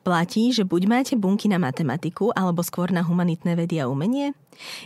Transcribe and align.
Platí, 0.00 0.50
že 0.50 0.66
buď 0.66 0.82
máte 0.90 1.14
bunky 1.14 1.46
na 1.46 1.60
matematiku, 1.60 2.34
alebo 2.34 2.64
skôr 2.64 2.90
na 2.90 3.04
humanitné 3.04 3.54
vedy 3.54 3.78
a 3.78 3.86
umenie? 3.86 4.34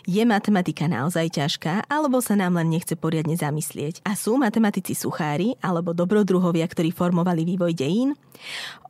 Je 0.04 0.22
matematika 0.22 0.86
naozaj 0.86 1.40
ťažká, 1.40 1.88
alebo 1.88 2.20
sa 2.20 2.36
nám 2.36 2.60
len 2.60 2.68
nechce 2.68 2.94
poriadne 2.94 3.34
zamyslieť? 3.34 4.04
A 4.04 4.14
sú 4.14 4.36
matematici 4.36 4.92
suchári, 4.94 5.56
alebo 5.62 5.96
dobrodruhovia, 5.96 6.66
ktorí 6.68 6.92
formovali 6.92 7.42
vývoj 7.42 7.72
dejín? 7.72 8.10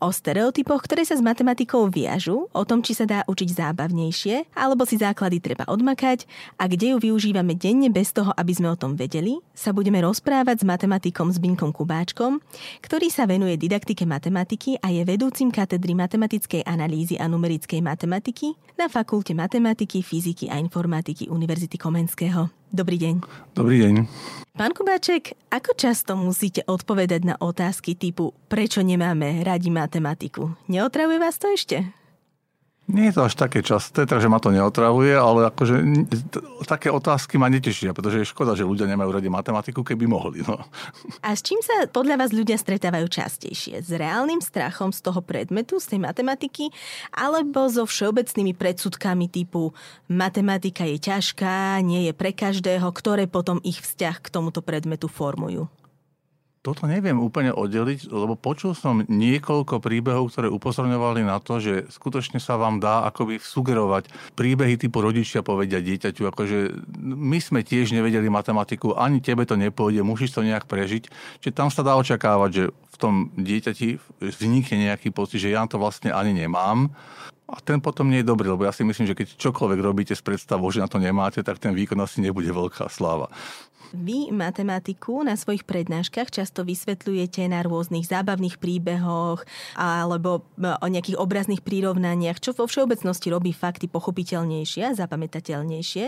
O 0.00 0.08
stereotypoch, 0.10 0.84
ktoré 0.88 1.04
sa 1.04 1.14
s 1.14 1.22
matematikou 1.22 1.88
viažu, 1.92 2.48
o 2.50 2.62
tom, 2.64 2.80
či 2.80 2.96
sa 2.96 3.04
dá 3.04 3.20
učiť 3.28 3.48
zábavnejšie, 3.54 4.56
alebo 4.56 4.88
si 4.88 4.96
základy 4.98 5.38
treba 5.38 5.68
odmakať 5.68 6.24
a 6.56 6.64
kde 6.64 6.92
ju 6.92 6.98
využívame 6.98 7.52
denne 7.54 7.92
bez 7.92 8.10
toho, 8.16 8.32
aby 8.34 8.52
sme 8.56 8.72
o 8.72 8.76
tom 8.76 8.96
vedeli, 8.96 9.38
sa 9.52 9.70
budeme 9.76 10.00
rozprávať 10.00 10.64
s 10.64 10.68
matematikom 10.68 11.28
Zbinkom 11.28 11.76
Kubáčkom, 11.76 12.40
ktorý 12.80 13.12
sa 13.12 13.28
venuje 13.28 13.60
didaktike 13.60 14.08
matematiky 14.08 14.80
a 14.80 14.90
je 14.90 15.04
vedúcim 15.04 15.52
katedry 15.52 15.83
matematickej 15.92 16.64
analýzy 16.64 17.20
a 17.20 17.28
numerickej 17.28 17.84
matematiky 17.84 18.56
na 18.80 18.88
Fakulte 18.88 19.36
matematiky, 19.36 20.00
fyziky 20.00 20.48
a 20.48 20.56
informatiky 20.56 21.28
Univerzity 21.28 21.76
Komenského. 21.76 22.48
Dobrý 22.72 22.96
deň. 22.96 23.14
Dobrý 23.52 23.84
deň. 23.84 23.94
Pán 24.56 24.72
Kubáček, 24.72 25.36
ako 25.52 25.76
často 25.76 26.16
musíte 26.16 26.64
odpovedať 26.64 27.20
na 27.28 27.34
otázky 27.36 27.92
typu 27.98 28.32
prečo 28.48 28.80
nemáme 28.80 29.44
radi 29.44 29.68
matematiku? 29.68 30.56
Neotravuje 30.72 31.18
vás 31.20 31.36
to 31.36 31.52
ešte? 31.52 32.03
Nie 32.84 33.08
je 33.08 33.16
to 33.16 33.24
až 33.24 33.34
také 33.40 33.64
časté, 33.64 34.04
takže 34.04 34.28
ma 34.28 34.36
to 34.36 34.52
neotravuje, 34.52 35.16
ale 35.16 35.48
akože 35.48 36.04
také 36.68 36.92
otázky 36.92 37.40
ma 37.40 37.48
netešia, 37.48 37.96
pretože 37.96 38.20
je 38.20 38.28
škoda, 38.28 38.52
že 38.52 38.68
ľudia 38.68 38.84
nemajú 38.84 39.08
radi 39.08 39.32
matematiku, 39.32 39.80
keby 39.80 40.04
mohli. 40.04 40.44
No. 40.44 40.60
A 41.24 41.32
s 41.32 41.40
čím 41.40 41.64
sa 41.64 41.88
podľa 41.88 42.20
vás 42.20 42.36
ľudia 42.36 42.60
stretávajú 42.60 43.08
častejšie? 43.08 43.80
S 43.80 43.88
reálnym 43.88 44.44
strachom 44.44 44.92
z 44.92 45.00
toho 45.00 45.24
predmetu, 45.24 45.80
z 45.80 45.96
tej 45.96 46.00
matematiky, 46.04 46.68
alebo 47.16 47.72
so 47.72 47.88
všeobecnými 47.88 48.52
predsudkami 48.52 49.32
typu 49.32 49.72
matematika 50.12 50.84
je 50.84 51.00
ťažká, 51.00 51.80
nie 51.80 52.04
je 52.04 52.12
pre 52.12 52.36
každého, 52.36 52.84
ktoré 52.92 53.24
potom 53.24 53.64
ich 53.64 53.80
vzťah 53.80 54.20
k 54.20 54.28
tomuto 54.28 54.60
predmetu 54.60 55.08
formujú? 55.08 55.72
Toto 56.64 56.88
neviem 56.88 57.20
úplne 57.20 57.52
oddeliť, 57.52 58.08
lebo 58.08 58.40
počul 58.40 58.72
som 58.72 59.04
niekoľko 59.04 59.84
príbehov, 59.84 60.32
ktoré 60.32 60.48
upozorňovali 60.48 61.20
na 61.20 61.36
to, 61.36 61.60
že 61.60 61.92
skutočne 61.92 62.40
sa 62.40 62.56
vám 62.56 62.80
dá 62.80 63.04
akoby 63.04 63.36
sugerovať 63.36 64.08
príbehy 64.32 64.80
typu 64.80 65.04
rodičia 65.04 65.44
povedia 65.44 65.84
dieťaťu, 65.84 66.24
akože 66.24 66.88
my 67.04 67.36
sme 67.36 67.60
tiež 67.60 67.92
nevedeli 67.92 68.32
matematiku, 68.32 68.96
ani 68.96 69.20
tebe 69.20 69.44
to 69.44 69.60
nepôjde, 69.60 70.00
musíš 70.00 70.32
to 70.32 70.40
nejak 70.40 70.64
prežiť. 70.64 71.12
Čiže 71.44 71.52
tam 71.52 71.68
sa 71.68 71.84
dá 71.84 72.00
očakávať, 72.00 72.50
že 72.56 72.64
v 72.72 72.96
tom 72.96 73.14
dieťati 73.36 74.00
vznikne 74.24 74.88
nejaký 74.88 75.12
pocit, 75.12 75.44
že 75.44 75.52
ja 75.52 75.68
to 75.68 75.76
vlastne 75.76 76.16
ani 76.16 76.32
nemám. 76.32 76.88
A 77.44 77.60
ten 77.60 77.76
potom 77.76 78.08
nie 78.08 78.24
je 78.24 78.30
dobrý, 78.32 78.48
lebo 78.48 78.64
ja 78.64 78.72
si 78.72 78.88
myslím, 78.88 79.04
že 79.04 79.16
keď 79.16 79.36
čokoľvek 79.36 79.80
robíte 79.84 80.16
s 80.16 80.24
predstavou, 80.24 80.72
že 80.72 80.80
na 80.80 80.88
to 80.88 80.96
nemáte, 80.96 81.44
tak 81.44 81.60
ten 81.60 81.76
výkon 81.76 82.00
asi 82.00 82.24
nebude 82.24 82.48
veľká 82.48 82.88
sláva. 82.88 83.28
Vy 83.94 84.34
matematiku 84.34 85.22
na 85.22 85.38
svojich 85.38 85.62
prednáškach 85.62 86.26
často 86.34 86.66
vysvetľujete 86.66 87.46
na 87.46 87.62
rôznych 87.62 88.10
zábavných 88.10 88.58
príbehoch 88.58 89.46
alebo 89.78 90.42
e, 90.58 90.74
o 90.82 90.86
nejakých 90.90 91.14
obrazných 91.14 91.62
prírovnaniach, 91.62 92.42
čo 92.42 92.50
vo 92.58 92.66
všeobecnosti 92.66 93.30
robí 93.30 93.54
fakty 93.54 93.86
pochopiteľnejšie 93.86 94.82
a 94.90 94.96
zapamätateľnejšie. 94.98 96.04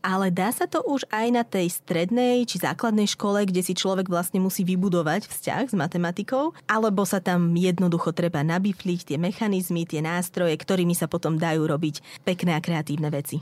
Ale 0.00 0.32
dá 0.32 0.48
sa 0.56 0.64
to 0.64 0.80
už 0.80 1.04
aj 1.12 1.26
na 1.28 1.44
tej 1.44 1.68
strednej 1.68 2.48
či 2.48 2.64
základnej 2.64 3.04
škole, 3.04 3.44
kde 3.44 3.60
si 3.60 3.76
človek 3.76 4.08
vlastne 4.08 4.40
musí 4.40 4.64
vybudovať 4.64 5.28
vzťah 5.28 5.64
s 5.68 5.74
matematikou, 5.76 6.56
alebo 6.64 7.04
sa 7.04 7.20
tam 7.20 7.52
jednoducho 7.52 8.16
treba 8.16 8.40
nabifliť 8.40 9.12
tie 9.12 9.18
mechanizmy, 9.20 9.84
tie 9.84 10.00
nástroje, 10.00 10.56
ktorými 10.68 10.92
sa 10.92 11.08
potom 11.08 11.40
dajú 11.40 11.64
robiť 11.64 12.20
pekné 12.28 12.52
a 12.52 12.60
kreatívne 12.60 13.08
veci. 13.08 13.40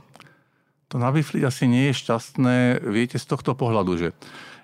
To 0.94 1.02
nabifliť 1.02 1.42
asi 1.42 1.66
nie 1.66 1.90
je 1.90 1.98
šťastné, 1.98 2.86
viete, 2.86 3.18
z 3.18 3.26
tohto 3.26 3.58
pohľadu, 3.58 3.92
že 3.98 4.08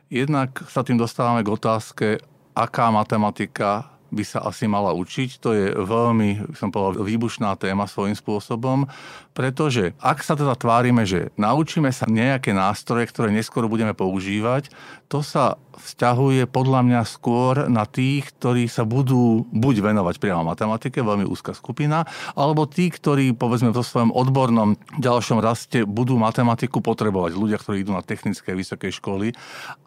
jednak 0.07 0.63
sa 0.71 0.87
tým 0.87 0.95
dostávame 0.95 1.43
k 1.43 1.51
otázke, 1.51 2.07
aká 2.55 2.95
matematika 2.95 3.92
by 4.13 4.25
sa 4.29 4.45
asi 4.45 4.69
mala 4.69 4.93
učiť. 4.93 5.41
To 5.41 5.51
je 5.57 5.67
veľmi, 5.73 6.55
som 6.55 6.69
povedal, 6.69 7.03
výbušná 7.03 7.57
téma 7.57 7.89
svojím 7.89 8.13
spôsobom, 8.13 8.85
pretože 9.33 9.97
ak 9.97 10.21
sa 10.21 10.37
teda 10.37 10.53
tvárime, 10.55 11.09
že 11.09 11.33
naučíme 11.41 11.89
sa 11.89 12.05
nejaké 12.05 12.53
nástroje, 12.53 13.09
ktoré 13.09 13.33
neskôr 13.33 13.65
budeme 13.65 13.97
používať, 13.97 14.69
to 15.09 15.25
sa 15.25 15.57
vzťahuje 15.73 16.45
podľa 16.53 16.81
mňa 16.85 17.01
skôr 17.09 17.69
na 17.73 17.89
tých, 17.89 18.37
ktorí 18.37 18.69
sa 18.69 18.85
budú 18.85 19.49
buď 19.49 19.93
venovať 19.93 20.21
priamo 20.21 20.45
matematike, 20.45 21.01
veľmi 21.01 21.25
úzka 21.25 21.57
skupina, 21.57 22.05
alebo 22.37 22.69
tí, 22.69 22.93
ktorí 22.93 23.33
povedzme 23.33 23.73
vo 23.73 23.81
svojom 23.81 24.13
odbornom 24.13 24.77
ďalšom 25.01 25.41
raste 25.41 25.89
budú 25.89 26.21
matematiku 26.21 26.85
potrebovať. 26.85 27.33
Ľudia, 27.35 27.57
ktorí 27.57 27.83
idú 27.83 27.97
na 27.97 28.05
technické 28.05 28.53
vysoké 28.53 28.93
školy 28.93 29.33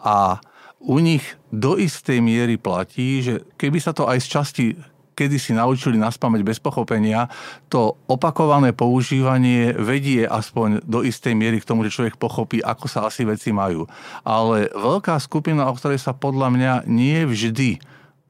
a 0.01 0.41
u 0.85 1.01
nich 1.01 1.25
do 1.49 1.75
istej 1.75 2.21
miery 2.21 2.61
platí, 2.61 3.25
že 3.25 3.41
keby 3.57 3.81
sa 3.81 3.91
to 3.91 4.05
aj 4.05 4.21
z 4.21 4.27
časti 4.29 4.67
kedy 5.15 5.39
si 5.39 5.55
naučili 5.55 5.95
naspamäť 5.95 6.43
bez 6.43 6.59
pochopenia, 6.59 7.31
to 7.71 7.95
opakované 8.11 8.75
používanie 8.75 9.71
vedie 9.71 10.27
aspoň 10.27 10.83
do 10.83 11.01
istej 11.07 11.31
miery 11.31 11.63
k 11.63 11.67
tomu, 11.71 11.87
že 11.87 11.95
človek 11.95 12.19
pochopí, 12.19 12.59
ako 12.59 12.85
sa 12.91 13.07
asi 13.07 13.23
veci 13.23 13.55
majú. 13.55 13.87
Ale 14.27 14.67
veľká 14.75 15.15
skupina, 15.23 15.71
o 15.71 15.73
ktorej 15.73 16.03
sa 16.03 16.11
podľa 16.11 16.51
mňa 16.51 16.73
nie 16.91 17.23
vždy 17.23 17.79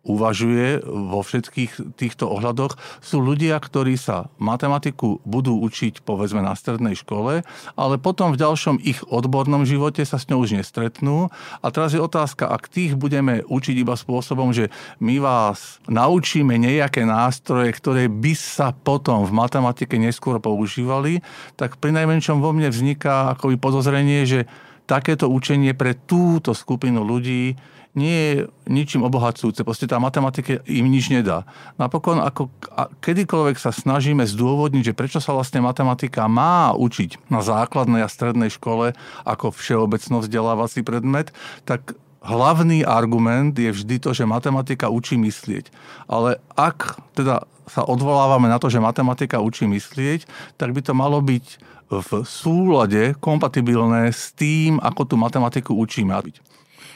uvažuje 0.05 0.85
vo 0.85 1.25
všetkých 1.25 1.97
týchto 1.97 2.29
ohľadoch, 2.29 2.77
sú 3.01 3.19
ľudia, 3.19 3.57
ktorí 3.57 3.97
sa 3.97 4.29
matematiku 4.37 5.19
budú 5.25 5.57
učiť 5.65 6.05
povedzme 6.05 6.45
na 6.45 6.53
strednej 6.53 6.93
škole, 6.93 7.41
ale 7.73 7.95
potom 7.97 8.31
v 8.31 8.39
ďalšom 8.39 8.79
ich 8.85 9.01
odbornom 9.09 9.65
živote 9.65 10.05
sa 10.05 10.21
s 10.21 10.29
ňou 10.29 10.45
už 10.45 10.61
nestretnú. 10.61 11.33
A 11.65 11.67
teraz 11.73 11.97
je 11.97 11.99
otázka, 11.99 12.45
ak 12.45 12.69
tých 12.69 12.93
budeme 12.93 13.41
učiť 13.41 13.75
iba 13.81 13.97
spôsobom, 13.97 14.53
že 14.53 14.69
my 15.01 15.17
vás 15.17 15.81
naučíme 15.89 16.55
nejaké 16.55 17.03
nástroje, 17.03 17.73
ktoré 17.73 18.05
by 18.05 18.33
sa 18.37 18.71
potom 18.71 19.25
v 19.25 19.33
matematike 19.33 19.97
neskôr 19.97 20.37
používali, 20.37 21.25
tak 21.57 21.81
pri 21.81 21.91
najmenšom 21.97 22.39
vo 22.39 22.53
mne 22.53 22.69
vzniká 22.69 23.33
akoby 23.33 23.57
podozrenie, 23.57 24.23
že 24.29 24.45
takéto 24.85 25.25
učenie 25.27 25.73
pre 25.73 25.97
túto 25.97 26.53
skupinu 26.53 27.01
ľudí 27.01 27.57
nie 27.95 28.11
je 28.11 28.33
ničím 28.67 29.07
obohacujúce. 29.07 29.63
Proste 29.63 29.87
tá 29.87 29.97
matematika 29.97 30.59
im 30.67 30.91
nič 30.91 31.07
nedá. 31.09 31.47
Napokon, 31.79 32.19
ako 32.19 32.51
kedykoľvek 32.99 33.57
sa 33.57 33.71
snažíme 33.71 34.27
zdôvodniť, 34.27 34.91
že 34.91 34.97
prečo 34.97 35.23
sa 35.23 35.31
vlastne 35.31 35.63
matematika 35.63 36.27
má 36.27 36.75
učiť 36.75 37.31
na 37.31 37.39
základnej 37.39 38.03
a 38.03 38.11
strednej 38.11 38.51
škole 38.51 38.93
ako 39.23 39.55
všeobecno 39.55 40.19
vzdelávací 40.19 40.83
predmet, 40.83 41.31
tak 41.63 41.95
hlavný 42.19 42.83
argument 42.83 43.55
je 43.55 43.71
vždy 43.71 44.03
to, 44.03 44.11
že 44.11 44.27
matematika 44.27 44.91
učí 44.91 45.15
myslieť. 45.15 45.71
Ale 46.11 46.43
ak 46.59 46.99
teda 47.15 47.47
sa 47.65 47.81
odvolávame 47.81 48.45
na 48.51 48.61
to, 48.61 48.69
že 48.69 48.83
matematika 48.83 49.41
učí 49.41 49.65
myslieť, 49.65 50.27
tak 50.59 50.75
by 50.75 50.81
to 50.85 50.93
malo 50.93 51.23
byť 51.23 51.45
v 51.85 52.11
súlade 52.25 53.13
kompatibilné 53.21 54.09
s 54.09 54.33
tým, 54.33 54.81
ako 54.81 55.01
tú 55.05 55.15
matematiku 55.21 55.77
učíme. 55.77 56.17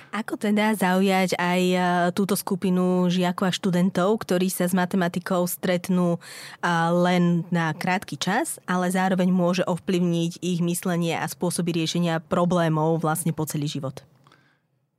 Ako 0.10 0.42
teda 0.42 0.74
zaujať 0.74 1.38
aj 1.38 1.62
e, 1.70 1.78
túto 2.18 2.34
skupinu 2.34 3.06
žiakov 3.14 3.46
a 3.46 3.54
študentov, 3.54 4.18
ktorí 4.26 4.50
sa 4.50 4.66
s 4.66 4.74
matematikou 4.74 5.46
stretnú 5.46 6.18
e, 6.18 6.20
len 7.06 7.46
na 7.54 7.78
krátky 7.78 8.18
čas, 8.18 8.58
ale 8.66 8.90
zároveň 8.90 9.30
môže 9.30 9.62
ovplyvniť 9.70 10.42
ich 10.42 10.66
myslenie 10.66 11.14
a 11.14 11.30
spôsoby 11.30 11.78
riešenia 11.78 12.26
problémov 12.26 12.98
vlastne 13.06 13.38
po 13.38 13.46
celý 13.46 13.70
život? 13.70 14.02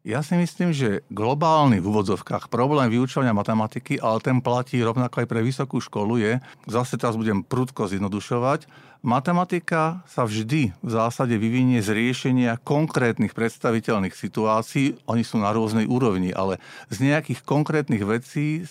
Ja 0.01 0.25
si 0.25 0.33
myslím, 0.33 0.73
že 0.73 1.05
globálny 1.13 1.77
v 1.77 1.91
úvodzovkách 1.93 2.49
problém 2.49 2.89
vyučovania 2.89 3.37
matematiky, 3.37 4.01
ale 4.01 4.17
ten 4.25 4.41
platí 4.41 4.81
rovnako 4.81 5.21
aj 5.21 5.29
pre 5.29 5.45
vysokú 5.45 5.77
školu, 5.77 6.17
je, 6.17 6.33
zase 6.65 6.97
teraz 6.97 7.21
budem 7.21 7.45
prudko 7.45 7.85
zjednodušovať, 7.85 8.65
Matematika 9.01 10.05
sa 10.05 10.29
vždy 10.29 10.77
v 10.77 10.91
zásade 10.93 11.33
vyvinie 11.41 11.81
z 11.81 11.97
riešenia 11.97 12.61
konkrétnych 12.61 13.33
predstaviteľných 13.33 14.13
situácií. 14.13 15.01
Oni 15.09 15.25
sú 15.25 15.41
na 15.41 15.57
rôznej 15.57 15.89
úrovni, 15.89 16.37
ale 16.37 16.61
z 16.93 17.09
nejakých 17.09 17.41
konkrétnych 17.41 18.05
vecí, 18.05 18.69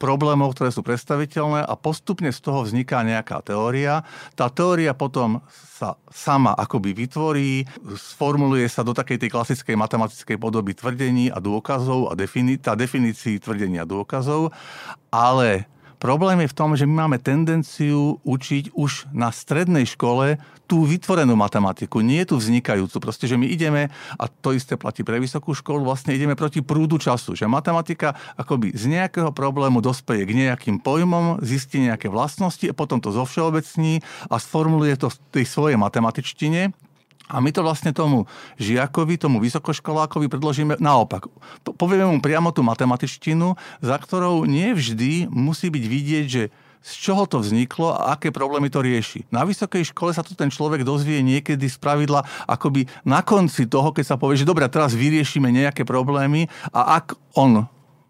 problémov, 0.00 0.56
ktoré 0.56 0.72
sú 0.72 0.80
predstaviteľné 0.80 1.68
a 1.68 1.74
postupne 1.76 2.32
z 2.32 2.40
toho 2.40 2.64
vzniká 2.64 3.04
nejaká 3.04 3.44
teória. 3.44 4.08
Tá 4.32 4.48
teória 4.48 4.96
potom 4.96 5.44
sa 5.52 6.00
sama 6.08 6.56
akoby 6.56 7.04
vytvorí, 7.04 7.68
sformuluje 7.92 8.72
sa 8.72 8.80
do 8.80 8.96
takej 8.96 9.20
tej 9.20 9.30
klasickej 9.36 9.76
matematickej 9.76 10.40
podoby 10.40 10.72
tvrdení 10.72 11.28
a 11.28 11.44
dôkazov 11.44 12.08
a 12.08 12.16
defini- 12.16 12.56
tá 12.56 12.72
definícií 12.72 13.36
tvrdení 13.36 13.76
a 13.76 13.84
dôkazov, 13.84 14.48
ale 15.12 15.68
Problém 15.98 16.46
je 16.46 16.52
v 16.54 16.56
tom, 16.56 16.78
že 16.78 16.86
my 16.86 16.94
máme 17.06 17.18
tendenciu 17.18 18.22
učiť 18.22 18.70
už 18.78 19.10
na 19.10 19.34
strednej 19.34 19.82
škole 19.82 20.38
tú 20.70 20.86
vytvorenú 20.86 21.34
matematiku, 21.34 21.98
nie 22.04 22.22
tú 22.22 22.38
vznikajúcu. 22.38 23.02
Proste, 23.02 23.26
že 23.26 23.34
my 23.34 23.50
ideme, 23.50 23.90
a 24.14 24.24
to 24.30 24.54
isté 24.54 24.78
platí 24.78 25.02
pre 25.02 25.18
vysokú 25.18 25.58
školu, 25.58 25.82
vlastne 25.82 26.14
ideme 26.14 26.38
proti 26.38 26.62
prúdu 26.62 27.02
času. 27.02 27.34
Že 27.34 27.50
matematika 27.50 28.14
akoby 28.38 28.78
z 28.78 28.84
nejakého 28.86 29.34
problému 29.34 29.82
dospeje 29.82 30.22
k 30.22 30.38
nejakým 30.38 30.78
pojmom, 30.78 31.42
zistí 31.42 31.82
nejaké 31.82 32.06
vlastnosti 32.06 32.62
a 32.62 32.76
potom 32.76 33.02
to 33.02 33.10
zovšeobecní 33.10 33.98
a 34.30 34.36
sformuluje 34.38 34.94
to 34.94 35.10
v 35.10 35.16
tej 35.40 35.44
svojej 35.50 35.76
matematičtine, 35.80 36.70
a 37.28 37.36
my 37.44 37.52
to 37.52 37.60
vlastne 37.60 37.92
tomu 37.92 38.24
žiakovi, 38.56 39.20
tomu 39.20 39.38
vysokoškolákovi 39.44 40.32
predložíme 40.32 40.80
naopak. 40.80 41.28
Povieme 41.76 42.08
mu 42.08 42.18
priamo 42.24 42.50
tú 42.50 42.64
matematičtinu, 42.64 43.54
za 43.84 43.96
ktorou 44.00 44.48
nie 44.48 44.72
vždy 44.72 45.28
musí 45.28 45.68
byť 45.68 45.84
vidieť, 45.84 46.26
že 46.26 46.42
z 46.78 46.92
čoho 46.94 47.26
to 47.26 47.42
vzniklo 47.42 47.92
a 47.92 48.16
aké 48.16 48.30
problémy 48.30 48.70
to 48.70 48.80
rieši. 48.80 49.26
Na 49.28 49.42
vysokej 49.42 49.92
škole 49.92 50.14
sa 50.14 50.22
to 50.22 50.32
ten 50.32 50.48
človek 50.48 50.86
dozvie 50.86 51.20
niekedy 51.20 51.66
z 51.66 51.76
pravidla 51.76 52.24
akoby 52.46 52.86
na 53.02 53.20
konci 53.20 53.66
toho, 53.66 53.90
keď 53.90 54.14
sa 54.14 54.16
povie, 54.16 54.40
že 54.40 54.48
dobre, 54.48 54.64
teraz 54.70 54.94
vyriešime 54.94 55.50
nejaké 55.50 55.82
problémy 55.82 56.46
a 56.70 57.02
ak 57.02 57.18
on 57.34 57.66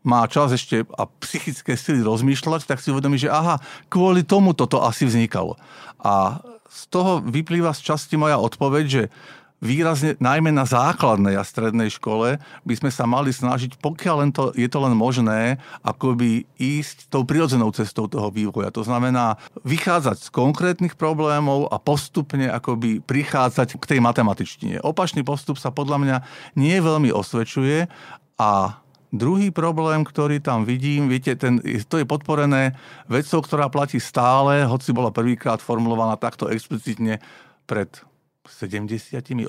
má 0.06 0.24
čas 0.30 0.54
ešte 0.54 0.86
a 0.94 1.04
psychické 1.20 1.74
sily 1.74 2.00
rozmýšľať, 2.06 2.64
tak 2.64 2.78
si 2.78 2.94
uvedomí, 2.94 3.18
že 3.18 3.28
aha, 3.28 3.58
kvôli 3.90 4.22
tomu 4.22 4.54
toto 4.54 4.80
asi 4.80 5.04
vznikalo. 5.04 5.58
A 5.98 6.38
z 6.68 6.80
toho 6.92 7.24
vyplýva 7.24 7.72
z 7.72 7.80
časti 7.92 8.14
moja 8.20 8.36
odpoveď, 8.36 8.84
že 8.86 9.02
výrazne, 9.58 10.14
najmä 10.22 10.54
na 10.54 10.62
základnej 10.62 11.34
a 11.34 11.42
strednej 11.42 11.90
škole, 11.90 12.38
by 12.38 12.74
sme 12.78 12.90
sa 12.94 13.10
mali 13.10 13.34
snažiť, 13.34 13.82
pokiaľ 13.82 14.16
len 14.22 14.30
to, 14.30 14.54
je 14.54 14.70
to 14.70 14.78
len 14.78 14.94
možné, 14.94 15.58
akoby 15.82 16.46
ísť 16.58 17.10
tou 17.10 17.26
prirodzenou 17.26 17.74
cestou 17.74 18.06
toho 18.06 18.30
vývoja. 18.30 18.70
To 18.70 18.86
znamená 18.86 19.34
vychádzať 19.66 20.16
z 20.22 20.28
konkrétnych 20.30 20.94
problémov 20.94 21.66
a 21.74 21.82
postupne 21.82 22.46
akoby 22.46 23.02
prichádzať 23.02 23.82
k 23.82 23.84
tej 23.96 24.00
matematičtine. 24.02 24.78
Opačný 24.86 25.26
postup 25.26 25.58
sa 25.58 25.74
podľa 25.74 25.98
mňa 26.06 26.16
nie 26.54 26.78
veľmi 26.78 27.10
osvedčuje 27.10 27.90
a 28.38 28.78
Druhý 29.08 29.48
problém, 29.48 30.04
ktorý 30.04 30.36
tam 30.36 30.68
vidím, 30.68 31.08
viete, 31.08 31.32
ten, 31.32 31.64
to 31.88 31.96
je 31.96 32.04
podporené 32.04 32.76
vecou, 33.08 33.40
ktorá 33.40 33.72
platí 33.72 33.96
stále, 33.96 34.68
hoci 34.68 34.92
bola 34.92 35.08
prvýkrát 35.08 35.64
formulovaná 35.64 36.20
takto 36.20 36.52
explicitne 36.52 37.16
pred 37.64 37.88
70 38.48 39.48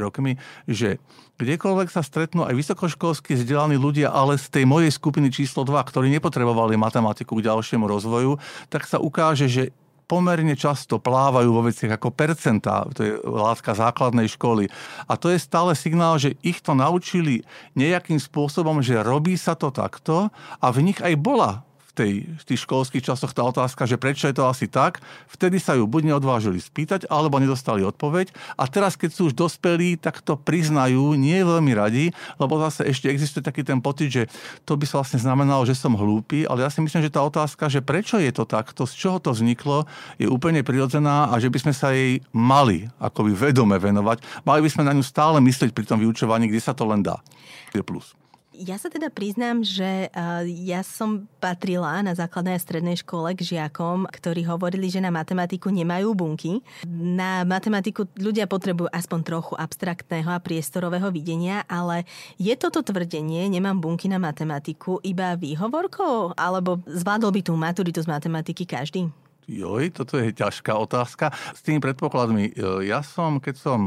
rokmi, 0.00 0.40
že 0.64 0.96
kdekoľvek 1.36 1.88
sa 1.92 2.00
stretnú 2.00 2.48
aj 2.48 2.56
vysokoškolsky 2.56 3.36
vzdelaní 3.36 3.76
ľudia, 3.76 4.08
ale 4.08 4.40
z 4.40 4.48
tej 4.48 4.64
mojej 4.64 4.88
skupiny 4.88 5.28
číslo 5.28 5.68
2, 5.68 5.76
ktorí 5.84 6.08
nepotrebovali 6.16 6.80
matematiku 6.80 7.36
k 7.36 7.44
ďalšiemu 7.44 7.84
rozvoju, 7.84 8.40
tak 8.72 8.88
sa 8.88 8.96
ukáže, 8.96 9.46
že 9.48 9.76
pomerne 10.04 10.54
často 10.54 11.00
plávajú 11.00 11.50
vo 11.50 11.66
veciach 11.66 11.96
ako 11.96 12.12
percentá, 12.12 12.84
to 12.92 13.00
je 13.02 13.12
látka 13.24 13.72
základnej 13.74 14.28
školy. 14.30 14.68
A 15.08 15.16
to 15.16 15.32
je 15.32 15.40
stále 15.40 15.72
signál, 15.74 16.20
že 16.20 16.36
ich 16.44 16.60
to 16.60 16.76
naučili 16.76 17.42
nejakým 17.74 18.20
spôsobom, 18.20 18.84
že 18.84 19.02
robí 19.02 19.34
sa 19.34 19.56
to 19.56 19.72
takto 19.72 20.28
a 20.60 20.66
v 20.70 20.92
nich 20.92 21.00
aj 21.00 21.14
bola 21.18 21.64
tej, 21.94 22.12
v 22.26 22.44
tých 22.44 22.60
školských 22.66 23.06
časoch 23.06 23.30
tá 23.30 23.46
otázka, 23.46 23.86
že 23.86 23.96
prečo 23.96 24.26
je 24.26 24.34
to 24.34 24.50
asi 24.50 24.66
tak, 24.66 24.98
vtedy 25.30 25.62
sa 25.62 25.78
ju 25.78 25.86
buď 25.86 26.10
neodvážili 26.12 26.58
spýtať, 26.58 27.06
alebo 27.06 27.38
nedostali 27.38 27.86
odpoveď. 27.86 28.34
A 28.58 28.66
teraz, 28.66 28.98
keď 28.98 29.10
sú 29.14 29.30
už 29.30 29.38
dospelí, 29.38 29.96
tak 29.96 30.20
to 30.20 30.34
priznajú, 30.34 31.14
nie 31.14 31.38
veľmi 31.40 31.72
radi, 31.72 32.10
lebo 32.42 32.58
zase 32.58 32.90
ešte 32.90 33.06
existuje 33.06 33.46
taký 33.46 33.62
ten 33.62 33.78
pocit, 33.78 34.10
že 34.10 34.22
to 34.66 34.74
by 34.74 34.84
sa 34.84 35.00
vlastne 35.00 35.22
znamenalo, 35.22 35.62
že 35.62 35.78
som 35.78 35.94
hlúpy, 35.94 36.42
ale 36.44 36.66
ja 36.66 36.70
si 36.70 36.82
myslím, 36.82 37.06
že 37.06 37.14
tá 37.14 37.22
otázka, 37.22 37.70
že 37.70 37.78
prečo 37.80 38.18
je 38.18 38.34
to 38.34 38.42
takto, 38.44 38.84
z 38.84 38.94
čoho 38.98 39.22
to 39.22 39.30
vzniklo, 39.30 39.86
je 40.18 40.26
úplne 40.26 40.66
prirodzená 40.66 41.30
a 41.30 41.38
že 41.38 41.48
by 41.48 41.58
sme 41.62 41.72
sa 41.72 41.94
jej 41.94 42.18
mali 42.34 42.90
akoby 42.98 43.30
vedome 43.36 43.78
venovať. 43.78 44.42
Mali 44.42 44.60
by 44.66 44.70
sme 44.70 44.82
na 44.82 44.96
ňu 44.96 45.04
stále 45.06 45.38
myslieť 45.38 45.70
pri 45.70 45.86
tom 45.86 46.02
vyučovaní, 46.02 46.50
kde 46.50 46.58
sa 46.58 46.74
to 46.74 46.88
len 46.88 47.04
dá. 47.04 47.22
Je 47.70 47.82
plus. 47.82 48.23
Ja 48.54 48.78
sa 48.78 48.86
teda 48.86 49.10
priznám, 49.10 49.66
že 49.66 50.06
ja 50.46 50.86
som 50.86 51.26
patrila 51.42 51.98
na 52.06 52.14
základnej 52.14 52.54
a 52.54 52.62
strednej 52.62 52.94
škole 52.94 53.34
k 53.34 53.42
žiakom, 53.42 54.06
ktorí 54.06 54.46
hovorili, 54.46 54.86
že 54.86 55.02
na 55.02 55.10
matematiku 55.10 55.74
nemajú 55.74 56.14
bunky. 56.14 56.62
Na 56.86 57.42
matematiku 57.42 58.06
ľudia 58.14 58.46
potrebujú 58.46 58.86
aspoň 58.94 59.20
trochu 59.26 59.54
abstraktného 59.58 60.30
a 60.30 60.38
priestorového 60.38 61.10
videnia, 61.10 61.66
ale 61.66 62.06
je 62.38 62.54
toto 62.54 62.86
tvrdenie, 62.86 63.50
nemám 63.50 63.82
bunky 63.82 64.06
na 64.06 64.22
matematiku, 64.22 65.02
iba 65.02 65.34
výhovorkou? 65.34 66.38
Alebo 66.38 66.78
zvládol 66.86 67.34
by 67.34 67.40
tú 67.42 67.58
maturitu 67.58 68.06
z 68.06 68.06
matematiky 68.06 68.70
každý? 68.70 69.10
Joj, 69.50 69.90
toto 69.90 70.14
je 70.16 70.30
ťažká 70.30 70.78
otázka. 70.78 71.34
S 71.52 71.60
tými 71.60 71.82
predpokladmi, 71.82 72.54
e, 72.54 72.86
ja 72.86 73.02
som, 73.02 73.42
keď 73.42 73.54
som 73.58 73.80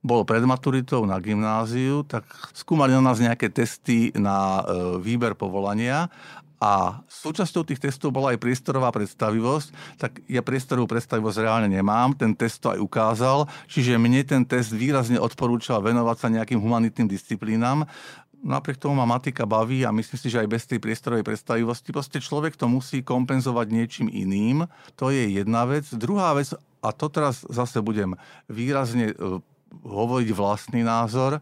bol 0.00 0.24
pred 0.24 0.40
maturitou 0.48 1.04
na 1.04 1.20
gymnáziu, 1.20 2.02
tak 2.08 2.24
skúmali 2.56 2.96
na 2.96 3.04
nás 3.04 3.20
nejaké 3.20 3.52
testy 3.52 4.08
na 4.16 4.64
e, 4.64 4.96
výber 4.96 5.36
povolania 5.36 6.08
a 6.60 7.00
súčasťou 7.08 7.64
tých 7.64 7.80
testov 7.80 8.12
bola 8.12 8.36
aj 8.36 8.38
priestorová 8.44 8.92
predstavivosť, 8.92 9.96
tak 9.96 10.20
ja 10.28 10.44
priestorovú 10.44 10.92
predstavivosť 10.92 11.40
reálne 11.40 11.72
nemám, 11.72 12.12
ten 12.12 12.36
test 12.36 12.60
to 12.60 12.76
aj 12.76 12.84
ukázal, 12.84 13.48
čiže 13.64 13.96
mne 13.96 14.20
ten 14.28 14.44
test 14.44 14.76
výrazne 14.76 15.16
odporúčal 15.16 15.80
venovať 15.80 16.16
sa 16.20 16.28
nejakým 16.28 16.60
humanitným 16.60 17.08
disciplínam. 17.08 17.88
Napriek 18.44 18.76
tomu 18.76 19.00
ma 19.00 19.08
matika 19.08 19.48
baví 19.48 19.88
a 19.88 19.92
myslím 19.92 20.20
si, 20.20 20.28
že 20.28 20.44
aj 20.44 20.48
bez 20.52 20.68
tej 20.68 20.84
priestorovej 20.84 21.24
predstavivosti 21.24 21.96
proste 21.96 22.20
človek 22.20 22.60
to 22.60 22.68
musí 22.68 23.00
kompenzovať 23.00 23.66
niečím 23.68 24.08
iným. 24.12 24.68
To 25.00 25.08
je 25.08 25.40
jedna 25.40 25.64
vec. 25.64 25.88
Druhá 25.92 26.36
vec, 26.36 26.52
a 26.80 26.88
to 26.92 27.08
teraz 27.08 27.44
zase 27.48 27.84
budem 27.84 28.16
výrazne 28.48 29.12
e, 29.12 29.44
hovoriť 29.84 30.30
vlastný 30.34 30.82
názor. 30.82 31.38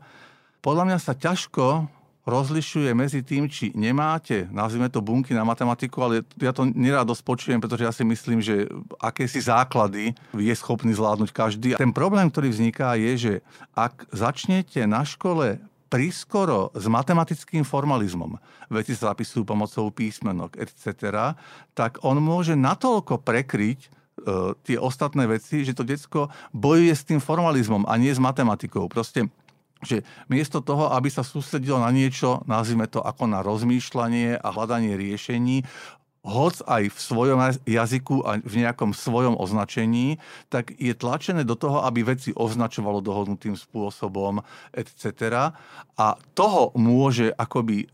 Podľa 0.61 0.85
mňa 0.89 0.99
sa 0.99 1.15
ťažko 1.15 1.89
rozlišuje 2.29 2.93
medzi 2.93 3.25
tým, 3.25 3.49
či 3.49 3.73
nemáte, 3.73 4.45
nazvime 4.53 4.93
to 4.93 5.01
bunky 5.01 5.33
na 5.33 5.49
matematiku, 5.49 6.05
ale 6.05 6.15
ja 6.37 6.53
to 6.53 6.69
nerád 6.69 7.09
dosť 7.09 7.25
počujem, 7.25 7.59
pretože 7.59 7.89
ja 7.89 7.93
si 7.93 8.05
myslím, 8.05 8.45
že 8.45 8.69
akési 9.01 9.41
základy 9.41 10.13
je 10.37 10.53
schopný 10.53 10.93
zvládnuť 10.93 11.33
každý. 11.33 11.69
Ten 11.81 11.97
problém, 11.97 12.29
ktorý 12.29 12.53
vzniká, 12.53 13.01
je, 13.01 13.13
že 13.17 13.33
ak 13.73 14.13
začnete 14.13 14.85
na 14.85 15.09
škole 15.09 15.57
prískoro 15.89 16.69
s 16.77 16.85
matematickým 16.85 17.65
formalizmom, 17.65 18.37
veci 18.69 18.93
sa 18.93 19.17
zapisujú 19.17 19.49
pomocou 19.49 19.89
písmenok, 19.89 20.61
etc., 20.61 21.33
tak 21.73 22.05
on 22.05 22.21
môže 22.21 22.53
natoľko 22.53 23.25
prekryť 23.25 23.98
tie 24.67 24.77
ostatné 24.79 25.27
veci, 25.31 25.63
že 25.63 25.75
to 25.75 25.87
decko 25.87 26.33
bojuje 26.51 26.95
s 26.95 27.07
tým 27.07 27.23
formalizmom 27.23 27.87
a 27.87 27.95
nie 27.97 28.11
s 28.11 28.23
matematikou. 28.23 28.91
Proste 28.91 29.31
že 29.79 30.03
miesto 30.27 30.59
toho, 30.59 30.91
aby 30.91 31.07
sa 31.07 31.23
sústredilo 31.23 31.79
na 31.79 31.95
niečo, 31.95 32.43
nazvime 32.51 32.91
to 32.91 32.99
ako 32.99 33.31
na 33.31 33.47
rozmýšľanie 33.47 34.35
a 34.35 34.49
hľadanie 34.51 34.99
riešení, 34.99 35.63
hoc 36.27 36.61
aj 36.67 36.91
v 36.91 36.99
svojom 36.99 37.39
jazyku 37.63 38.27
a 38.27 38.43
v 38.43 38.55
nejakom 38.59 38.91
svojom 38.91 39.39
označení, 39.39 40.19
tak 40.51 40.75
je 40.75 40.91
tlačené 40.93 41.47
do 41.47 41.55
toho, 41.55 41.87
aby 41.87 42.03
veci 42.03 42.35
označovalo 42.35 42.99
dohodnutým 42.99 43.55
spôsobom, 43.55 44.43
etc. 44.75 45.55
A 45.95 46.07
toho 46.35 46.75
môže 46.75 47.31
akoby 47.39 47.87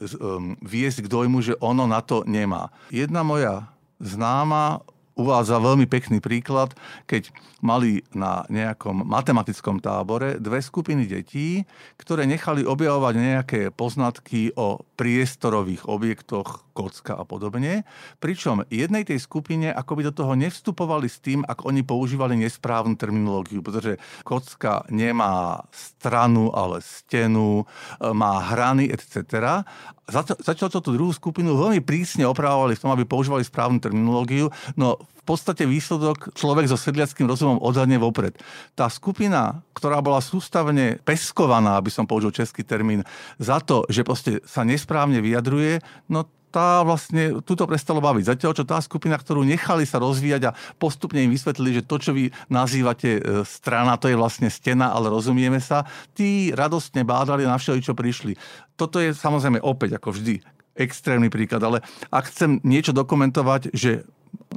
viesť 0.64 1.04
k 1.04 1.10
dojmu, 1.12 1.44
že 1.44 1.54
ono 1.60 1.84
na 1.84 2.00
to 2.00 2.24
nemá. 2.24 2.72
Jedna 2.88 3.20
moja 3.22 3.68
známa 4.00 4.80
uvádza 5.14 5.62
veľmi 5.62 5.86
pekný 5.86 6.18
príklad, 6.18 6.74
keď 7.06 7.30
mali 7.64 8.04
na 8.12 8.44
nejakom 8.52 9.06
matematickom 9.06 9.80
tábore 9.80 10.36
dve 10.42 10.60
skupiny 10.60 11.08
detí, 11.08 11.64
ktoré 11.96 12.28
nechali 12.28 12.66
objavovať 12.66 13.14
nejaké 13.16 13.60
poznatky 13.72 14.52
o 14.58 14.84
priestorových 14.98 15.88
objektoch, 15.88 16.66
kocka 16.74 17.14
a 17.14 17.24
podobne, 17.24 17.86
pričom 18.18 18.66
jednej 18.66 19.06
tej 19.06 19.22
skupine 19.22 19.70
akoby 19.70 20.10
do 20.10 20.12
toho 20.12 20.34
nevstupovali 20.34 21.06
s 21.06 21.22
tým, 21.22 21.46
ak 21.46 21.62
oni 21.62 21.86
používali 21.86 22.34
nesprávnu 22.34 22.98
terminológiu, 22.98 23.62
pretože 23.62 24.02
kocka 24.26 24.82
nemá 24.90 25.62
stranu, 25.70 26.50
ale 26.50 26.82
stenu, 26.82 27.62
má 28.02 28.42
hrany, 28.50 28.90
etc. 28.90 29.62
To 30.04 30.80
tú 30.84 30.90
druhú 30.92 31.12
skupinu 31.16 31.56
veľmi 31.56 31.80
prísne 31.80 32.28
opravovali 32.28 32.76
v 32.76 32.82
tom, 32.84 32.92
aby 32.92 33.08
používali 33.08 33.40
správnu 33.40 33.80
terminológiu, 33.80 34.52
no 34.76 35.00
v 35.00 35.22
podstate 35.24 35.64
výsledok 35.64 36.36
človek 36.36 36.68
so 36.68 36.76
sedliackým 36.76 37.24
rozumom 37.24 37.56
odhadne 37.64 37.96
vopred. 37.96 38.36
Tá 38.76 38.92
skupina, 38.92 39.64
ktorá 39.72 40.04
bola 40.04 40.20
sústavne 40.20 41.00
peskovaná, 41.00 41.80
aby 41.80 41.88
som 41.88 42.04
použil 42.04 42.36
český 42.36 42.60
termín, 42.60 43.00
za 43.40 43.64
to, 43.64 43.88
že 43.88 44.04
proste 44.04 44.44
sa 44.44 44.60
nesprávne 44.68 45.24
vyjadruje, 45.24 45.80
no 46.12 46.28
tá 46.54 46.86
vlastne 46.86 47.42
túto 47.42 47.66
prestalo 47.66 47.98
baviť. 47.98 48.30
Zatiaľ, 48.30 48.52
čo 48.54 48.62
tá 48.62 48.78
skupina, 48.78 49.18
ktorú 49.18 49.42
nechali 49.42 49.82
sa 49.82 49.98
rozvíjať 49.98 50.42
a 50.46 50.54
postupne 50.78 51.18
im 51.18 51.34
vysvetlili, 51.34 51.82
že 51.82 51.86
to, 51.90 51.98
čo 51.98 52.14
vy 52.14 52.30
nazývate 52.46 53.18
e, 53.18 53.20
strana, 53.42 53.98
to 53.98 54.06
je 54.06 54.14
vlastne 54.14 54.46
stena, 54.46 54.94
ale 54.94 55.10
rozumieme 55.10 55.58
sa, 55.58 55.82
tí 56.14 56.54
radostne 56.54 57.02
bádali 57.02 57.42
na 57.42 57.58
všeli, 57.58 57.82
čo 57.82 57.98
prišli. 57.98 58.38
Toto 58.78 59.02
je 59.02 59.10
samozrejme 59.10 59.58
opäť, 59.66 59.98
ako 59.98 60.14
vždy, 60.14 60.38
extrémny 60.78 61.26
príklad, 61.26 61.66
ale 61.66 61.82
ak 62.14 62.30
chcem 62.30 62.62
niečo 62.62 62.94
dokumentovať, 62.94 63.74
že 63.74 64.06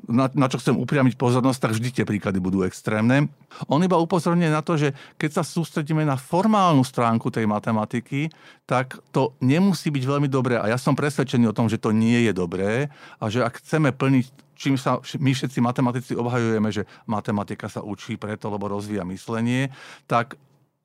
na, 0.08 0.32
na 0.32 0.48
čo 0.48 0.58
chcem 0.58 0.76
upriamiť 0.76 1.20
pozornosť, 1.20 1.60
tak 1.60 1.72
vždy 1.76 1.90
tie 1.92 2.06
príklady 2.08 2.40
budú 2.40 2.64
extrémne. 2.64 3.28
On 3.68 3.82
iba 3.84 4.00
upozorňuje 4.00 4.52
na 4.52 4.64
to, 4.64 4.80
že 4.80 4.96
keď 5.20 5.42
sa 5.42 5.44
sústredíme 5.44 6.08
na 6.08 6.16
formálnu 6.16 6.82
stránku 6.82 7.28
tej 7.28 7.44
matematiky, 7.46 8.32
tak 8.64 8.98
to 9.12 9.36
nemusí 9.44 9.92
byť 9.92 10.04
veľmi 10.08 10.32
dobré. 10.32 10.56
A 10.58 10.72
ja 10.72 10.80
som 10.80 10.96
presvedčený 10.96 11.52
o 11.52 11.56
tom, 11.56 11.68
že 11.68 11.80
to 11.80 11.92
nie 11.92 12.24
je 12.24 12.32
dobré 12.32 12.88
a 13.20 13.26
že 13.28 13.44
ak 13.44 13.60
chceme 13.60 13.92
plniť 13.92 14.48
čím 14.58 14.74
sa 14.74 14.98
my 15.22 15.32
všetci 15.38 15.62
matematici 15.62 16.18
obhajujeme, 16.18 16.74
že 16.74 16.90
matematika 17.06 17.70
sa 17.70 17.86
učí 17.86 18.18
preto, 18.18 18.50
lebo 18.50 18.66
rozvíja 18.66 19.06
myslenie, 19.06 19.70
tak 20.10 20.34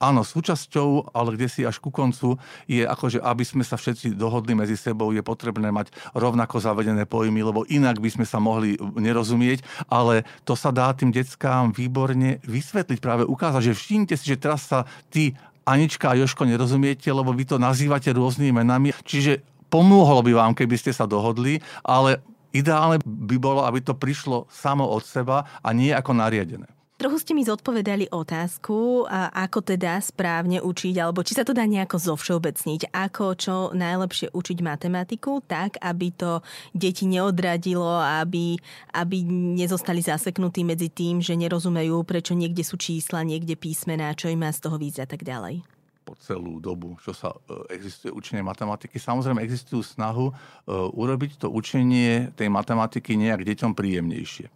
Áno, 0.03 0.27
súčasťou, 0.27 1.15
ale 1.15 1.39
kde 1.39 1.47
si 1.47 1.63
až 1.63 1.79
ku 1.79 1.95
koncu, 1.95 2.35
je 2.67 2.83
ako, 2.83 3.07
že 3.07 3.19
aby 3.23 3.47
sme 3.47 3.63
sa 3.63 3.79
všetci 3.79 4.19
dohodli 4.19 4.59
medzi 4.59 4.75
sebou, 4.75 5.15
je 5.15 5.23
potrebné 5.23 5.71
mať 5.71 5.95
rovnako 6.19 6.59
zavedené 6.59 7.07
pojmy, 7.07 7.39
lebo 7.47 7.63
inak 7.71 8.03
by 8.03 8.11
sme 8.11 8.27
sa 8.27 8.43
mohli 8.43 8.75
nerozumieť, 8.99 9.63
ale 9.87 10.27
to 10.43 10.59
sa 10.59 10.75
dá 10.75 10.91
tým 10.91 11.15
deckám 11.15 11.71
výborne 11.71 12.43
vysvetliť, 12.43 12.99
práve 12.99 13.23
ukázať, 13.23 13.71
že 13.71 13.79
všimte 13.79 14.15
si, 14.19 14.35
že 14.35 14.43
teraz 14.43 14.67
sa 14.67 14.91
ty 15.07 15.39
Anička 15.63 16.11
a 16.11 16.19
Joško 16.19 16.51
nerozumiete, 16.51 17.07
lebo 17.15 17.31
vy 17.31 17.47
to 17.47 17.63
nazývate 17.63 18.11
rôznymi 18.11 18.59
menami, 18.59 18.91
čiže 19.07 19.47
pomohlo 19.71 20.27
by 20.27 20.35
vám, 20.35 20.53
keby 20.59 20.83
ste 20.83 20.91
sa 20.91 21.07
dohodli, 21.07 21.63
ale 21.87 22.19
ideálne 22.51 22.99
by 23.07 23.37
bolo, 23.39 23.63
aby 23.63 23.79
to 23.79 23.95
prišlo 23.95 24.51
samo 24.51 24.83
od 24.83 25.07
seba 25.07 25.47
a 25.63 25.71
nie 25.71 25.95
ako 25.95 26.19
nariadené. 26.19 26.67
Trochu 27.03 27.19
ste 27.19 27.35
mi 27.35 27.43
zodpovedali 27.43 28.15
otázku, 28.15 29.11
ako 29.11 29.59
teda 29.67 29.99
správne 29.99 30.63
učiť, 30.63 31.03
alebo 31.03 31.27
či 31.27 31.35
sa 31.35 31.43
to 31.43 31.51
dá 31.51 31.67
nejako 31.67 31.99
zovšeobecniť, 31.99 32.95
ako 32.95 33.25
čo 33.35 33.55
najlepšie 33.75 34.31
učiť 34.31 34.59
matematiku, 34.63 35.43
tak, 35.43 35.83
aby 35.83 36.15
to 36.15 36.47
deti 36.71 37.11
neodradilo, 37.11 37.99
aby, 38.23 38.55
aby 38.95 39.19
nezostali 39.59 39.99
zaseknutí 39.99 40.63
medzi 40.63 40.95
tým, 40.95 41.19
že 41.19 41.35
nerozumejú, 41.35 42.07
prečo 42.07 42.39
niekde 42.39 42.63
sú 42.63 42.79
čísla, 42.79 43.27
niekde 43.27 43.59
písmená, 43.59 44.15
čo 44.15 44.31
im 44.31 44.47
má 44.47 44.55
z 44.55 44.63
toho 44.63 44.79
víc 44.79 45.03
a 45.03 45.07
tak 45.11 45.27
ďalej 45.27 45.59
po 46.03 46.19
celú 46.19 46.59
dobu, 46.59 46.99
čo 46.99 47.15
sa 47.15 47.31
e, 47.31 47.79
existuje 47.79 48.11
učenie 48.11 48.43
matematiky. 48.43 48.99
Samozrejme 48.99 49.39
existujú 49.39 49.87
snahu 49.87 50.31
e, 50.31 50.35
urobiť 50.75 51.39
to 51.39 51.47
učenie 51.47 52.35
tej 52.35 52.51
matematiky 52.51 53.15
nejak 53.15 53.47
deťom 53.47 53.71
príjemnejšie. 53.71 54.51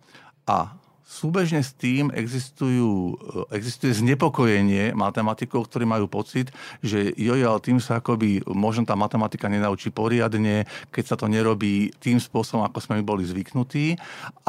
A 0.51 0.75
Súbežne 1.07 1.63
s 1.63 1.71
tým 1.71 2.11
existujú, 2.11 3.15
eh, 3.15 3.63
existuje 3.63 3.95
znepokojenie 3.95 4.91
matematikov, 4.91 5.71
ktorí 5.71 5.87
majú 5.87 6.11
pocit, 6.11 6.51
že 6.83 7.15
jojo, 7.15 7.47
ale 7.47 7.63
tým 7.63 7.79
sa 7.79 8.03
akoby 8.03 8.43
možno 8.51 8.83
tá 8.83 8.99
matematika 8.99 9.47
nenaučí 9.47 9.95
poriadne, 9.95 10.67
keď 10.91 11.05
sa 11.07 11.17
to 11.17 11.31
nerobí 11.31 11.95
tým 12.03 12.19
spôsobom, 12.19 12.67
ako 12.67 12.79
sme 12.83 13.07
boli 13.07 13.23
zvyknutí. 13.23 13.95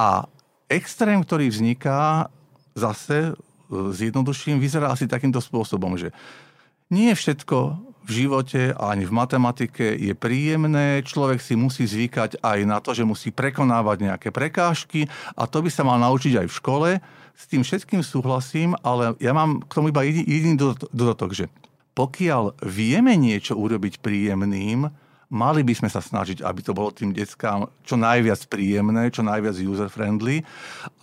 A 0.02 0.26
extrém, 0.66 1.22
ktorý 1.22 1.54
vzniká, 1.54 2.34
zase 2.74 3.38
zjednoduším, 3.70 4.58
vyzerá 4.58 4.90
asi 4.90 5.06
takýmto 5.06 5.44
spôsobom, 5.44 5.94
že 6.00 6.10
nie 6.90 7.12
všetko 7.12 7.88
v 8.08 8.24
živote 8.24 8.72
ani 8.80 9.04
v 9.04 9.12
matematike 9.12 9.84
je 10.00 10.16
príjemné. 10.16 11.04
Človek 11.04 11.44
si 11.44 11.60
musí 11.60 11.84
zvykať 11.84 12.40
aj 12.40 12.60
na 12.64 12.80
to, 12.80 12.96
že 12.96 13.04
musí 13.04 13.36
prekonávať 13.36 14.08
nejaké 14.08 14.30
prekážky 14.32 15.12
a 15.36 15.44
to 15.44 15.60
by 15.60 15.68
sa 15.68 15.84
mal 15.84 16.00
naučiť 16.00 16.40
aj 16.40 16.48
v 16.48 16.58
škole. 16.58 16.90
S 17.36 17.44
tým 17.52 17.68
všetkým 17.68 18.02
súhlasím, 18.02 18.80
ale 18.80 19.14
ja 19.20 19.36
mám 19.36 19.60
k 19.60 19.76
tomu 19.76 19.92
iba 19.92 20.08
jediný 20.08 20.56
dodatok, 20.90 21.36
že 21.36 21.46
pokiaľ 21.94 22.64
vieme 22.64 23.14
niečo 23.20 23.60
urobiť 23.60 24.00
príjemným, 24.00 24.88
mali 25.28 25.62
by 25.68 25.74
sme 25.76 25.90
sa 25.92 26.00
snažiť, 26.00 26.40
aby 26.40 26.62
to 26.64 26.72
bolo 26.72 26.96
tým 26.96 27.12
deckám 27.12 27.68
čo 27.84 28.00
najviac 28.00 28.48
príjemné, 28.48 29.12
čo 29.12 29.28
najviac 29.28 29.60
user-friendly. 29.60 30.48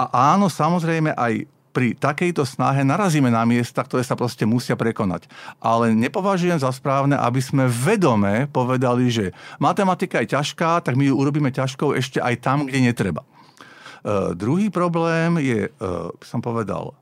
A 0.01 0.33
áno, 0.33 0.49
samozrejme 0.49 1.13
aj 1.13 1.45
pri 1.75 1.99
takejto 1.99 2.47
snahe 2.47 2.87
narazíme 2.87 3.35
na 3.35 3.43
miesta, 3.43 3.83
ktoré 3.83 4.07
sa 4.07 4.15
proste 4.15 4.47
musia 4.47 4.79
prekonať. 4.79 5.27
Ale 5.59 5.91
nepovažujem 5.91 6.63
za 6.63 6.71
správne, 6.71 7.19
aby 7.19 7.43
sme 7.43 7.67
vedome 7.67 8.47
povedali, 8.47 9.11
že 9.11 9.35
matematika 9.59 10.23
je 10.23 10.39
ťažká, 10.39 10.87
tak 10.87 10.95
my 10.95 11.11
ju 11.11 11.19
urobíme 11.19 11.51
ťažkou 11.51 11.99
ešte 11.99 12.23
aj 12.23 12.39
tam, 12.39 12.71
kde 12.71 12.79
netreba. 12.79 13.27
Uh, 14.07 14.31
druhý 14.39 14.71
problém 14.71 15.43
je, 15.43 15.67
uh, 15.67 16.15
som 16.23 16.39
povedal, 16.39 16.95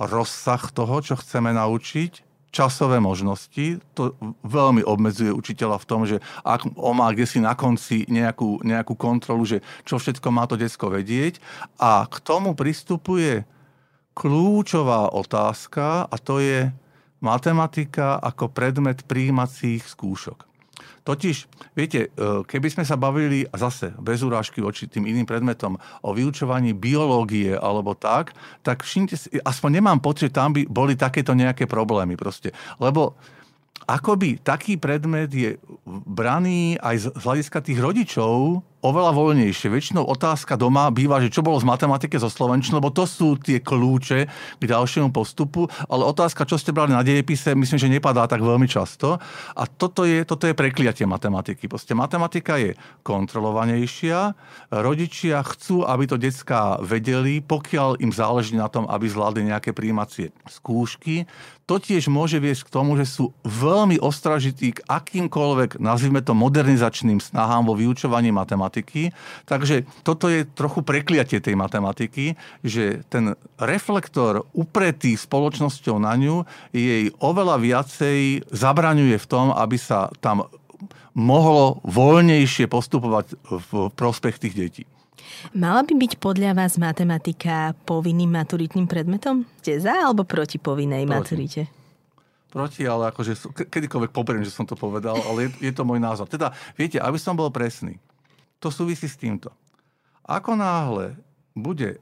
rozsah 0.00 0.72
toho, 0.72 1.04
čo 1.04 1.20
chceme 1.20 1.52
naučiť, 1.52 2.24
časové 2.54 3.02
možnosti. 3.02 3.82
To 3.98 4.14
veľmi 4.46 4.86
obmedzuje 4.86 5.34
učiteľa 5.34 5.82
v 5.82 5.88
tom, 5.90 6.06
že 6.06 6.22
ak 6.46 6.70
on 6.78 6.94
má 6.94 7.10
kde 7.10 7.26
si 7.26 7.42
na 7.42 7.58
konci 7.58 8.06
nejakú, 8.06 8.62
nejakú 8.62 8.94
kontrolu, 8.94 9.42
že 9.42 9.58
čo 9.82 9.98
všetko 9.98 10.30
má 10.30 10.46
to 10.46 10.54
detsko 10.54 10.86
vedieť. 10.86 11.42
A 11.82 12.06
k 12.06 12.22
tomu 12.22 12.54
pristupuje 12.54 13.42
kľúčová 14.14 15.10
otázka 15.12 16.06
a 16.06 16.16
to 16.16 16.38
je 16.38 16.70
matematika 17.18 18.16
ako 18.22 18.48
predmet 18.48 19.02
príjímacích 19.04 19.82
skúšok. 19.82 20.54
Totiž, 21.04 21.36
viete, 21.76 22.08
e, 22.08 22.42
keby 22.48 22.68
sme 22.72 22.84
sa 22.88 22.96
bavili, 22.96 23.44
zase 23.52 23.92
bez 24.00 24.24
urážky 24.24 24.64
voči 24.64 24.88
tým 24.88 25.04
iným 25.04 25.28
predmetom, 25.28 25.76
o 26.00 26.10
vyučovaní 26.16 26.72
biológie 26.72 27.52
alebo 27.52 27.92
tak, 27.92 28.32
tak 28.64 28.80
všimte 28.80 29.16
si, 29.16 29.28
aspoň 29.44 29.84
nemám 29.84 30.00
pocit, 30.00 30.32
tam 30.32 30.56
by 30.56 30.64
boli 30.64 30.96
takéto 30.96 31.36
nejaké 31.36 31.68
problémy 31.68 32.16
proste. 32.16 32.56
Lebo 32.80 33.20
akoby 33.84 34.40
taký 34.40 34.80
predmet 34.80 35.28
je 35.28 35.60
braný 36.08 36.80
aj 36.80 36.96
z 36.96 37.06
hľadiska 37.20 37.60
tých 37.60 37.78
rodičov 37.84 38.64
oveľa 38.84 39.16
voľnejšie. 39.16 39.72
Väčšinou 39.72 40.04
otázka 40.04 40.60
doma 40.60 40.92
býva, 40.92 41.16
že 41.24 41.32
čo 41.32 41.40
bolo 41.40 41.56
z 41.56 41.64
matematiky 41.64 42.20
zo 42.20 42.28
slovenčiny, 42.28 42.76
lebo 42.76 42.92
to 42.92 43.08
sú 43.08 43.40
tie 43.40 43.64
kľúče 43.64 44.18
k 44.60 44.62
ďalšiemu 44.62 45.08
postupu, 45.08 45.64
ale 45.88 46.04
otázka, 46.04 46.44
čo 46.44 46.60
ste 46.60 46.76
brali 46.76 46.92
na 46.92 47.00
dejepise, 47.00 47.56
myslím, 47.56 47.80
že 47.80 47.88
nepadá 47.88 48.28
tak 48.28 48.44
veľmi 48.44 48.68
často. 48.68 49.16
A 49.56 49.64
toto 49.64 50.04
je, 50.04 50.20
toto 50.28 50.44
je 50.44 50.52
prekliatie 50.52 51.08
matematiky. 51.08 51.64
Proste 51.64 51.96
matematika 51.96 52.60
je 52.60 52.76
kontrolovanejšia, 53.00 54.36
rodičia 54.68 55.40
chcú, 55.40 55.88
aby 55.88 56.04
to 56.04 56.20
detská 56.20 56.84
vedeli, 56.84 57.40
pokiaľ 57.40 58.04
im 58.04 58.12
záleží 58.12 58.60
na 58.60 58.68
tom, 58.68 58.84
aby 58.84 59.08
zvládli 59.08 59.48
nejaké 59.48 59.72
príjímacie 59.72 60.36
skúšky. 60.44 61.24
To 61.64 61.80
tiež 61.80 62.12
môže 62.12 62.36
viesť 62.36 62.68
k 62.68 62.74
tomu, 62.76 62.92
že 63.00 63.08
sú 63.08 63.32
veľmi 63.48 63.96
ostražití 63.96 64.76
k 64.76 64.84
akýmkoľvek, 64.84 65.80
nazvime 65.80 66.20
to 66.20 66.36
modernizačným 66.36 67.24
snahám 67.24 67.64
vo 67.64 67.72
vyučovaní 67.72 68.28
matematiky 68.28 68.73
matematiky. 68.74 69.14
Takže 69.46 69.86
toto 70.02 70.26
je 70.26 70.42
trochu 70.42 70.82
prekliatie 70.82 71.38
tej 71.38 71.54
matematiky, 71.54 72.34
že 72.66 73.06
ten 73.06 73.38
reflektor 73.62 74.42
upretý 74.50 75.14
spoločnosťou 75.14 76.02
na 76.02 76.18
ňu 76.18 76.42
jej 76.74 77.14
oveľa 77.22 77.62
viacej 77.62 78.50
zabraňuje 78.50 79.14
v 79.14 79.26
tom, 79.30 79.54
aby 79.54 79.78
sa 79.78 80.10
tam 80.18 80.50
mohlo 81.14 81.78
voľnejšie 81.86 82.66
postupovať 82.66 83.38
v 83.46 83.70
prospech 83.94 84.42
tých 84.42 84.54
detí. 84.58 84.84
Mala 85.54 85.86
by 85.86 85.94
byť 85.94 86.12
podľa 86.18 86.58
vás 86.58 86.74
matematika 86.78 87.74
povinným 87.86 88.34
maturitným 88.34 88.90
predmetom? 88.90 89.46
Ste 89.62 89.78
za 89.78 89.94
alebo 89.94 90.26
proti 90.26 90.58
povinnej 90.58 91.06
proti. 91.06 91.14
maturite? 91.14 91.62
Proti, 92.54 92.86
ale 92.86 93.10
akože 93.10 93.50
kedykoľvek 93.66 94.14
popriem, 94.14 94.46
že 94.46 94.54
som 94.54 94.62
to 94.62 94.78
povedal, 94.78 95.18
ale 95.26 95.50
je, 95.50 95.70
je 95.70 95.72
to 95.74 95.82
môj 95.82 95.98
názor. 95.98 96.30
Teda, 96.30 96.54
viete, 96.78 97.02
aby 97.02 97.18
som 97.18 97.34
bol 97.34 97.50
presný, 97.50 97.98
to 98.64 98.72
súvisí 98.72 99.04
s 99.04 99.20
týmto. 99.20 99.52
Ako 100.24 100.56
náhle 100.56 101.20
bude 101.52 102.00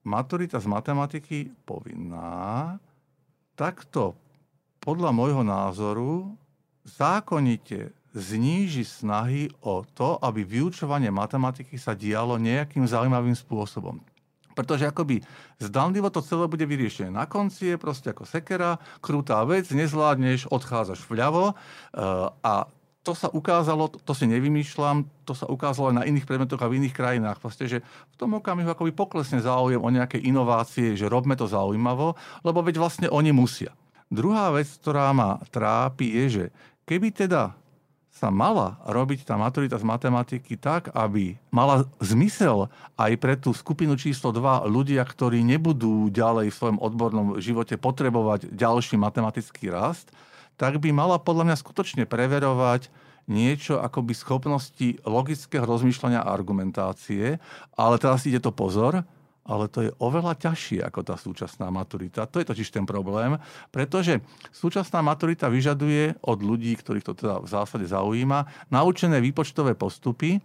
maturita 0.00 0.56
z 0.56 0.64
matematiky 0.64 1.52
povinná, 1.68 2.80
tak 3.52 3.84
to 3.92 4.16
podľa 4.80 5.12
môjho 5.12 5.44
názoru 5.44 6.32
zákonite 6.88 7.92
zníži 8.16 8.88
snahy 8.88 9.52
o 9.60 9.84
to, 9.84 10.16
aby 10.24 10.40
vyučovanie 10.40 11.12
matematiky 11.12 11.76
sa 11.76 11.92
dialo 11.92 12.40
nejakým 12.40 12.88
zaujímavým 12.88 13.36
spôsobom. 13.36 14.00
Pretože 14.56 14.88
akoby 14.88 15.20
zdanlivo 15.60 16.08
to 16.08 16.24
celé 16.24 16.48
bude 16.48 16.64
vyriešené. 16.64 17.12
Na 17.12 17.28
konci 17.28 17.70
je 17.70 17.76
proste 17.76 18.10
ako 18.10 18.24
sekera, 18.24 18.80
krutá 19.04 19.44
vec, 19.44 19.68
nezvládneš, 19.68 20.48
odchádzaš 20.48 21.04
vľavo 21.04 21.52
eh, 21.52 21.54
a 22.40 22.66
to 23.06 23.12
sa 23.16 23.32
ukázalo, 23.32 23.88
to 23.88 24.12
si 24.12 24.28
nevymýšľam, 24.28 25.06
to 25.24 25.32
sa 25.32 25.48
ukázalo 25.48 25.94
aj 25.94 25.96
na 26.02 26.06
iných 26.06 26.28
predmetoch 26.28 26.60
a 26.60 26.68
v 26.68 26.82
iných 26.82 26.94
krajinách. 26.94 27.38
Proste, 27.40 27.64
že 27.70 27.78
v 27.84 28.16
tom 28.18 28.36
okamihu 28.36 28.68
akoby 28.68 28.92
poklesne 28.92 29.40
záujem 29.40 29.80
o 29.80 29.88
nejaké 29.88 30.20
inovácie, 30.20 30.92
že 30.98 31.08
robme 31.08 31.38
to 31.38 31.48
zaujímavo, 31.48 32.18
lebo 32.44 32.58
veď 32.60 32.76
vlastne 32.76 33.08
oni 33.08 33.32
musia. 33.32 33.72
Druhá 34.08 34.52
vec, 34.52 34.68
ktorá 34.80 35.12
ma 35.12 35.40
trápi, 35.52 36.08
je, 36.08 36.24
že 36.28 36.44
keby 36.88 37.12
teda 37.12 37.56
sa 38.18 38.34
mala 38.34 38.82
robiť 38.82 39.22
tá 39.22 39.38
maturita 39.38 39.78
z 39.78 39.86
matematiky 39.86 40.58
tak, 40.58 40.90
aby 40.90 41.38
mala 41.54 41.86
zmysel 42.02 42.66
aj 42.98 43.12
pre 43.14 43.38
tú 43.38 43.54
skupinu 43.54 43.94
číslo 43.94 44.34
2 44.34 44.66
ľudia, 44.66 45.06
ktorí 45.06 45.38
nebudú 45.46 46.10
ďalej 46.10 46.50
v 46.50 46.58
svojom 46.58 46.78
odbornom 46.82 47.38
živote 47.38 47.78
potrebovať 47.78 48.50
ďalší 48.50 48.98
matematický 48.98 49.70
rast, 49.70 50.10
tak 50.58 50.82
by 50.82 50.90
mala 50.90 51.22
podľa 51.22 51.48
mňa 51.48 51.56
skutočne 51.56 52.04
preverovať 52.04 52.90
niečo 53.30 53.78
akoby 53.78 54.16
schopnosti 54.16 54.98
logického 55.06 55.62
rozmýšľania 55.62 56.24
a 56.24 56.32
argumentácie, 56.32 57.38
ale 57.76 57.94
teraz 58.00 58.26
ide 58.26 58.42
to 58.42 58.50
pozor, 58.50 59.04
ale 59.48 59.64
to 59.72 59.88
je 59.88 59.90
oveľa 59.96 60.36
ťažšie 60.36 60.84
ako 60.84 61.00
tá 61.06 61.16
súčasná 61.16 61.72
maturita. 61.72 62.28
To 62.28 62.36
je 62.40 62.48
totiž 62.48 62.68
ten 62.68 62.84
problém, 62.84 63.40
pretože 63.72 64.20
súčasná 64.52 65.00
maturita 65.00 65.48
vyžaduje 65.48 66.20
od 66.20 66.38
ľudí, 66.44 66.76
ktorých 66.76 67.06
to 67.06 67.12
teda 67.16 67.40
v 67.40 67.48
zásade 67.48 67.86
zaujíma, 67.88 68.68
naučené 68.68 69.24
výpočtové 69.24 69.72
postupy 69.72 70.44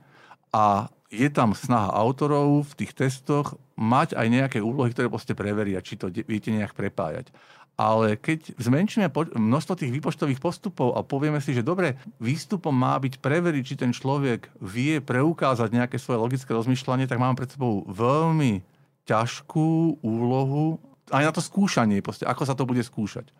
a 0.55 0.87
je 1.13 1.29
tam 1.29 1.53
snaha 1.53 1.93
autorov 1.93 2.73
v 2.73 2.83
tých 2.83 2.95
testoch 2.95 3.59
mať 3.77 4.17
aj 4.17 4.27
nejaké 4.29 4.59
úlohy, 4.63 4.89
ktoré 4.95 5.11
proste 5.11 5.37
preveria, 5.37 5.83
či 5.83 5.99
to 5.99 6.09
viete 6.09 6.49
nejak 6.49 6.73
prepájať. 6.73 7.29
Ale 7.73 8.21
keď 8.21 8.53
zmenšíme 8.61 9.09
množstvo 9.33 9.73
tých 9.81 9.89
výpočtových 9.89 10.37
postupov 10.37 10.93
a 10.93 11.01
povieme 11.01 11.41
si, 11.41 11.57
že 11.57 11.65
dobre, 11.65 11.97
výstupom 12.21 12.69
má 12.69 12.93
byť 13.01 13.17
preveriť, 13.17 13.63
či 13.65 13.75
ten 13.81 13.89
človek 13.89 14.53
vie 14.61 15.01
preukázať 15.01 15.73
nejaké 15.73 15.97
svoje 15.97 16.21
logické 16.21 16.53
rozmýšľanie, 16.53 17.09
tak 17.09 17.17
máme 17.17 17.33
pred 17.33 17.49
sebou 17.49 17.81
veľmi 17.89 18.61
ťažkú 19.09 19.99
úlohu 20.05 20.77
aj 21.11 21.23
na 21.27 21.31
to 21.33 21.41
skúšanie, 21.41 21.99
proste, 21.99 22.23
ako 22.29 22.43
sa 22.45 22.53
to 22.55 22.63
bude 22.63 22.79
skúšať. 22.85 23.33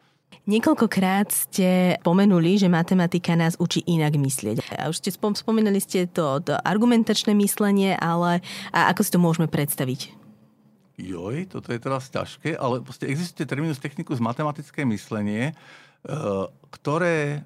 Niekoľkokrát 0.49 1.29
ste 1.29 1.95
pomenuli, 2.01 2.57
že 2.57 2.67
matematika 2.67 3.37
nás 3.37 3.55
učí 3.61 3.85
inak 3.85 4.17
myslieť. 4.17 4.75
A 4.75 4.89
už 4.89 4.99
ste 4.99 5.13
spomínali 5.13 5.77
ste 5.77 6.09
to, 6.09 6.41
to 6.41 6.57
argumentačné 6.57 7.31
myslenie, 7.37 7.95
ale 7.95 8.41
a 8.73 8.89
ako 8.91 9.01
si 9.05 9.13
to 9.13 9.19
môžeme 9.21 9.47
predstaviť? 9.47 10.22
Joj, 10.97 11.49
toto 11.49 11.73
je 11.73 11.79
teraz 11.81 12.09
ťažké, 12.13 12.53
ale 12.53 12.85
proste 12.85 13.09
existuje 13.09 13.49
terminus 13.49 13.81
technicus 13.81 14.21
matematické 14.21 14.85
myslenie, 14.85 15.51
e, 15.51 15.53
ktoré 16.69 17.41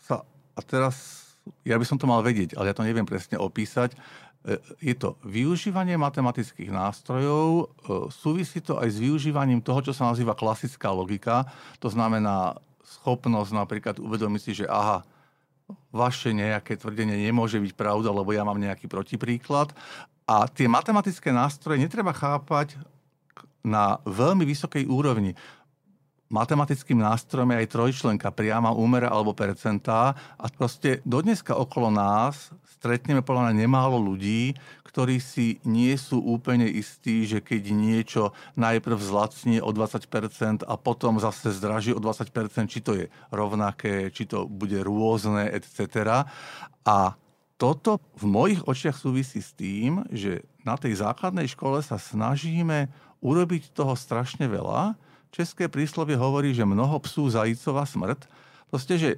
sa, 0.00 0.24
a 0.56 0.60
teraz 0.64 1.26
ja 1.64 1.76
by 1.76 1.84
som 1.84 2.00
to 2.00 2.08
mal 2.08 2.24
vedieť, 2.24 2.56
ale 2.56 2.72
ja 2.72 2.76
to 2.76 2.84
neviem 2.84 3.08
presne 3.08 3.36
opísať, 3.36 3.92
E, 4.46 4.56
je 4.80 4.94
to 4.94 5.18
využívanie 5.26 5.98
matematických 5.98 6.70
nástrojov, 6.70 7.48
e, 7.50 7.64
súvisí 8.14 8.62
to 8.62 8.78
aj 8.78 8.88
s 8.94 8.98
využívaním 9.02 9.58
toho, 9.58 9.82
čo 9.82 9.92
sa 9.92 10.06
nazýva 10.08 10.38
klasická 10.38 10.94
logika. 10.94 11.50
To 11.82 11.90
znamená 11.90 12.54
schopnosť 12.80 13.50
napríklad 13.52 13.96
uvedomiť 13.98 14.40
si, 14.40 14.52
že 14.62 14.66
aha, 14.70 15.02
vaše 15.90 16.30
nejaké 16.32 16.78
tvrdenie 16.78 17.18
nemôže 17.18 17.58
byť 17.58 17.74
pravda, 17.74 18.08
lebo 18.14 18.30
ja 18.32 18.46
mám 18.46 18.56
nejaký 18.56 18.88
protipríklad. 18.88 19.74
A 20.28 20.44
tie 20.52 20.68
matematické 20.68 21.32
nástroje 21.32 21.80
netreba 21.80 22.12
chápať 22.12 22.76
na 23.64 23.96
veľmi 24.04 24.44
vysokej 24.44 24.84
úrovni 24.84 25.32
matematickým 26.28 27.00
nástrojom 27.00 27.56
je 27.56 27.60
aj 27.64 27.72
trojčlenka, 27.72 28.28
priama 28.36 28.72
úmera 28.76 29.08
alebo 29.08 29.32
percentá 29.32 30.12
a 30.36 30.44
proste 30.52 31.00
dodneska 31.08 31.56
okolo 31.56 31.88
nás 31.88 32.52
stretneme 32.78 33.24
podľa 33.24 33.50
mňa 33.50 33.54
nemálo 33.64 33.98
ľudí, 33.98 34.54
ktorí 34.86 35.18
si 35.18 35.58
nie 35.66 35.92
sú 35.98 36.22
úplne 36.22 36.68
istí, 36.68 37.26
že 37.26 37.42
keď 37.42 37.62
niečo 37.74 38.22
najprv 38.54 38.96
zlacnie 39.02 39.58
o 39.58 39.74
20% 39.74 40.62
a 40.62 40.74
potom 40.78 41.18
zase 41.18 41.50
zdraží 41.50 41.90
o 41.90 42.00
20%, 42.00 42.70
či 42.70 42.80
to 42.84 42.94
je 42.94 43.10
rovnaké, 43.34 44.14
či 44.14 44.30
to 44.30 44.46
bude 44.46 44.78
rôzne, 44.84 45.50
etc. 45.50 46.22
A 46.86 47.18
toto 47.58 47.98
v 48.16 48.24
mojich 48.24 48.62
očiach 48.64 48.94
súvisí 48.94 49.42
s 49.42 49.50
tým, 49.52 50.06
že 50.14 50.46
na 50.62 50.78
tej 50.78 51.02
základnej 51.02 51.50
škole 51.50 51.82
sa 51.82 51.98
snažíme 51.98 52.86
urobiť 53.18 53.74
toho 53.74 53.98
strašne 53.98 54.46
veľa, 54.46 54.94
České 55.28 55.68
príslovie 55.68 56.16
hovorí, 56.16 56.56
že 56.56 56.64
mnoho 56.64 56.96
psú 57.04 57.28
zajícová 57.28 57.84
smrť. 57.84 58.24
Proste, 58.72 58.96
že, 58.96 59.12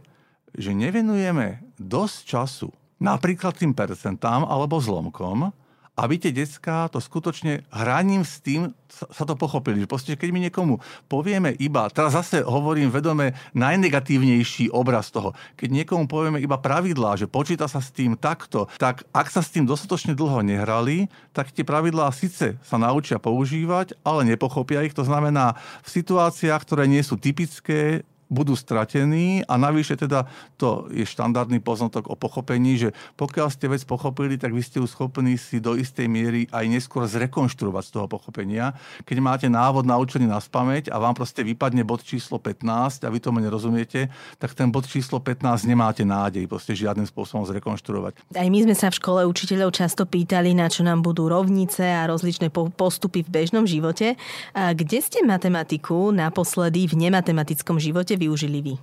že 0.55 0.75
nevenujeme 0.75 1.63
dosť 1.79 2.19
času 2.27 2.69
napríklad 2.99 3.55
tým 3.57 3.73
percentám 3.73 4.45
alebo 4.45 4.83
zlomkom, 4.83 5.55
aby 6.01 6.17
tie 6.17 6.33
detská 6.33 6.89
to 6.89 6.97
skutočne 6.97 7.61
hraním 7.69 8.25
s 8.25 8.41
tým 8.41 8.73
sa 8.91 9.23
to 9.29 9.37
pochopili. 9.37 9.85
Proste, 9.85 10.17
keď 10.17 10.29
my 10.33 10.41
niekomu 10.49 10.81
povieme 11.07 11.55
iba, 11.61 11.87
teraz 11.93 12.17
zase 12.17 12.43
hovorím 12.43 12.91
vedome 12.91 13.37
najnegatívnejší 13.55 14.73
obraz 14.73 15.13
toho, 15.13 15.37
keď 15.55 15.85
niekomu 15.85 16.09
povieme 16.09 16.41
iba 16.41 16.59
pravidlá, 16.59 17.21
že 17.21 17.31
počíta 17.31 17.69
sa 17.69 17.79
s 17.79 17.93
tým 17.93 18.19
takto, 18.19 18.67
tak 18.81 19.05
ak 19.13 19.29
sa 19.29 19.45
s 19.45 19.53
tým 19.53 19.69
dostatočne 19.69 20.17
dlho 20.17 20.43
nehrali, 20.43 21.07
tak 21.31 21.53
tie 21.55 21.63
pravidlá 21.63 22.11
síce 22.11 22.59
sa 22.65 22.77
naučia 22.81 23.21
používať, 23.23 23.95
ale 24.03 24.27
nepochopia 24.27 24.83
ich. 24.83 24.97
To 24.97 25.07
znamená, 25.07 25.55
v 25.87 25.89
situáciách, 26.01 26.61
ktoré 26.67 26.91
nie 26.91 27.05
sú 27.05 27.15
typické, 27.21 28.03
budú 28.31 28.55
stratení 28.55 29.43
a 29.45 29.59
navyše 29.59 29.99
teda 29.99 30.31
to 30.55 30.87
je 30.95 31.03
štandardný 31.03 31.59
poznatok 31.59 32.07
o 32.07 32.15
pochopení, 32.15 32.79
že 32.79 32.89
pokiaľ 33.19 33.49
ste 33.51 33.67
vec 33.67 33.83
pochopili, 33.83 34.39
tak 34.39 34.55
vy 34.55 34.63
ste 34.63 34.79
ju 34.79 34.87
schopní 34.87 35.35
si 35.35 35.59
do 35.59 35.75
istej 35.75 36.07
miery 36.07 36.47
aj 36.55 36.65
neskôr 36.71 37.11
zrekonštruovať 37.11 37.85
z 37.85 37.91
toho 37.91 38.07
pochopenia. 38.07 38.79
Keď 39.03 39.17
máte 39.19 39.47
návod 39.51 39.83
naučený 39.83 40.31
na 40.31 40.39
spameť 40.39 40.95
a 40.95 41.03
vám 41.03 41.19
proste 41.19 41.43
vypadne 41.43 41.83
bod 41.83 42.07
číslo 42.07 42.39
15 42.39 43.03
a 43.03 43.09
vy 43.11 43.19
tomu 43.19 43.43
nerozumiete, 43.43 44.07
tak 44.39 44.55
ten 44.55 44.71
bod 44.71 44.87
číslo 44.87 45.19
15 45.19 45.67
nemáte 45.67 46.07
nádej 46.07 46.47
proste 46.47 46.79
žiadnym 46.79 47.11
spôsobom 47.11 47.43
zrekonštruovať. 47.51 48.31
Aj 48.39 48.47
my 48.47 48.59
sme 48.63 48.79
sa 48.79 48.95
v 48.95 48.99
škole 49.03 49.21
učiteľov 49.27 49.75
často 49.75 50.07
pýtali, 50.07 50.55
na 50.55 50.71
čo 50.71 50.87
nám 50.87 51.03
budú 51.03 51.27
rovnice 51.27 51.83
a 51.83 52.07
rozličné 52.07 52.55
postupy 52.55 53.27
v 53.27 53.33
bežnom 53.43 53.67
živote. 53.67 54.15
A 54.55 54.71
kde 54.71 55.03
ste 55.03 55.27
matematiku 55.27 56.15
naposledy 56.15 56.87
v 56.87 57.11
nematematickom 57.11 57.83
živote 57.83 58.20
využili 58.21 58.61
vy? 58.61 58.75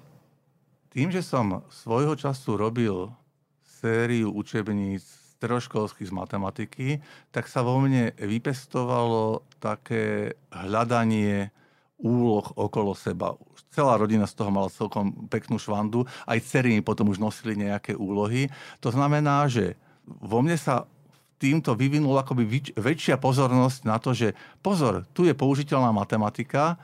Tým, 0.90 1.14
že 1.14 1.22
som 1.22 1.62
svojho 1.70 2.18
času 2.18 2.58
robil 2.58 3.14
sériu 3.62 4.34
učebníc 4.34 5.06
stredoškolských 5.38 6.10
z 6.10 6.18
matematiky, 6.18 6.88
tak 7.30 7.46
sa 7.46 7.62
vo 7.62 7.78
mne 7.78 8.18
vypestovalo 8.18 9.46
také 9.62 10.34
hľadanie 10.50 11.54
úloh 12.02 12.46
okolo 12.58 12.98
seba. 12.98 13.38
Celá 13.70 14.02
rodina 14.02 14.26
z 14.26 14.34
toho 14.34 14.50
mala 14.50 14.74
celkom 14.74 15.30
peknú 15.30 15.62
švandu, 15.62 16.10
aj 16.26 16.42
cery 16.42 16.82
potom 16.82 17.14
už 17.14 17.22
nosili 17.22 17.54
nejaké 17.54 17.94
úlohy. 17.94 18.50
To 18.82 18.90
znamená, 18.90 19.46
že 19.46 19.78
vo 20.06 20.42
mne 20.42 20.58
sa 20.58 20.90
týmto 21.38 21.78
vyvinula 21.78 22.26
akoby 22.26 22.74
väčšia 22.74 23.22
pozornosť 23.22 23.80
na 23.86 24.02
to, 24.02 24.18
že 24.18 24.34
pozor, 24.66 25.06
tu 25.14 25.30
je 25.30 25.38
použiteľná 25.38 25.94
matematika, 25.94 26.82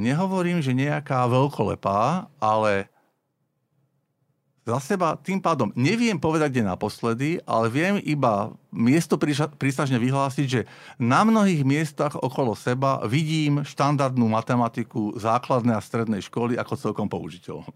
nehovorím, 0.00 0.64
že 0.64 0.76
nejaká 0.76 1.28
veľkolepá, 1.28 2.32
ale 2.40 2.88
za 4.64 4.78
seba 4.80 5.16
tým 5.18 5.40
pádom 5.40 5.72
neviem 5.74 6.16
povedať, 6.20 6.54
kde 6.54 6.70
naposledy, 6.70 7.30
ale 7.48 7.66
viem 7.72 7.96
iba 8.04 8.54
miesto 8.70 9.18
prísažne 9.58 9.98
vyhlásiť, 9.98 10.46
že 10.46 10.60
na 10.96 11.26
mnohých 11.26 11.66
miestach 11.66 12.14
okolo 12.18 12.54
seba 12.54 13.02
vidím 13.06 13.66
štandardnú 13.66 14.30
matematiku 14.30 15.18
základnej 15.18 15.74
a 15.76 15.84
strednej 15.84 16.22
školy 16.24 16.56
ako 16.56 16.74
celkom 16.78 17.06
použiteľ. 17.10 17.66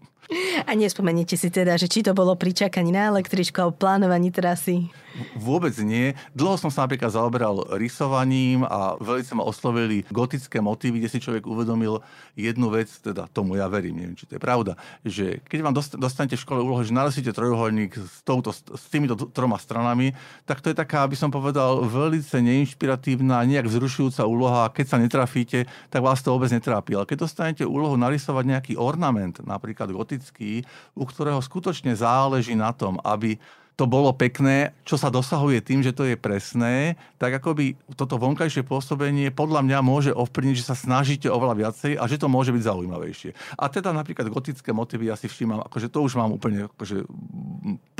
A 0.65 0.73
nespomeniete 0.73 1.37
si 1.37 1.53
teda, 1.53 1.77
že 1.77 1.85
či 1.85 2.01
to 2.01 2.17
bolo 2.17 2.33
pri 2.33 2.49
čakaní 2.49 2.89
na 2.89 3.13
električku 3.13 3.61
alebo 3.61 3.77
plánovaní 3.77 4.33
trasy? 4.33 4.89
Vôbec 5.37 5.71
nie. 5.79 6.11
Dlho 6.35 6.59
som 6.59 6.67
sa 6.67 6.83
napríklad 6.83 7.07
zaoberal 7.07 7.63
rysovaním 7.79 8.67
a 8.67 8.99
veľmi 8.99 9.39
ma 9.39 9.47
oslovili 9.47 10.03
gotické 10.11 10.59
motívy, 10.59 10.99
kde 10.99 11.11
si 11.11 11.23
človek 11.23 11.47
uvedomil 11.47 12.03
jednu 12.35 12.67
vec, 12.67 12.91
teda 12.99 13.31
tomu 13.31 13.55
ja 13.55 13.71
verím, 13.71 13.95
neviem, 13.95 14.17
či 14.19 14.27
to 14.27 14.35
je 14.35 14.43
pravda, 14.43 14.75
že 15.07 15.39
keď 15.47 15.59
vám 15.63 15.75
dostanete 15.77 16.35
v 16.35 16.43
škole 16.43 16.59
úlohu, 16.59 16.83
že 16.83 16.91
naraslíte 16.91 17.31
trojuholník 17.31 17.95
s, 17.95 18.27
touto, 18.27 18.51
s 18.51 18.85
týmito 18.91 19.15
troma 19.31 19.55
stranami, 19.55 20.11
tak 20.43 20.59
to 20.59 20.67
je 20.67 20.75
taká, 20.85 21.01
aby 21.01 21.17
som 21.17 21.33
povedal, 21.33 21.81
veľmi 21.81 22.21
neinšpiratívna, 22.21 23.41
nejak 23.41 23.65
vzrušujúca 23.65 24.21
úloha. 24.29 24.69
Keď 24.69 24.85
sa 24.85 25.01
netrafíte, 25.01 25.65
tak 25.89 26.05
vás 26.05 26.21
to 26.21 26.29
vôbec 26.29 26.53
netrápi. 26.53 26.93
Ale 26.93 27.09
keď 27.09 27.25
dostanete 27.25 27.65
úlohu 27.65 27.97
narysovať 27.97 28.45
nejaký 28.45 28.73
ornament, 28.77 29.41
napríklad 29.41 29.89
gotický, 29.89 30.61
u 30.93 31.03
ktorého 31.09 31.41
skutočne 31.41 31.97
záleží 31.97 32.53
na 32.53 32.69
tom, 32.69 33.01
aby 33.01 33.41
to 33.75 33.83
bolo 33.83 34.15
pekné, 34.15 34.71
čo 34.87 34.95
sa 34.95 35.11
dosahuje 35.11 35.59
tým, 35.59 35.83
že 35.83 35.91
to 35.91 36.07
je 36.07 36.15
presné, 36.15 36.95
tak 37.19 37.35
akoby 37.43 37.75
toto 37.99 38.15
vonkajšie 38.15 38.63
pôsobenie 38.63 39.35
podľa 39.35 39.67
mňa 39.67 39.79
môže 39.83 40.11
ovplyvniť, 40.15 40.55
že 40.63 40.67
sa 40.71 40.79
snažíte 40.79 41.27
oveľa 41.27 41.67
viacej 41.67 41.99
a 41.99 42.03
že 42.07 42.15
to 42.15 42.31
môže 42.31 42.55
byť 42.55 42.63
zaujímavejšie. 42.63 43.31
A 43.59 43.67
teda 43.67 43.91
napríklad 43.91 44.31
gotické 44.31 44.71
motívy 44.71 45.11
ja 45.11 45.19
si 45.19 45.27
všímam, 45.27 45.59
akože 45.67 45.91
to 45.91 45.99
už 45.99 46.15
mám 46.15 46.31
úplne 46.31 46.71
akože 46.71 47.03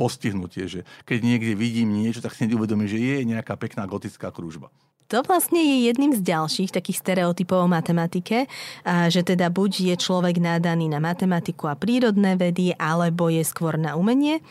postihnutie, 0.00 0.64
že 0.64 0.80
keď 1.04 1.18
niekde 1.20 1.52
vidím 1.52 1.92
niečo, 1.92 2.24
tak 2.24 2.32
si 2.32 2.48
uvedomím, 2.48 2.88
že 2.88 2.96
je 2.96 3.28
nejaká 3.28 3.60
pekná 3.60 3.84
gotická 3.84 4.32
krúžba. 4.32 4.72
To 5.06 5.22
vlastne 5.22 5.62
je 5.62 5.86
jedným 5.86 6.18
z 6.18 6.20
ďalších 6.26 6.74
takých 6.74 6.98
stereotypov 6.98 7.62
o 7.62 7.70
matematike, 7.70 8.50
že 8.86 9.22
teda 9.22 9.54
buď 9.54 9.94
je 9.94 9.94
človek 9.94 10.42
nádaný 10.42 10.90
na 10.90 10.98
matematiku 10.98 11.70
a 11.70 11.78
prírodné 11.78 12.34
vedy, 12.34 12.74
alebo 12.74 13.30
je 13.30 13.46
skôr 13.46 13.78
na 13.78 13.94
umenie, 13.94 14.42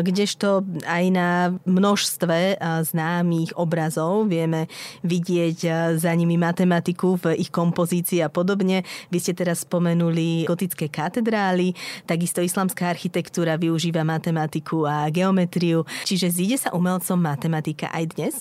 kdežto 0.00 0.64
aj 0.88 1.04
na 1.12 1.52
množstve 1.68 2.56
známych 2.88 3.52
obrazov 3.52 4.32
vieme 4.32 4.64
vidieť 5.04 5.58
za 6.00 6.12
nimi 6.16 6.40
matematiku 6.40 7.20
v 7.20 7.36
ich 7.36 7.52
kompozícii 7.52 8.24
a 8.24 8.32
podobne. 8.32 8.88
Vy 9.12 9.18
ste 9.20 9.36
teraz 9.36 9.68
spomenuli 9.68 10.48
gotické 10.48 10.88
katedrály, 10.88 11.76
takisto 12.08 12.40
islamská 12.40 12.88
architektúra 12.88 13.60
využíva 13.60 14.08
matematiku 14.08 14.88
a 14.88 15.12
geometriu, 15.12 15.84
čiže 16.08 16.32
zíde 16.32 16.56
sa 16.56 16.72
umelcom 16.72 17.20
matematika 17.20 17.92
aj 17.92 18.06
dnes? 18.16 18.34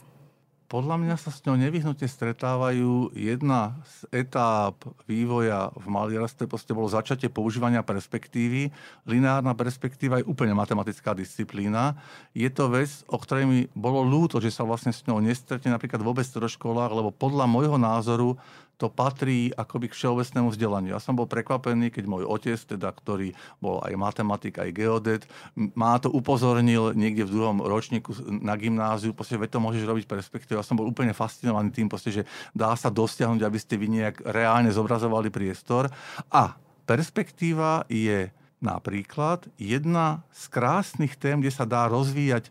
Podľa 0.71 1.03
mňa 1.03 1.15
sa 1.19 1.35
s 1.35 1.43
ňou 1.43 1.59
nevyhnutne 1.59 2.07
stretávajú. 2.07 3.11
Jedna 3.11 3.75
z 3.83 4.23
etáp 4.23 4.79
vývoja 5.03 5.67
v 5.75 5.85
maliarstve 5.91 6.47
proste 6.47 6.71
bolo 6.71 6.87
začatie 6.87 7.27
používania 7.27 7.83
perspektívy. 7.83 8.71
Lineárna 9.03 9.51
perspektíva 9.51 10.23
je 10.23 10.29
úplne 10.31 10.55
matematická 10.55 11.11
disciplína. 11.11 11.99
Je 12.31 12.47
to 12.47 12.71
vec, 12.71 12.87
o 13.11 13.19
ktorej 13.19 13.45
mi 13.51 13.59
bolo 13.75 13.99
ľúto, 14.07 14.39
že 14.39 14.47
sa 14.47 14.63
vlastne 14.63 14.95
s 14.95 15.03
ňou 15.03 15.19
nestretne 15.19 15.75
napríklad 15.75 15.99
vôbec 15.99 16.23
v 16.23 16.47
školách, 16.47 16.95
lebo 16.95 17.11
podľa 17.11 17.51
môjho 17.51 17.75
názoru 17.75 18.39
to 18.81 18.89
patrí 18.89 19.53
akoby 19.53 19.93
k 19.93 19.97
všeobecnému 20.01 20.49
vzdelaniu. 20.49 20.97
Ja 20.97 21.01
som 21.03 21.13
bol 21.13 21.29
prekvapený, 21.29 21.93
keď 21.93 22.09
môj 22.09 22.25
otec, 22.25 22.57
teda, 22.57 22.89
ktorý 22.89 23.37
bol 23.61 23.77
aj 23.85 23.93
matematik, 23.93 24.57
aj 24.57 24.73
geodet, 24.73 25.23
má 25.53 26.01
to 26.01 26.09
upozornil 26.09 26.97
niekde 26.97 27.29
v 27.29 27.37
druhom 27.37 27.61
ročníku 27.61 28.17
na 28.41 28.57
gymnáziu, 28.57 29.13
proste, 29.13 29.37
veď 29.37 29.53
to 29.53 29.59
môžeš 29.61 29.85
robiť 29.85 30.05
perspektívu. 30.09 30.57
Ja 30.57 30.65
som 30.65 30.81
bol 30.81 30.89
úplne 30.89 31.13
fascinovaný 31.13 31.69
tým, 31.69 31.85
proste, 31.85 32.09
že 32.09 32.23
dá 32.57 32.73
sa 32.73 32.89
dosiahnuť, 32.89 33.45
aby 33.45 33.57
ste 33.61 33.77
vy 33.77 34.01
nejak 34.01 34.25
reálne 34.25 34.73
zobrazovali 34.73 35.29
priestor. 35.29 35.93
A 36.33 36.57
perspektíva 36.89 37.85
je 37.85 38.33
napríklad 38.57 39.45
jedna 39.61 40.25
z 40.33 40.49
krásnych 40.49 41.21
tém, 41.21 41.37
kde 41.37 41.53
sa 41.53 41.69
dá 41.69 41.85
rozvíjať 41.85 42.49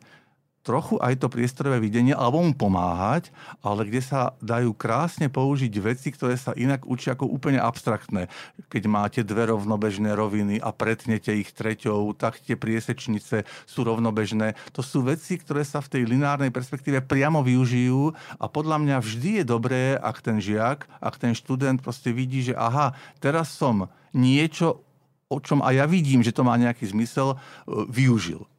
trochu 0.60 1.00
aj 1.00 1.24
to 1.24 1.32
priestorové 1.32 1.80
videnie, 1.80 2.12
alebo 2.12 2.44
mu 2.44 2.52
pomáhať, 2.52 3.32
ale 3.64 3.88
kde 3.88 4.04
sa 4.04 4.36
dajú 4.44 4.76
krásne 4.76 5.32
použiť 5.32 5.72
veci, 5.80 6.12
ktoré 6.12 6.36
sa 6.36 6.52
inak 6.52 6.84
učia 6.84 7.16
ako 7.16 7.28
úplne 7.28 7.56
abstraktné. 7.56 8.28
Keď 8.68 8.82
máte 8.84 9.20
dve 9.24 9.48
rovnobežné 9.48 10.12
roviny 10.12 10.60
a 10.60 10.72
pretnete 10.74 11.32
ich 11.32 11.56
treťou, 11.56 12.12
tak 12.12 12.44
tie 12.44 12.60
priesečnice 12.60 13.48
sú 13.64 13.80
rovnobežné. 13.86 14.52
To 14.76 14.84
sú 14.84 15.00
veci, 15.00 15.40
ktoré 15.40 15.64
sa 15.64 15.80
v 15.80 15.96
tej 15.96 16.02
lineárnej 16.04 16.52
perspektíve 16.52 17.00
priamo 17.00 17.40
využijú 17.40 18.12
a 18.36 18.44
podľa 18.44 18.76
mňa 18.84 18.96
vždy 19.00 19.30
je 19.40 19.44
dobré, 19.48 19.96
ak 19.96 20.20
ten 20.20 20.36
žiak, 20.42 20.84
ak 21.00 21.14
ten 21.16 21.32
študent 21.32 21.80
proste 21.80 22.12
vidí, 22.12 22.44
že 22.44 22.52
aha, 22.52 22.92
teraz 23.16 23.56
som 23.56 23.88
niečo, 24.12 24.82
o 25.30 25.38
čom 25.38 25.62
aj 25.62 25.74
ja 25.78 25.86
vidím, 25.86 26.26
že 26.26 26.34
to 26.34 26.42
má 26.42 26.58
nejaký 26.58 26.90
zmysel, 26.90 27.34
e, 27.34 27.36
využil. 27.86 28.49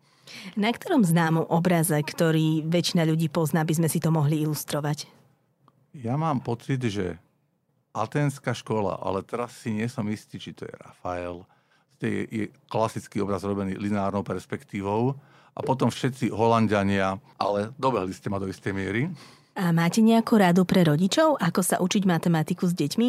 Na 0.59 0.69
ktorom 0.71 1.03
známom 1.05 1.47
obraze, 1.47 1.95
ktorý 1.95 2.65
väčšina 2.67 3.07
ľudí 3.07 3.31
pozná, 3.31 3.63
by 3.63 3.73
sme 3.77 3.87
si 3.87 3.99
to 4.01 4.11
mohli 4.11 4.43
ilustrovať? 4.43 5.07
Ja 5.95 6.15
mám 6.15 6.39
pocit, 6.39 6.79
že 6.87 7.19
Atenská 7.91 8.55
škola, 8.55 8.95
ale 9.03 9.19
teraz 9.19 9.51
si 9.59 9.75
nie 9.75 9.83
som 9.91 10.07
istý, 10.07 10.39
či 10.39 10.55
to 10.55 10.63
je 10.63 10.71
Rafael, 10.79 11.43
to 11.99 12.07
je, 12.07 12.23
je 12.31 12.45
klasický 12.71 13.19
obraz 13.19 13.43
robený 13.43 13.75
lineárnou 13.75 14.23
perspektívou 14.23 15.19
a 15.51 15.59
potom 15.59 15.91
všetci 15.91 16.31
Holandiania, 16.31 17.19
ale 17.35 17.75
dobehli 17.75 18.15
ste 18.15 18.31
ma 18.31 18.39
do 18.39 18.47
istej 18.47 18.71
miery. 18.71 19.11
A 19.59 19.75
máte 19.75 19.99
nejakú 19.99 20.39
radu 20.39 20.63
pre 20.63 20.87
rodičov, 20.87 21.35
ako 21.35 21.59
sa 21.59 21.83
učiť 21.83 22.07
matematiku 22.07 22.63
s 22.63 22.71
deťmi? 22.71 23.07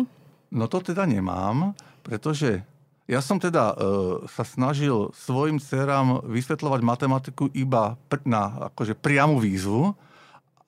No 0.53 0.67
to 0.67 0.83
teda 0.83 1.07
nemám, 1.07 1.79
pretože 2.03 2.67
ja 3.13 3.21
som 3.21 3.37
teda 3.37 3.77
e, 3.77 3.85
sa 4.33 4.41
snažil 4.41 5.13
svojim 5.13 5.61
dcerám 5.61 6.25
vysvetľovať 6.25 6.81
matematiku 6.81 7.53
iba 7.53 8.01
pr- 8.09 8.25
na 8.25 8.73
akože 8.73 8.97
priamu 8.97 9.37
výzvu 9.37 9.93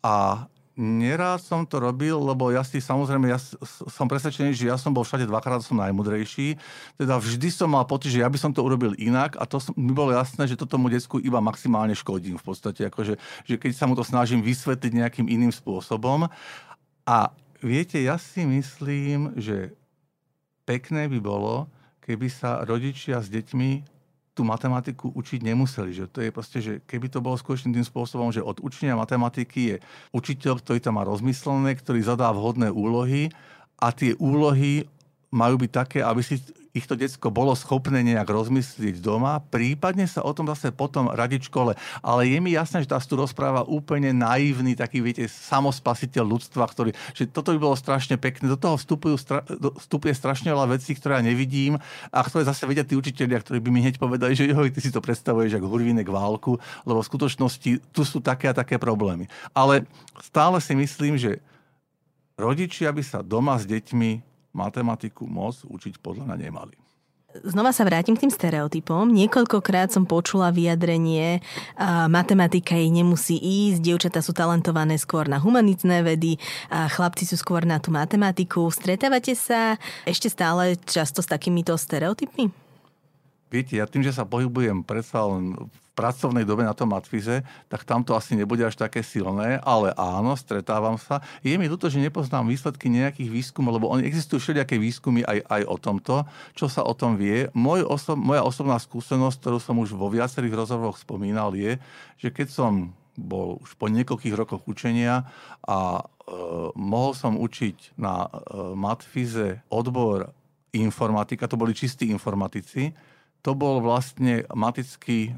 a 0.04 0.44
nerád 0.76 1.38
som 1.38 1.62
to 1.62 1.78
robil, 1.78 2.18
lebo 2.18 2.50
ja 2.50 2.66
si 2.66 2.82
samozrejme, 2.82 3.30
ja 3.30 3.38
som 3.88 4.10
presvedčený, 4.10 4.52
že 4.52 4.68
ja 4.68 4.76
som 4.76 4.90
bol 4.90 5.06
všade 5.06 5.24
dvakrát, 5.24 5.62
som 5.62 5.78
najmudrejší. 5.78 6.58
Teda 6.98 7.14
vždy 7.16 7.48
som 7.48 7.70
mal 7.70 7.86
pocit, 7.86 8.10
že 8.10 8.20
ja 8.20 8.28
by 8.28 8.36
som 8.36 8.50
to 8.50 8.60
urobil 8.60 8.92
inak 8.98 9.38
a 9.38 9.46
to 9.46 9.62
som, 9.62 9.72
mi 9.78 9.94
bolo 9.94 10.10
jasné, 10.12 10.50
že 10.50 10.58
to 10.58 10.66
tomu 10.66 10.90
decku 10.90 11.22
iba 11.22 11.38
maximálne 11.38 11.94
škodím 11.94 12.36
v 12.36 12.44
podstate. 12.44 12.90
Akože, 12.90 13.16
že 13.46 13.54
keď 13.54 13.72
sa 13.72 13.86
mu 13.86 13.94
to 13.94 14.02
snažím 14.02 14.42
vysvetliť 14.42 14.92
nejakým 14.92 15.26
iným 15.30 15.54
spôsobom. 15.54 16.26
A 17.06 17.18
viete, 17.62 18.02
ja 18.02 18.18
si 18.18 18.42
myslím, 18.42 19.32
že 19.38 19.72
pekné 20.66 21.06
by 21.06 21.22
bolo, 21.22 21.70
keby 22.04 22.28
sa 22.28 22.60
rodičia 22.68 23.24
s 23.24 23.32
deťmi 23.32 23.96
tú 24.34 24.42
matematiku 24.42 25.14
učiť 25.14 25.40
nemuseli. 25.46 25.90
Že 25.94 26.04
to 26.10 26.18
je 26.20 26.30
proste, 26.34 26.58
že 26.60 26.72
keby 26.84 27.06
to 27.08 27.22
bolo 27.22 27.38
skutočne 27.38 27.70
tým 27.72 27.86
spôsobom, 27.86 28.34
že 28.34 28.42
od 28.42 28.60
učenia 28.60 28.98
matematiky 28.98 29.60
je 29.72 29.76
učiteľ, 30.10 30.60
ktorý 30.60 30.78
tam 30.82 30.98
má 31.00 31.06
rozmyslené, 31.06 31.78
ktorý 31.78 32.02
zadá 32.02 32.28
vhodné 32.34 32.68
úlohy 32.68 33.30
a 33.78 33.94
tie 33.94 34.12
úlohy 34.18 34.90
majú 35.34 35.58
byť 35.58 35.70
také, 35.74 35.98
aby 35.98 36.22
si 36.22 36.38
ich 36.74 36.90
to 36.90 36.98
decko 36.98 37.30
bolo 37.30 37.54
schopné 37.54 38.02
nejak 38.02 38.26
rozmyslieť 38.26 38.98
doma, 38.98 39.38
prípadne 39.38 40.10
sa 40.10 40.26
o 40.26 40.34
tom 40.34 40.50
zase 40.50 40.74
potom 40.74 41.06
radiť 41.06 41.46
škole. 41.46 41.78
Ale 42.02 42.26
je 42.26 42.38
mi 42.42 42.50
jasné, 42.50 42.82
že 42.82 42.90
tá 42.90 42.98
tu 42.98 43.14
rozpráva 43.14 43.62
úplne 43.62 44.10
naivný, 44.10 44.74
taký, 44.74 44.98
viete, 44.98 45.30
samospasiteľ 45.30 46.26
ľudstva, 46.26 46.66
ktorý, 46.66 46.90
že 47.14 47.30
toto 47.30 47.54
by 47.54 47.62
bolo 47.62 47.78
strašne 47.78 48.18
pekné. 48.18 48.50
Do 48.50 48.58
toho 48.58 48.74
vstupujú, 48.74 49.14
vstupuje 49.78 50.12
strašne 50.18 50.50
veľa 50.50 50.74
vecí, 50.74 50.98
ktoré 50.98 51.22
ja 51.22 51.30
nevidím 51.30 51.78
a 52.10 52.18
ktoré 52.26 52.42
zase 52.42 52.66
vedia 52.66 52.82
tí 52.82 52.98
učiteľia, 52.98 53.38
ktorí 53.38 53.62
by 53.62 53.70
mi 53.70 53.86
hneď 53.86 54.02
povedali, 54.02 54.34
že 54.34 54.50
joj, 54.50 54.74
ty 54.74 54.82
si 54.82 54.90
to 54.90 54.98
predstavuješ 54.98 55.62
ako 55.62 55.70
hurvínek 55.70 56.10
válku, 56.10 56.58
lebo 56.82 56.98
v 56.98 57.06
skutočnosti 57.06 57.94
tu 57.94 58.02
sú 58.02 58.18
také 58.18 58.50
a 58.50 58.56
také 58.56 58.82
problémy. 58.82 59.30
Ale 59.54 59.86
stále 60.18 60.58
si 60.58 60.74
myslím, 60.74 61.14
že 61.14 61.38
rodičia 62.34 62.90
by 62.90 63.02
sa 63.06 63.22
doma 63.22 63.54
s 63.54 63.62
deťmi 63.70 64.33
matematiku 64.54 65.26
moc 65.26 65.58
učiť 65.66 65.98
podľa 65.98 66.30
mňa 66.30 66.38
nemali. 66.48 66.74
Znova 67.42 67.74
sa 67.74 67.82
vrátim 67.82 68.14
k 68.14 68.22
tým 68.22 68.30
stereotypom. 68.30 69.10
Niekoľkokrát 69.10 69.90
som 69.90 70.06
počula 70.06 70.54
vyjadrenie, 70.54 71.42
a 71.74 72.06
matematika 72.06 72.78
jej 72.78 72.94
nemusí 72.94 73.34
ísť, 73.34 73.82
dievčatá 73.82 74.22
sú 74.22 74.30
talentované 74.30 74.94
skôr 75.02 75.26
na 75.26 75.42
humanitné 75.42 76.06
vedy, 76.06 76.38
a 76.70 76.86
chlapci 76.86 77.26
sú 77.26 77.34
skôr 77.34 77.66
na 77.66 77.82
tú 77.82 77.90
matematiku. 77.90 78.70
Stretávate 78.70 79.34
sa 79.34 79.82
ešte 80.06 80.30
stále 80.30 80.78
často 80.86 81.26
s 81.26 81.26
takýmito 81.26 81.74
stereotypmi? 81.74 82.54
Viete, 83.50 83.82
ja 83.82 83.90
tým, 83.90 84.06
že 84.06 84.14
sa 84.14 84.22
pohybujem 84.22 84.86
predsa 84.86 85.26
len 85.26 85.58
v 85.58 85.83
pracovnej 85.94 86.42
dobe 86.42 86.66
na 86.66 86.74
tom 86.74 86.90
matfize, 86.90 87.46
tak 87.70 87.86
tam 87.86 88.02
to 88.02 88.18
asi 88.18 88.34
nebude 88.34 88.66
až 88.66 88.74
také 88.74 89.00
silné, 89.00 89.62
ale 89.62 89.94
áno, 89.94 90.34
stretávam 90.34 90.98
sa. 90.98 91.22
Je 91.40 91.54
mi 91.54 91.70
ľúto, 91.70 91.86
že 91.86 92.02
nepoznám 92.02 92.50
výsledky 92.50 92.90
nejakých 92.90 93.30
výskumov, 93.30 93.78
lebo 93.78 93.90
oni 93.94 94.02
existujú 94.04 94.42
všelijaké 94.42 94.76
výskumy 94.76 95.22
aj, 95.22 95.38
aj 95.46 95.62
o 95.70 95.76
tomto, 95.78 96.14
čo 96.58 96.66
sa 96.66 96.82
o 96.82 96.92
tom 96.92 97.14
vie. 97.14 97.48
Môj 97.54 97.86
oso- 97.86 98.18
moja 98.18 98.42
osobná 98.42 98.76
skúsenosť, 98.76 99.38
ktorú 99.38 99.58
som 99.62 99.78
už 99.78 99.94
vo 99.94 100.10
viacerých 100.10 100.66
rozhovoroch 100.66 100.98
spomínal, 100.98 101.54
je, 101.54 101.78
že 102.18 102.28
keď 102.34 102.50
som 102.50 102.72
bol 103.14 103.62
už 103.62 103.78
po 103.78 103.86
niekoľkých 103.86 104.34
rokoch 104.34 104.66
učenia 104.66 105.30
a 105.62 105.78
e, 105.98 106.34
mohol 106.74 107.14
som 107.14 107.38
učiť 107.38 107.94
na 107.94 108.26
e, 108.26 108.28
matfize 108.74 109.62
odbor 109.70 110.34
informatika, 110.74 111.46
to 111.46 111.54
boli 111.54 111.70
čistí 111.70 112.10
informatici, 112.10 112.90
to 113.44 113.54
bol 113.54 113.78
vlastne 113.78 114.42
matický 114.50 115.36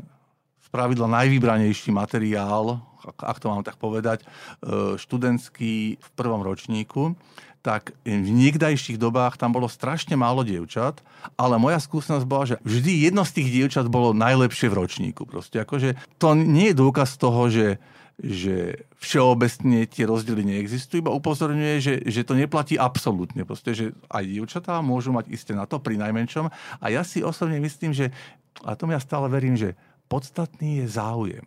spravidla 0.66 1.07
najvybranejší 1.07 1.94
materiál, 1.94 2.83
ak 3.07 3.38
to 3.38 3.46
mám 3.46 3.62
tak 3.62 3.79
povedať, 3.79 4.22
e, 4.22 4.26
študentský 4.98 5.96
v 5.96 6.09
prvom 6.18 6.42
ročníku, 6.42 7.14
tak 7.66 7.98
v 8.07 8.31
niekdajších 8.31 8.94
dobách 8.94 9.42
tam 9.42 9.50
bolo 9.50 9.66
strašne 9.66 10.14
málo 10.14 10.46
dievčat, 10.46 11.02
ale 11.35 11.59
moja 11.59 11.83
skúsenosť 11.83 12.22
bola, 12.22 12.44
že 12.46 12.57
vždy 12.62 13.11
jedno 13.11 13.26
z 13.26 13.42
tých 13.42 13.48
dievčat 13.50 13.90
bolo 13.90 14.14
najlepšie 14.14 14.70
v 14.70 14.79
ročníku. 14.87 15.26
Proste 15.26 15.66
akože 15.66 15.98
to 16.22 16.38
nie 16.38 16.70
je 16.70 16.79
dôkaz 16.79 17.18
toho, 17.18 17.50
že, 17.50 17.83
že 18.22 18.87
všeobecne 19.02 19.83
tie 19.90 20.07
rozdiely 20.07 20.46
neexistujú, 20.46 21.02
iba 21.02 21.11
upozorňuje, 21.11 21.74
že, 21.83 21.94
že 22.07 22.22
to 22.22 22.38
neplatí 22.38 22.79
absolútne. 22.79 23.42
Proste, 23.42 23.74
že 23.74 23.85
aj 24.14 24.31
dievčatá 24.31 24.79
môžu 24.79 25.11
mať 25.11 25.26
isté 25.35 25.50
na 25.50 25.66
to 25.66 25.83
pri 25.83 25.98
najmenšom. 25.98 26.46
A 26.79 26.87
ja 26.94 27.02
si 27.02 27.26
osobne 27.26 27.59
myslím, 27.59 27.90
že, 27.90 28.14
a 28.62 28.79
tomu 28.79 28.94
ja 28.94 29.02
stále 29.02 29.26
verím, 29.26 29.59
že 29.59 29.74
podstatný 30.08 30.84
je 30.84 30.86
záujem. 30.88 31.46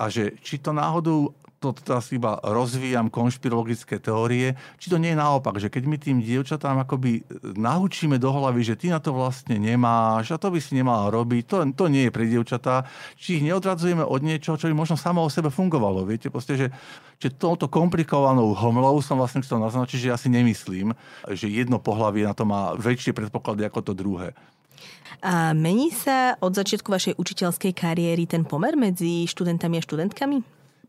A 0.00 0.08
že 0.08 0.32
či 0.40 0.56
to 0.56 0.72
náhodou 0.72 1.36
to 1.58 1.74
teraz 1.74 2.06
iba 2.14 2.38
rozvíjam 2.38 3.10
konšpirologické 3.10 3.98
teórie, 3.98 4.54
či 4.78 4.86
to 4.86 4.96
nie 4.96 5.10
je 5.10 5.18
naopak, 5.18 5.58
že 5.58 5.66
keď 5.66 5.82
my 5.90 5.96
tým 5.98 6.18
dievčatám 6.22 6.78
akoby 6.86 7.26
naučíme 7.58 8.14
do 8.22 8.30
hlavy, 8.30 8.62
že 8.62 8.78
ty 8.78 8.94
na 8.94 9.02
to 9.02 9.10
vlastne 9.10 9.58
nemáš 9.58 10.30
a 10.30 10.38
to 10.38 10.54
by 10.54 10.62
si 10.62 10.78
nemala 10.78 11.10
robiť, 11.10 11.42
to, 11.50 11.56
to 11.74 11.84
nie 11.90 12.06
je 12.06 12.14
pre 12.14 12.30
dievčatá, 12.30 12.86
či 13.18 13.42
ich 13.42 13.46
neodradzujeme 13.46 14.06
od 14.06 14.20
niečoho, 14.22 14.54
čo 14.54 14.70
by 14.70 14.74
možno 14.74 14.94
samo 14.94 15.26
o 15.26 15.30
sebe 15.30 15.50
fungovalo. 15.50 16.06
Viete, 16.06 16.30
proste, 16.30 16.54
že, 16.54 16.66
že 17.18 17.34
touto 17.34 17.66
komplikovanou 17.66 18.54
homlou 18.54 19.02
som 19.02 19.18
vlastne 19.18 19.42
chcel 19.42 19.58
naznačiť, 19.58 19.98
že 19.98 20.10
ja 20.14 20.16
si 20.16 20.30
nemyslím, 20.30 20.94
že 21.34 21.50
jedno 21.50 21.82
pohlavie 21.82 22.22
na 22.22 22.38
to 22.38 22.46
má 22.46 22.78
väčšie 22.78 23.10
predpoklady 23.10 23.66
ako 23.66 23.80
to 23.82 23.92
druhé. 23.98 24.30
A 25.18 25.50
mení 25.50 25.90
sa 25.90 26.38
od 26.38 26.54
začiatku 26.54 26.88
vašej 26.90 27.18
učiteľskej 27.18 27.72
kariéry 27.74 28.28
ten 28.30 28.46
pomer 28.46 28.78
medzi 28.78 29.26
študentami 29.26 29.78
a 29.78 29.82
študentkami? 29.82 30.38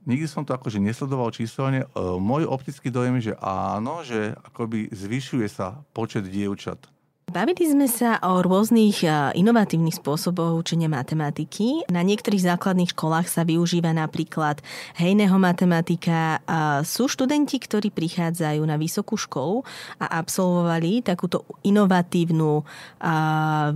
nikdy 0.09 0.25
som 0.25 0.41
to 0.41 0.57
akože 0.57 0.81
nesledoval 0.81 1.29
číselne. 1.29 1.85
E, 1.85 1.87
môj 2.01 2.49
optický 2.49 2.89
dojem 2.89 3.21
je, 3.21 3.31
že 3.31 3.33
áno, 3.45 4.01
že 4.01 4.33
akoby 4.41 4.89
zvyšuje 4.89 5.45
sa 5.45 5.85
počet 5.93 6.25
dievčat 6.25 6.89
Bavili 7.29 7.61
sme 7.61 7.85
sa 7.85 8.17
o 8.25 8.41
rôznych 8.41 9.05
inovatívnych 9.37 10.01
spôsoboch 10.01 10.57
učenia 10.57 10.89
matematiky. 10.89 11.85
Na 11.85 12.01
niektorých 12.01 12.41
základných 12.41 12.97
školách 12.97 13.29
sa 13.29 13.45
využíva 13.45 13.93
napríklad 13.93 14.65
hejného 14.97 15.37
matematika. 15.37 16.41
Sú 16.81 17.05
študenti, 17.05 17.61
ktorí 17.61 17.93
prichádzajú 17.93 18.65
na 18.65 18.81
vysokú 18.81 19.13
školu 19.13 19.61
a 20.01 20.25
absolvovali 20.25 21.05
takúto 21.05 21.45
inovatívnu 21.61 22.65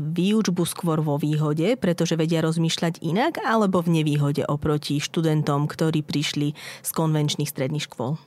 výučbu 0.02 0.64
skôr 0.66 1.06
vo 1.06 1.22
výhode, 1.22 1.78
pretože 1.78 2.18
vedia 2.18 2.42
rozmýšľať 2.42 3.06
inak, 3.06 3.38
alebo 3.46 3.86
v 3.86 4.02
nevýhode 4.02 4.50
oproti 4.50 4.98
študentom, 4.98 5.70
ktorí 5.70 6.02
prišli 6.02 6.58
z 6.58 6.90
konvenčných 6.90 7.54
stredných 7.54 7.86
škôl? 7.86 8.18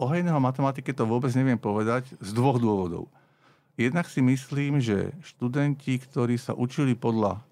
O 0.00 0.04
hejného 0.08 0.40
matematike 0.40 0.96
to 0.96 1.04
vôbec 1.04 1.28
neviem 1.36 1.60
povedať 1.60 2.08
z 2.24 2.30
dvoch 2.32 2.56
dôvodov. 2.56 3.12
Jednak 3.74 4.06
si 4.06 4.22
myslím, 4.22 4.78
že 4.78 5.10
študenti, 5.26 5.98
ktorí 5.98 6.38
sa 6.38 6.54
učili 6.54 6.94
podľa 6.94 7.42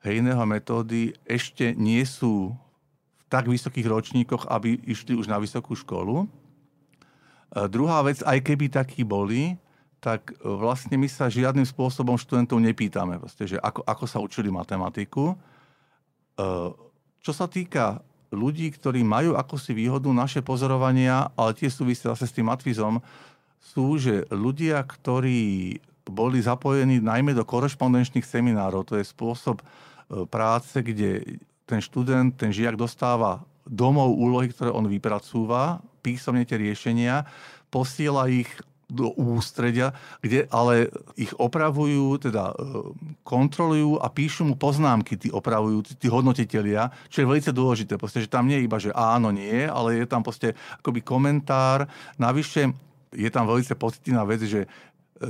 hejného 0.00 0.40
metódy, 0.48 1.12
ešte 1.28 1.76
nie 1.76 2.00
sú 2.08 2.56
v 3.20 3.24
tak 3.28 3.44
vysokých 3.44 3.84
ročníkoch, 3.84 4.48
aby 4.48 4.80
išli 4.88 5.12
už 5.18 5.28
na 5.28 5.36
vysokú 5.36 5.76
školu. 5.76 6.24
A 7.52 7.68
druhá 7.68 8.00
vec, 8.00 8.24
aj 8.24 8.40
keby 8.40 8.72
takí 8.72 9.04
boli, 9.04 9.60
tak 10.00 10.32
vlastne 10.40 10.96
my 10.96 11.08
sa 11.10 11.26
žiadnym 11.26 11.66
spôsobom 11.66 12.16
študentov 12.16 12.62
nepýtame, 12.62 13.18
proste, 13.18 13.44
že 13.44 13.56
ako, 13.58 13.82
ako 13.82 14.04
sa 14.06 14.22
učili 14.22 14.48
matematiku. 14.48 15.34
Čo 17.20 17.32
sa 17.34 17.50
týka 17.50 18.00
ľudí, 18.30 18.70
ktorí 18.70 19.02
majú 19.02 19.34
akosi 19.34 19.74
výhodu, 19.74 20.06
naše 20.12 20.40
pozorovania, 20.40 21.32
ale 21.34 21.56
tie 21.58 21.66
súvisia 21.66 22.14
zase 22.14 22.30
s 22.30 22.34
tým 22.36 22.46
matvizom, 22.46 23.02
sú, 23.66 23.98
že 23.98 24.24
ľudia, 24.30 24.78
ktorí 24.86 25.76
boli 26.06 26.38
zapojení 26.38 27.02
najmä 27.02 27.34
do 27.34 27.42
korešpondenčných 27.42 28.22
seminárov, 28.22 28.86
to 28.86 28.94
je 28.94 29.04
spôsob 29.04 29.58
e, 29.58 29.64
práce, 30.30 30.78
kde 30.78 31.42
ten 31.66 31.82
študent, 31.82 32.38
ten 32.38 32.54
žiak 32.54 32.78
dostáva 32.78 33.42
domov 33.66 34.14
úlohy, 34.14 34.54
ktoré 34.54 34.70
on 34.70 34.86
vypracúva, 34.86 35.82
písomne 36.06 36.46
tie 36.46 36.54
riešenia, 36.62 37.26
posiela 37.74 38.30
ich 38.30 38.46
do 38.86 39.10
ústredia, 39.18 39.90
kde 40.22 40.46
ale 40.46 40.94
ich 41.18 41.34
opravujú, 41.34 42.22
teda 42.22 42.54
e, 42.54 42.56
kontrolujú 43.26 43.98
a 43.98 44.06
píšu 44.06 44.46
mu 44.46 44.54
poznámky, 44.54 45.18
tí 45.18 45.26
opravujú, 45.26 45.98
tí 45.98 46.06
hodnotitelia, 46.06 46.94
čo 47.10 47.22
je 47.22 47.26
veľmi 47.26 47.50
dôležité. 47.50 47.98
Proste, 47.98 48.22
že 48.22 48.30
tam 48.30 48.46
nie 48.46 48.62
je 48.62 48.66
iba, 48.70 48.78
že 48.78 48.94
áno, 48.94 49.34
nie, 49.34 49.66
ale 49.66 49.98
je 49.98 50.06
tam 50.06 50.22
proste 50.22 50.54
akoby 50.78 51.02
komentár. 51.02 51.90
Navyše 52.22 52.70
je 53.16 53.30
tam 53.32 53.48
veľmi 53.48 53.64
pozitívna 53.80 54.28
vec, 54.28 54.44
že 54.44 54.64
e, 54.64 54.68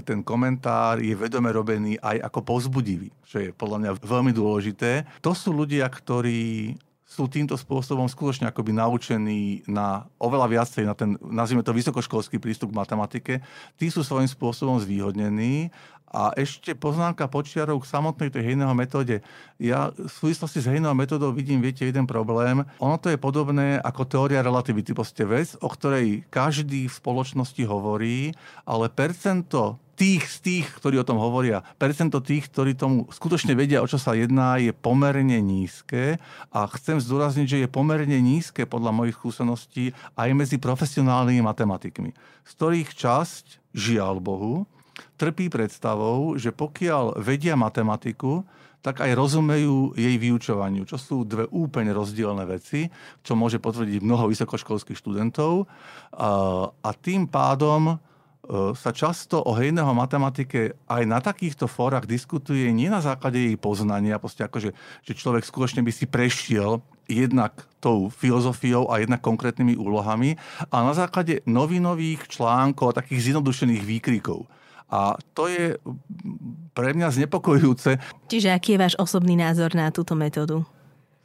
ten 0.03 0.27
komentár 0.27 0.99
je 0.99 1.15
vedome 1.15 1.49
robený 1.55 1.95
aj 2.03 2.27
ako 2.27 2.41
pozbudivý, 2.43 3.15
čo 3.23 3.39
je 3.39 3.55
podľa 3.55 3.79
mňa 3.79 3.91
veľmi 4.03 4.33
dôležité. 4.35 5.07
To 5.23 5.31
sú 5.31 5.55
ľudia, 5.55 5.87
ktorí 5.87 6.75
sú 7.07 7.31
týmto 7.31 7.55
spôsobom 7.55 8.11
skutočne 8.11 8.51
akoby 8.51 8.75
naučení 8.75 9.63
na 9.71 10.11
oveľa 10.19 10.59
viacej, 10.59 10.83
na 10.85 10.93
ten, 10.99 11.15
nazvime 11.23 11.63
to, 11.63 11.71
vysokoškolský 11.71 12.43
prístup 12.43 12.75
k 12.75 12.79
matematike. 12.83 13.35
Tí 13.79 13.87
sú 13.95 14.03
svojím 14.03 14.27
spôsobom 14.27 14.83
zvýhodnení 14.83 15.71
a 16.07 16.33
ešte 16.39 16.73
poznámka 16.79 17.27
počiarov 17.27 17.83
k 17.83 17.91
samotnej 17.91 18.31
tej 18.31 18.53
hejného 18.53 18.73
metóde. 18.73 19.21
Ja 19.59 19.91
v 19.91 20.09
súvislosti 20.09 20.63
s 20.63 20.71
hejnou 20.71 20.95
metódou 20.95 21.35
vidím, 21.35 21.59
viete, 21.61 21.85
jeden 21.85 22.07
problém. 22.07 22.63
Ono 22.79 22.97
to 22.97 23.11
je 23.11 23.19
podobné 23.19 23.83
ako 23.83 24.07
teória 24.07 24.41
relativity. 24.41 24.95
Proste 24.95 25.27
vec, 25.27 25.59
o 25.59 25.69
ktorej 25.69 26.25
každý 26.31 26.87
v 26.87 26.95
spoločnosti 26.95 27.63
hovorí, 27.67 28.33
ale 28.65 28.87
percento 28.89 29.83
tých 29.97 30.29
z 30.29 30.37
tých, 30.45 30.67
ktorí 30.77 31.01
o 31.01 31.09
tom 31.09 31.17
hovoria, 31.17 31.65
percento 31.81 32.21
tých, 32.21 32.53
ktorí 32.53 32.77
tomu 32.77 33.09
skutočne 33.09 33.57
vedia, 33.57 33.81
o 33.81 33.89
čo 33.89 33.97
sa 33.97 34.13
jedná, 34.13 34.61
je 34.61 34.77
pomerne 34.77 35.41
nízke 35.41 36.21
a 36.53 36.69
chcem 36.77 37.01
zdôrazniť, 37.01 37.47
že 37.49 37.61
je 37.65 37.69
pomerne 37.73 38.21
nízke 38.21 38.69
podľa 38.69 38.93
mojich 38.93 39.17
skúseností 39.17 39.97
aj 40.15 40.29
medzi 40.37 40.61
profesionálnymi 40.61 41.41
matematikmi, 41.41 42.13
z 42.45 42.51
ktorých 42.53 42.93
časť, 42.93 43.73
žiaľ 43.73 44.21
Bohu, 44.21 44.69
trpí 45.17 45.49
predstavou, 45.49 46.37
že 46.37 46.53
pokiaľ 46.53 47.19
vedia 47.19 47.57
matematiku, 47.57 48.45
tak 48.87 49.03
aj 49.03 49.19
rozumejú 49.19 49.99
jej 49.99 50.15
vyučovaniu, 50.15 50.87
čo 50.87 50.95
sú 50.95 51.27
dve 51.27 51.51
úplne 51.51 51.91
rozdielne 51.91 52.47
veci, 52.47 52.87
čo 53.27 53.35
môže 53.35 53.59
potvrdiť 53.59 53.99
mnoho 53.99 54.31
vysokoškolských 54.31 54.95
študentov. 54.95 55.67
A 56.79 56.91
tým 57.03 57.27
pádom 57.27 57.91
e, 57.91 57.95
sa 58.79 58.95
často 58.95 59.43
o 59.43 59.59
hejného 59.59 59.91
matematike 59.91 60.79
aj 60.87 61.03
na 61.03 61.19
takýchto 61.19 61.67
fórach 61.67 62.07
diskutuje 62.07 62.71
nie 62.71 62.87
na 62.87 63.03
základe 63.03 63.43
jej 63.43 63.59
poznania, 63.59 64.23
proste 64.23 64.47
akože, 64.47 64.71
že 65.03 65.13
človek 65.19 65.43
skutočne 65.43 65.83
by 65.83 65.91
si 65.91 66.07
prešiel 66.07 66.79
jednak 67.11 67.67
tou 67.83 68.07
filozofiou 68.07 68.87
a 68.87 69.03
jednak 69.03 69.19
konkrétnymi 69.19 69.75
úlohami 69.75 70.39
a 70.71 70.87
na 70.87 70.95
základe 70.95 71.43
novinových 71.43 72.31
článkov 72.31 72.95
a 72.95 72.99
takých 73.03 73.35
zjednodušených 73.35 73.83
výkrikov. 73.83 74.47
A 74.87 75.19
to 75.35 75.51
je 75.51 75.75
pre 76.77 76.95
mňa 76.95 77.11
znepokojujúce. 77.11 77.99
Čiže 78.31 78.55
aký 78.55 78.77
je 78.77 78.83
váš 78.83 78.95
osobný 79.01 79.35
názor 79.35 79.75
na 79.75 79.91
túto 79.91 80.15
metódu? 80.15 80.63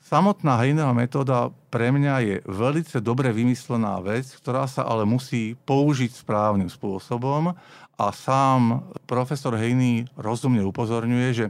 Samotná 0.02 0.60
hejného 0.60 0.91
metóda 0.91 1.54
pre 1.71 1.93
mňa 1.93 2.15
je 2.26 2.36
veľmi 2.43 2.84
dobre 3.00 3.32
vymyslená 3.32 4.02
vec, 4.04 4.28
ktorá 4.28 4.67
sa 4.67 4.84
ale 4.84 5.08
musí 5.08 5.56
použiť 5.63 6.12
správnym 6.12 6.67
spôsobom 6.67 7.56
a 7.95 8.06
sám 8.12 8.91
profesor 9.08 9.56
Hejný 9.56 10.10
rozumne 10.17 10.65
upozorňuje, 10.65 11.30
že 11.32 11.45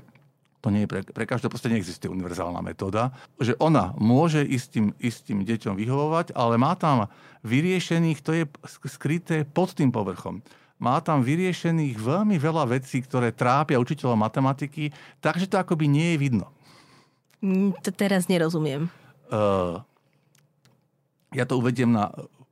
to 0.61 0.69
nie 0.69 0.85
je 0.85 0.91
pre, 0.93 1.01
pre 1.01 1.25
každé, 1.25 1.49
proste 1.49 1.73
neexistuje 1.73 2.13
univerzálna 2.13 2.61
metóda, 2.61 3.09
že 3.41 3.57
ona 3.57 3.97
môže 3.97 4.45
istým, 4.45 4.93
istým 5.01 5.41
deťom 5.41 5.73
vyhovovať, 5.73 6.37
ale 6.37 6.61
má 6.61 6.77
tam 6.77 7.09
vyriešených, 7.41 8.19
to 8.21 8.31
je 8.37 8.43
skryté 8.85 9.41
pod 9.41 9.73
tým 9.73 9.89
povrchom 9.89 10.45
má 10.81 10.97
tam 11.05 11.21
vyriešených 11.21 11.93
veľmi 12.01 12.41
veľa 12.41 12.65
vecí, 12.73 13.05
ktoré 13.05 13.29
trápia 13.29 13.77
učiteľov 13.77 14.17
matematiky, 14.17 14.89
takže 15.21 15.45
to 15.45 15.61
akoby 15.61 15.85
nie 15.85 16.17
je 16.17 16.17
vidno. 16.17 16.49
Mm, 17.45 17.77
to 17.85 17.93
teraz 17.93 18.25
nerozumiem. 18.25 18.89
Uh, 19.29 19.85
ja 21.31 21.45
to 21.45 21.61
uvediem 21.61 21.93
na 21.93 22.09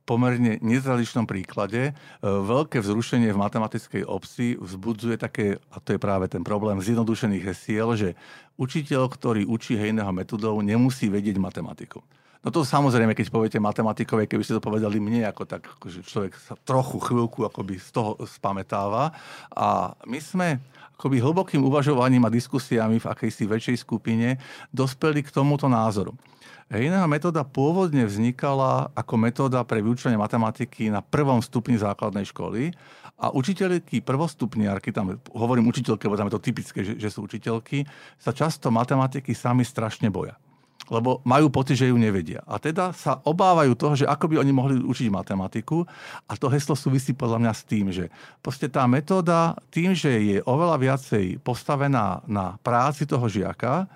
pomerne 0.08 0.58
nezraličnom 0.58 1.22
príklade. 1.22 1.94
Veľké 2.18 2.82
vzrušenie 2.82 3.30
v 3.30 3.42
matematickej 3.46 4.02
obci 4.02 4.58
vzbudzuje 4.58 5.14
také, 5.14 5.62
a 5.70 5.78
to 5.78 5.94
je 5.94 6.02
práve 6.02 6.26
ten 6.26 6.42
problém 6.42 6.82
zjednodušených 6.82 7.46
hesiel, 7.46 7.94
že 7.94 8.18
učiteľ, 8.58 9.06
ktorý 9.06 9.46
učí 9.46 9.78
hejného 9.78 10.10
metodou, 10.10 10.58
nemusí 10.66 11.06
vedieť 11.06 11.38
matematiku. 11.38 12.02
No 12.40 12.48
to 12.48 12.64
samozrejme, 12.64 13.12
keď 13.12 13.28
poviete 13.28 13.60
matematikové, 13.60 14.24
keby 14.24 14.40
ste 14.40 14.56
to 14.56 14.64
povedali 14.64 14.96
mne, 14.96 15.28
ako 15.28 15.44
tak, 15.44 15.68
že 15.84 16.00
človek 16.00 16.32
sa 16.40 16.56
trochu 16.56 16.96
chvíľku 16.96 17.44
akoby 17.44 17.76
z 17.76 17.92
toho 17.92 18.16
spametáva. 18.24 19.12
A 19.52 19.92
my 20.08 20.16
sme 20.24 20.56
akoby 20.96 21.20
hlbokým 21.20 21.60
uvažovaním 21.60 22.24
a 22.24 22.32
diskusiami 22.32 22.96
v 22.96 23.08
akejsi 23.12 23.44
väčšej 23.44 23.76
skupine 23.84 24.40
dospeli 24.72 25.20
k 25.20 25.32
tomuto 25.32 25.68
názoru. 25.68 26.16
Iná 26.72 27.04
metóda 27.04 27.44
pôvodne 27.44 28.08
vznikala 28.08 28.88
ako 28.96 29.14
metóda 29.20 29.60
pre 29.66 29.84
vyučovanie 29.84 30.16
matematiky 30.16 30.88
na 30.88 31.04
prvom 31.04 31.44
stupni 31.44 31.76
základnej 31.76 32.24
školy 32.30 32.72
a 33.20 33.28
učiteľky 33.36 34.00
prvostupniarky, 34.00 34.94
tam 34.94 35.18
hovorím 35.34 35.68
učiteľky, 35.68 36.08
lebo 36.08 36.16
tam 36.16 36.30
je 36.30 36.34
to 36.38 36.46
typické, 36.46 36.86
že, 36.86 36.94
že 36.96 37.10
sú 37.10 37.26
učiteľky, 37.26 37.84
sa 38.16 38.32
často 38.32 38.70
matematiky 38.70 39.34
sami 39.36 39.66
strašne 39.66 40.08
boja 40.08 40.38
lebo 40.90 41.22
majú 41.22 41.48
pocit, 41.48 41.78
že 41.78 41.88
ju 41.88 41.96
nevedia. 41.96 42.42
A 42.44 42.58
teda 42.58 42.90
sa 42.90 43.22
obávajú 43.22 43.78
toho, 43.78 43.94
že 43.94 44.10
ako 44.10 44.26
by 44.26 44.36
oni 44.42 44.52
mohli 44.52 44.74
učiť 44.82 45.06
matematiku. 45.08 45.86
A 46.26 46.34
to 46.34 46.50
heslo 46.50 46.74
súvisí 46.74 47.14
podľa 47.14 47.38
mňa 47.38 47.52
s 47.54 47.62
tým, 47.62 47.86
že 47.94 48.10
proste 48.42 48.66
tá 48.66 48.84
metóda 48.90 49.54
tým, 49.70 49.94
že 49.94 50.10
je 50.10 50.38
oveľa 50.42 50.76
viacej 50.82 51.38
postavená 51.46 52.26
na 52.26 52.58
práci 52.66 53.06
toho 53.06 53.30
žiaka, 53.30 53.86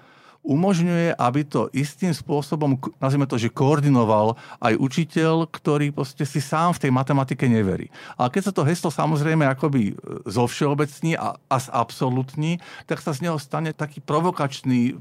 umožňuje, 0.44 1.16
aby 1.16 1.40
to 1.48 1.72
istým 1.72 2.12
spôsobom, 2.12 2.76
nazvime 3.00 3.24
to, 3.24 3.40
že 3.40 3.48
koordinoval 3.48 4.36
aj 4.60 4.76
učiteľ, 4.76 5.48
ktorý 5.48 5.88
proste 5.90 6.28
si 6.28 6.44
sám 6.44 6.76
v 6.76 6.86
tej 6.86 6.90
matematike 6.92 7.48
neverí. 7.48 7.88
Ale 8.20 8.28
keď 8.28 8.52
sa 8.52 8.52
to 8.52 8.68
heslo 8.68 8.92
samozrejme 8.92 9.48
akoby 9.48 9.90
e, 9.90 9.92
zo 10.28 10.44
všeobecní 10.44 11.16
a, 11.16 11.40
a 11.48 11.56
absolútni, 11.72 12.60
tak 12.84 13.00
sa 13.00 13.16
z 13.16 13.24
neho 13.24 13.40
stane 13.40 13.72
taký 13.72 14.04
provokačný, 14.04 15.00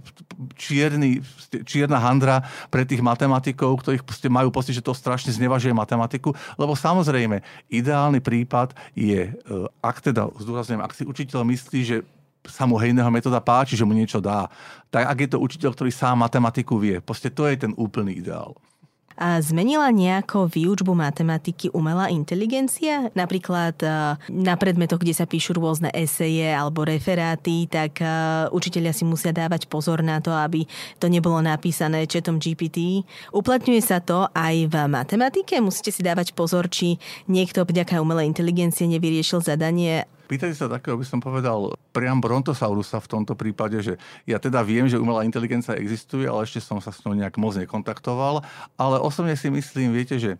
čierny, 0.55 1.19
čierna 1.67 1.99
handra 1.99 2.47
pre 2.71 2.87
tých 2.87 3.03
matematikov, 3.03 3.83
ktorí 3.83 3.99
majú 4.31 4.47
pocit, 4.47 4.79
že 4.79 4.85
to 4.85 4.95
strašne 4.95 5.35
znevažuje 5.35 5.75
matematiku, 5.75 6.31
lebo 6.55 6.71
samozrejme 6.73 7.43
ideálny 7.67 8.23
prípad 8.23 8.71
je, 8.95 9.27
e, 9.27 9.31
ak 9.83 9.99
teda, 9.99 10.31
zdôrazňujem, 10.39 10.79
ak 10.79 10.95
si 10.95 11.03
učiteľ 11.03 11.43
myslí, 11.43 11.81
že 11.83 11.97
sa 12.47 12.67
mu 12.67 12.75
hejného 12.75 13.07
metóda 13.07 13.39
páči, 13.39 13.79
že 13.79 13.87
mu 13.87 13.95
niečo 13.95 14.19
dá. 14.19 14.51
Tak 14.91 15.03
ak 15.09 15.17
je 15.19 15.29
to 15.31 15.37
učiteľ, 15.39 15.71
ktorý 15.73 15.91
sám 15.91 16.23
matematiku 16.23 16.75
vie, 16.77 16.99
proste 16.99 17.31
to 17.31 17.47
je 17.47 17.55
ten 17.55 17.71
úplný 17.79 18.19
ideál. 18.19 18.55
A 19.13 19.37
zmenila 19.41 19.93
nejako 19.93 20.49
výučbu 20.49 20.97
matematiky 20.97 21.69
umelá 21.69 22.09
inteligencia? 22.09 23.13
Napríklad 23.13 23.77
e, 23.85 23.87
na 24.33 24.55
predmetoch, 24.57 24.97
kde 24.97 25.13
sa 25.13 25.29
píšu 25.29 25.53
rôzne 25.53 25.93
eseje 25.93 26.49
alebo 26.49 26.81
referáty, 26.81 27.69
tak 27.69 28.01
e, 28.01 28.05
učiteľia 28.49 28.89
si 28.89 29.05
musia 29.05 29.29
dávať 29.29 29.69
pozor 29.69 30.01
na 30.01 30.17
to, 30.17 30.33
aby 30.33 30.65
to 30.97 31.13
nebolo 31.13 31.37
napísané 31.45 32.09
četom 32.09 32.41
GPT. 32.41 33.05
Uplatňuje 33.29 33.81
sa 33.85 34.01
to 34.01 34.25
aj 34.33 34.55
v 34.65 34.75
matematike? 34.89 35.61
Musíte 35.61 35.93
si 35.93 36.01
dávať 36.01 36.33
pozor, 36.33 36.65
či 36.65 36.97
niekto 37.29 37.69
vďaka 37.69 38.01
umelej 38.01 38.25
inteligencie 38.25 38.89
nevyriešil 38.89 39.45
zadanie 39.45 40.09
Pýtajte 40.27 40.55
sa 40.55 40.71
takého, 40.71 40.95
by 40.95 41.05
som 41.05 41.19
povedal, 41.19 41.75
priam 41.91 42.23
Brontosaurusa 42.23 43.03
v 43.03 43.11
tomto 43.11 43.35
prípade, 43.35 43.77
že 43.83 43.93
ja 44.23 44.39
teda 44.39 44.63
viem, 44.63 44.87
že 44.87 44.97
umelá 44.97 45.27
inteligencia 45.27 45.75
existuje, 45.75 46.25
ale 46.25 46.47
ešte 46.47 46.63
som 46.63 46.79
sa 46.79 46.95
s 46.95 47.03
ňou 47.03 47.13
nejak 47.13 47.35
moc 47.35 47.53
nekontaktoval. 47.59 48.41
Ale 48.79 48.97
osobne 49.03 49.35
si 49.35 49.51
myslím, 49.51 49.91
viete, 49.91 50.17
že 50.17 50.39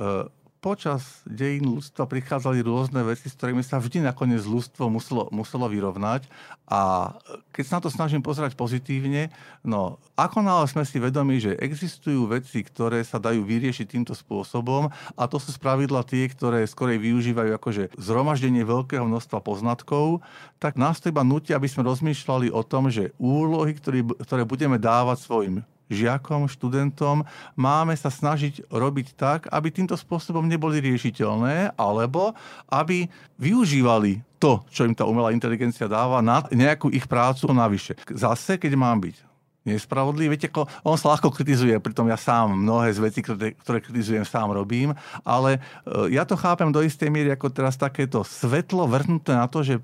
uh, 0.00 0.26
počas 0.62 1.26
dejín 1.26 1.74
ľudstva 1.74 2.06
prichádzali 2.06 2.62
rôzne 2.62 3.02
veci, 3.02 3.26
s 3.26 3.34
ktorými 3.34 3.66
sa 3.66 3.82
vždy 3.82 4.06
nakoniec 4.06 4.46
ľudstvo 4.46 4.86
muselo, 4.86 5.26
muselo 5.34 5.66
vyrovnať. 5.66 6.30
A 6.70 7.12
keď 7.50 7.64
sa 7.66 7.74
na 7.76 7.82
to 7.82 7.90
snažím 7.90 8.22
pozerať 8.22 8.54
pozitívne, 8.54 9.34
no 9.66 9.98
ako 10.14 10.46
náhle 10.46 10.70
sme 10.70 10.86
si 10.86 11.02
vedomi, 11.02 11.42
že 11.42 11.58
existujú 11.58 12.30
veci, 12.30 12.62
ktoré 12.62 13.02
sa 13.02 13.18
dajú 13.18 13.42
vyriešiť 13.42 13.86
týmto 13.90 14.14
spôsobom 14.14 14.86
a 15.18 15.22
to 15.26 15.42
sú 15.42 15.50
spravidla 15.50 16.06
tie, 16.06 16.30
ktoré 16.30 16.62
skorej 16.70 17.02
využívajú 17.02 17.50
akože 17.58 17.98
zhromaždenie 17.98 18.62
veľkého 18.62 19.02
množstva 19.02 19.42
poznatkov, 19.42 20.22
tak 20.62 20.78
nás 20.78 21.02
to 21.02 21.10
iba 21.10 21.26
nutia, 21.26 21.58
aby 21.58 21.66
sme 21.66 21.82
rozmýšľali 21.90 22.54
o 22.54 22.62
tom, 22.62 22.86
že 22.86 23.10
úlohy, 23.18 23.74
ktoré, 23.74 24.06
ktoré 24.22 24.46
budeme 24.46 24.78
dávať 24.78 25.26
svojim 25.26 25.66
žiakom, 25.92 26.48
študentom, 26.48 27.22
máme 27.54 27.92
sa 27.94 28.08
snažiť 28.08 28.66
robiť 28.72 29.14
tak, 29.14 29.40
aby 29.52 29.68
týmto 29.68 29.94
spôsobom 29.94 30.44
neboli 30.48 30.80
riešiteľné, 30.80 31.76
alebo 31.76 32.32
aby 32.72 33.06
využívali 33.36 34.24
to, 34.42 34.64
čo 34.72 34.88
im 34.88 34.96
tá 34.96 35.06
umelá 35.06 35.30
inteligencia 35.30 35.86
dáva, 35.86 36.18
na 36.18 36.42
nejakú 36.50 36.90
ich 36.90 37.06
prácu 37.06 37.52
navyše. 37.54 37.94
Zase, 38.10 38.58
keď 38.58 38.74
mám 38.74 38.98
byť 38.98 39.32
nespravodlivý. 39.62 40.34
Viete, 40.34 40.50
on 40.82 40.98
sa 40.98 41.14
ľahko 41.14 41.30
kritizuje, 41.30 41.78
pritom 41.78 42.10
ja 42.10 42.18
sám 42.18 42.58
mnohé 42.58 42.90
z 42.90 42.98
vecí, 42.98 43.20
ktoré 43.22 43.78
kritizujem, 43.78 44.26
sám 44.26 44.50
robím, 44.50 44.90
ale 45.22 45.62
e, 45.86 46.10
ja 46.18 46.26
to 46.26 46.34
chápem 46.34 46.74
do 46.74 46.82
istej 46.82 47.08
miery 47.08 47.30
ako 47.30 47.46
teraz 47.54 47.78
takéto 47.78 48.26
svetlo 48.26 48.90
vrhnuté 48.90 49.38
na 49.38 49.46
to, 49.46 49.62
že 49.62 49.78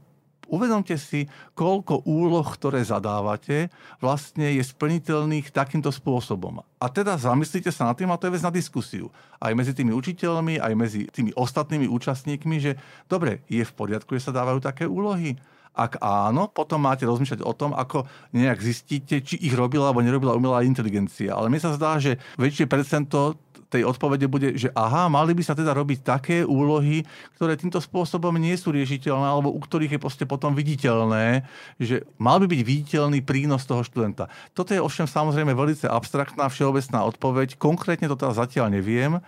Uvedomte 0.49 0.97
si, 0.97 1.29
koľko 1.53 2.09
úloh, 2.09 2.45
ktoré 2.45 2.81
zadávate, 2.81 3.69
vlastne 4.01 4.49
je 4.57 4.65
splniteľných 4.65 5.53
takýmto 5.53 5.93
spôsobom. 5.93 6.65
A 6.81 6.87
teda 6.89 7.21
zamyslite 7.21 7.69
sa 7.69 7.87
na 7.87 7.95
tým, 7.95 8.09
a 8.09 8.17
to 8.17 8.27
je 8.27 8.35
vec 8.35 8.43
na 8.43 8.53
diskusiu. 8.53 9.13
Aj 9.37 9.53
medzi 9.53 9.77
tými 9.77 9.93
učiteľmi, 9.93 10.57
aj 10.57 10.73
medzi 10.73 11.05
tými 11.13 11.37
ostatnými 11.37 11.85
účastníkmi, 11.85 12.57
že 12.65 12.81
dobre, 13.13 13.45
je 13.53 13.61
v 13.61 13.77
poriadku, 13.77 14.17
že 14.17 14.25
sa 14.25 14.33
dávajú 14.33 14.65
také 14.65 14.89
úlohy. 14.89 15.37
Ak 15.79 16.03
áno, 16.03 16.51
potom 16.51 16.83
máte 16.83 17.07
rozmýšľať 17.07 17.47
o 17.47 17.55
tom, 17.55 17.71
ako 17.71 18.03
nejak 18.35 18.59
zistíte, 18.59 19.23
či 19.23 19.39
ich 19.39 19.55
robila 19.55 19.95
alebo 19.95 20.03
nerobila 20.03 20.35
umelá 20.35 20.67
inteligencia. 20.67 21.39
Ale 21.39 21.47
mne 21.47 21.63
sa 21.63 21.79
zdá, 21.79 22.03
že 22.03 22.19
väčšie 22.35 22.67
percento 22.67 23.39
tej 23.69 23.85
odpovede 23.85 24.27
bude, 24.27 24.57
že 24.57 24.73
aha, 24.73 25.13
mali 25.13 25.37
by 25.37 25.45
sa 25.45 25.53
teda 25.53 25.77
robiť 25.77 25.99
také 26.01 26.37
úlohy, 26.41 27.05
ktoré 27.37 27.55
týmto 27.55 27.79
spôsobom 27.79 28.33
nie 28.41 28.57
sú 28.57 28.73
riešiteľné, 28.73 29.29
alebo 29.29 29.53
u 29.53 29.61
ktorých 29.61 29.97
je 29.97 30.01
proste 30.01 30.25
potom 30.25 30.57
viditeľné, 30.57 31.45
že 31.77 32.09
mal 32.17 32.41
by 32.41 32.49
byť 32.49 32.61
viditeľný 32.65 33.21
prínos 33.21 33.69
toho 33.69 33.85
študenta. 33.85 34.33
Toto 34.57 34.73
je 34.73 34.81
ovšem 34.81 35.05
samozrejme 35.05 35.53
veľmi 35.53 35.85
abstraktná 35.85 36.49
všeobecná 36.49 37.05
odpoveď. 37.13 37.61
Konkrétne 37.61 38.09
to 38.09 38.17
teda 38.17 38.33
zatiaľ 38.33 38.73
neviem, 38.73 39.21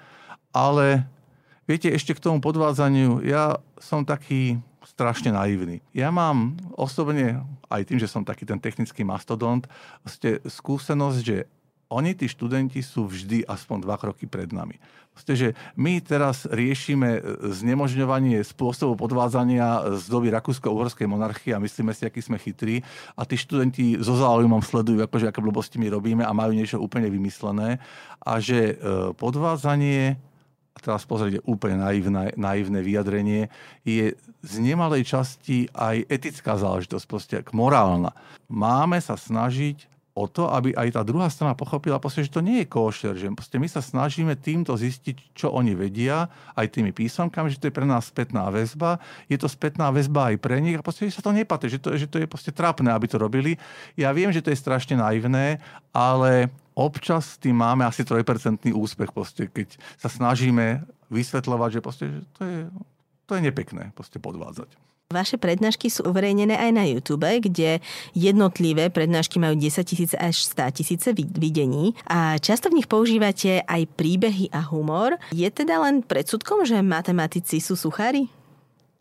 ale 0.57 1.05
viete, 1.69 1.93
ešte 1.93 2.17
k 2.17 2.25
tomu 2.25 2.41
podvádzaniu, 2.41 3.21
ja 3.21 3.61
som 3.77 4.09
taký 4.09 4.57
strašne 4.91 5.31
naivný. 5.31 5.79
Ja 5.95 6.11
mám 6.11 6.59
osobne, 6.75 7.47
aj 7.71 7.87
tým, 7.87 8.03
že 8.03 8.11
som 8.11 8.27
taký 8.27 8.43
ten 8.43 8.59
technický 8.59 9.07
mastodont, 9.07 9.63
ste 10.03 10.43
skúsenosť, 10.43 11.21
že 11.23 11.47
oni, 11.91 12.15
tí 12.15 12.31
študenti, 12.31 12.79
sú 12.87 13.11
vždy 13.11 13.43
aspoň 13.51 13.83
dva 13.83 13.99
kroky 13.99 14.23
pred 14.31 14.55
nami. 14.55 14.79
Proste, 15.11 15.35
že 15.35 15.49
my 15.75 15.99
teraz 15.99 16.47
riešime 16.47 17.19
e, 17.19 17.21
znemožňovanie 17.51 18.47
spôsobu 18.47 18.95
podvádzania 18.95 19.99
z 19.99 20.07
doby 20.07 20.31
Rakúsko-Uhorskej 20.31 21.11
monarchie 21.11 21.51
a 21.51 21.59
myslíme 21.59 21.91
si, 21.91 22.07
aký 22.07 22.23
sme 22.23 22.39
chytrí 22.39 22.87
a 23.19 23.27
tí 23.27 23.35
študenti 23.35 23.99
so 23.99 24.15
záujmom 24.15 24.63
sledujú, 24.63 25.03
akože 25.03 25.35
aké 25.35 25.43
blbosti 25.43 25.83
my 25.83 25.91
robíme 25.91 26.23
a 26.23 26.31
majú 26.31 26.55
niečo 26.55 26.79
úplne 26.79 27.11
vymyslené 27.11 27.83
a 28.23 28.39
že 28.39 28.79
e, 28.79 29.11
podvádzanie 29.19 30.30
teraz 30.83 31.05
pozrite 31.05 31.45
úplne 31.45 31.81
naivné, 31.81 32.33
naivné 32.35 32.81
vyjadrenie, 32.81 33.53
je 33.85 34.17
z 34.41 34.55
nemalej 34.59 35.05
časti 35.05 35.69
aj 35.77 36.09
etická 36.09 36.57
záležitosť, 36.57 37.05
proste 37.07 37.37
morálna. 37.53 38.17
Máme 38.49 38.99
sa 38.99 39.15
snažiť 39.15 39.91
o 40.21 40.27
to, 40.27 40.51
aby 40.51 40.75
aj 40.75 40.99
tá 40.99 41.03
druhá 41.07 41.31
strana 41.31 41.55
pochopila, 41.55 42.03
proste, 42.03 42.27
že 42.27 42.35
to 42.35 42.43
nie 42.43 42.63
je 42.63 42.69
košer, 42.69 43.15
že 43.15 43.31
my 43.31 43.69
sa 43.71 43.81
snažíme 43.81 44.35
týmto 44.37 44.75
zistiť, 44.75 45.33
čo 45.33 45.55
oni 45.55 45.73
vedia, 45.79 46.27
aj 46.59 46.77
tými 46.77 46.91
písomkami, 46.91 47.49
že 47.49 47.63
to 47.63 47.71
je 47.71 47.77
pre 47.77 47.87
nás 47.87 48.11
spätná 48.11 48.51
väzba, 48.51 48.99
je 49.31 49.39
to 49.39 49.47
spätná 49.47 49.89
väzba 49.95 50.35
aj 50.35 50.37
pre 50.43 50.59
nich 50.59 50.77
a 50.77 50.85
proste, 50.85 51.07
že 51.07 51.23
sa 51.23 51.25
to 51.25 51.33
nepatrí, 51.33 51.71
že 51.71 51.81
to, 51.81 51.95
že 51.95 52.11
to 52.11 52.19
je 52.21 52.27
proste 52.27 52.51
trápne, 52.51 52.91
aby 52.91 53.07
to 53.07 53.17
robili. 53.17 53.55
Ja 53.95 54.11
viem, 54.11 54.35
že 54.35 54.43
to 54.43 54.51
je 54.51 54.59
strašne 54.59 54.99
naivné, 54.99 55.63
ale 55.95 56.51
občas 56.81 57.37
tým 57.37 57.61
máme 57.61 57.85
asi 57.85 58.03
3% 58.03 58.73
úspech, 58.73 59.13
proste, 59.13 59.47
keď 59.53 59.77
sa 60.01 60.09
snažíme 60.09 60.83
vysvetľovať, 61.13 61.71
že, 61.77 61.81
proste, 61.85 62.05
že 62.09 62.21
to, 62.39 62.43
je, 62.49 62.59
to 63.29 63.33
je 63.37 63.41
nepekné 63.45 63.93
proste 63.93 64.17
podvádzať. 64.17 64.73
Vaše 65.11 65.43
prednášky 65.43 65.91
sú 65.91 66.07
uverejnené 66.07 66.55
aj 66.55 66.71
na 66.71 66.87
YouTube, 66.87 67.27
kde 67.27 67.83
jednotlivé 68.15 68.95
prednášky 68.95 69.43
majú 69.43 69.59
10 69.59 69.83
tisíc 69.83 70.15
až 70.15 70.47
100 70.55 70.71
tisíce 70.71 71.11
videní 71.19 71.99
a 72.07 72.39
často 72.39 72.71
v 72.71 72.79
nich 72.79 72.87
používate 72.87 73.67
aj 73.67 73.91
príbehy 73.99 74.55
a 74.55 74.63
humor. 74.71 75.19
Je 75.35 75.51
teda 75.51 75.83
len 75.83 76.07
predsudkom, 76.07 76.63
že 76.63 76.79
matematici 76.79 77.59
sú 77.59 77.75
suchári? 77.75 78.31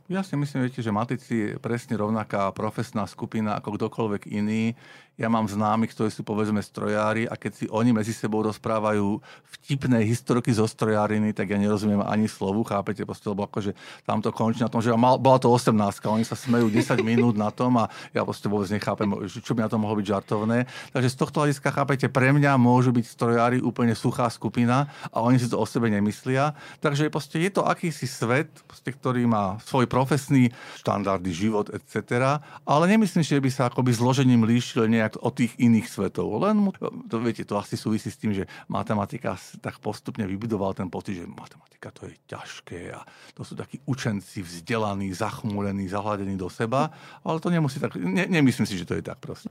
Ja 0.09 0.25
si 0.25 0.33
myslím, 0.33 0.65
viete, 0.65 0.81
že 0.81 0.89
matici 0.89 1.53
je 1.53 1.61
presne 1.61 1.93
rovnaká 1.93 2.49
profesná 2.57 3.05
skupina 3.05 3.53
ako 3.61 3.77
kdokoľvek 3.77 4.33
iný. 4.33 4.73
Ja 5.19 5.27
mám 5.27 5.51
známych, 5.51 5.91
ktorí 5.91 6.15
sú 6.15 6.23
povedzme 6.23 6.63
strojári 6.63 7.27
a 7.27 7.35
keď 7.35 7.51
si 7.51 7.65
oni 7.67 7.91
medzi 7.91 8.15
sebou 8.15 8.39
rozprávajú 8.39 9.19
vtipné 9.59 10.07
historky 10.07 10.55
zo 10.55 10.63
strojáriny, 10.63 11.35
tak 11.35 11.51
ja 11.51 11.59
nerozumiem 11.59 11.99
ani 11.99 12.31
slovu, 12.31 12.63
chápete? 12.63 13.03
Proste, 13.03 13.27
lebo 13.27 13.43
akože 13.43 13.75
tam 14.07 14.23
to 14.23 14.31
končí 14.31 14.63
na 14.63 14.71
tom, 14.71 14.79
že 14.79 14.95
mal, 14.95 15.19
bola 15.19 15.35
to 15.35 15.51
18, 15.51 15.75
oni 16.07 16.23
sa 16.23 16.39
smejú 16.39 16.71
10 16.71 17.03
minút 17.03 17.35
na 17.35 17.51
tom 17.51 17.75
a 17.83 17.91
ja 18.15 18.23
proste 18.23 18.47
vôbec 18.47 18.71
nechápem, 18.71 19.11
čo 19.27 19.51
by 19.51 19.67
na 19.67 19.69
to 19.69 19.75
mohlo 19.75 19.99
byť 19.99 20.07
žartovné. 20.07 20.71
Takže 20.95 21.09
z 21.11 21.17
tohto 21.19 21.43
hľadiska, 21.43 21.67
chápete, 21.67 22.07
pre 22.07 22.31
mňa 22.31 22.55
môžu 22.55 22.95
byť 22.95 23.05
strojári 23.11 23.57
úplne 23.59 23.99
suchá 23.99 24.31
skupina 24.31 24.87
a 25.11 25.19
oni 25.19 25.35
si 25.35 25.51
to 25.51 25.59
o 25.59 25.67
sebe 25.67 25.91
nemyslia. 25.91 26.55
Takže 26.79 27.11
proste 27.11 27.43
je 27.43 27.51
to 27.51 27.67
akýsi 27.67 28.07
svet, 28.07 28.47
proste, 28.71 28.95
ktorý 28.95 29.27
má 29.27 29.59
svoj 29.67 29.83
profesný 29.83 30.55
štandardy, 30.79 31.35
život, 31.35 31.67
etc. 31.75 32.39
Ale 32.63 32.87
nemyslím, 32.87 33.25
že 33.25 33.41
by 33.43 33.49
sa 33.51 33.67
akoby 33.67 33.91
zložením 33.91 34.45
líšil 34.45 34.87
nejak 34.87 35.08
nejak 35.09 35.25
od 35.25 35.33
tých 35.33 35.57
iných 35.57 35.87
svetov. 35.89 36.29
Len 36.37 36.69
to, 37.09 37.17
viete, 37.17 37.41
to 37.41 37.57
asi 37.57 37.73
súvisí 37.73 38.13
s 38.13 38.21
tým, 38.21 38.37
že 38.37 38.45
matematika 38.69 39.33
tak 39.57 39.81
postupne 39.81 40.21
vybudoval 40.29 40.77
ten 40.77 40.85
pocit, 40.93 41.17
že 41.17 41.25
matematika 41.25 41.89
to 41.89 42.05
je 42.05 42.13
ťažké 42.29 42.93
a 42.93 43.01
to 43.33 43.41
sú 43.41 43.57
takí 43.57 43.81
učenci 43.89 44.45
vzdelaní, 44.45 45.09
zachmúlení, 45.09 45.89
zahľadení 45.89 46.37
do 46.37 46.51
seba, 46.51 46.93
ale 47.25 47.41
to 47.41 47.49
nemusí 47.49 47.81
tak, 47.81 47.97
ne, 47.97 48.29
nemyslím 48.29 48.69
si, 48.69 48.77
že 48.77 48.85
to 48.85 48.93
je 48.93 49.01
tak 49.01 49.17
proste. 49.17 49.49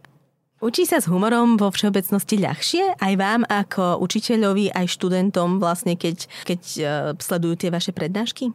Učí 0.59 0.91
sa 0.91 0.99
s 0.99 1.07
humorom 1.07 1.55
vo 1.55 1.71
všeobecnosti 1.71 2.43
ľahšie 2.43 2.99
aj 2.99 3.15
vám 3.15 3.43
ako 3.47 4.03
učiteľovi, 4.03 4.75
aj 4.75 4.91
študentom, 4.91 5.63
vlastne, 5.63 5.95
keď, 5.95 6.27
keď 6.43 6.61
uh, 6.83 6.89
sledujú 7.15 7.55
tie 7.63 7.71
vaše 7.71 7.95
prednášky? 7.95 8.51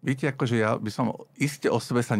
Viete, 0.00 0.32
akože 0.32 0.56
ja 0.56 0.80
by 0.80 0.88
som 0.88 1.12
iste 1.36 1.68
o 1.68 1.76
sebe 1.76 2.00
sa 2.00 2.16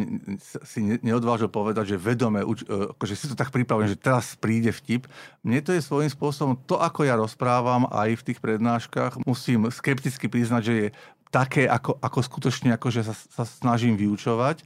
si 0.69 1.01
neodvážil 1.01 1.49
povedať, 1.49 1.97
že 1.97 2.03
vedome, 2.03 2.45
e, 2.45 2.93
akože 2.93 3.15
si 3.17 3.25
to 3.25 3.33
tak 3.33 3.49
pripravujem, 3.49 3.97
že 3.97 4.05
teraz 4.05 4.37
príde 4.37 4.69
vtip. 4.69 5.09
Mne 5.41 5.65
to 5.65 5.73
je 5.73 5.81
svojím 5.81 6.13
spôsobom, 6.13 6.61
to 6.69 6.77
ako 6.77 7.09
ja 7.09 7.17
rozprávam 7.17 7.89
aj 7.89 8.21
v 8.21 8.25
tých 8.29 8.39
prednáškach, 8.45 9.25
musím 9.25 9.73
skepticky 9.73 10.29
priznať, 10.29 10.63
že 10.63 10.75
je 10.77 10.89
také, 11.33 11.65
ako, 11.65 11.97
ako 12.05 12.19
skutočne 12.21 12.77
akože 12.77 13.01
sa, 13.01 13.15
sa 13.17 13.45
snažím 13.49 13.97
vyučovať. 13.97 14.61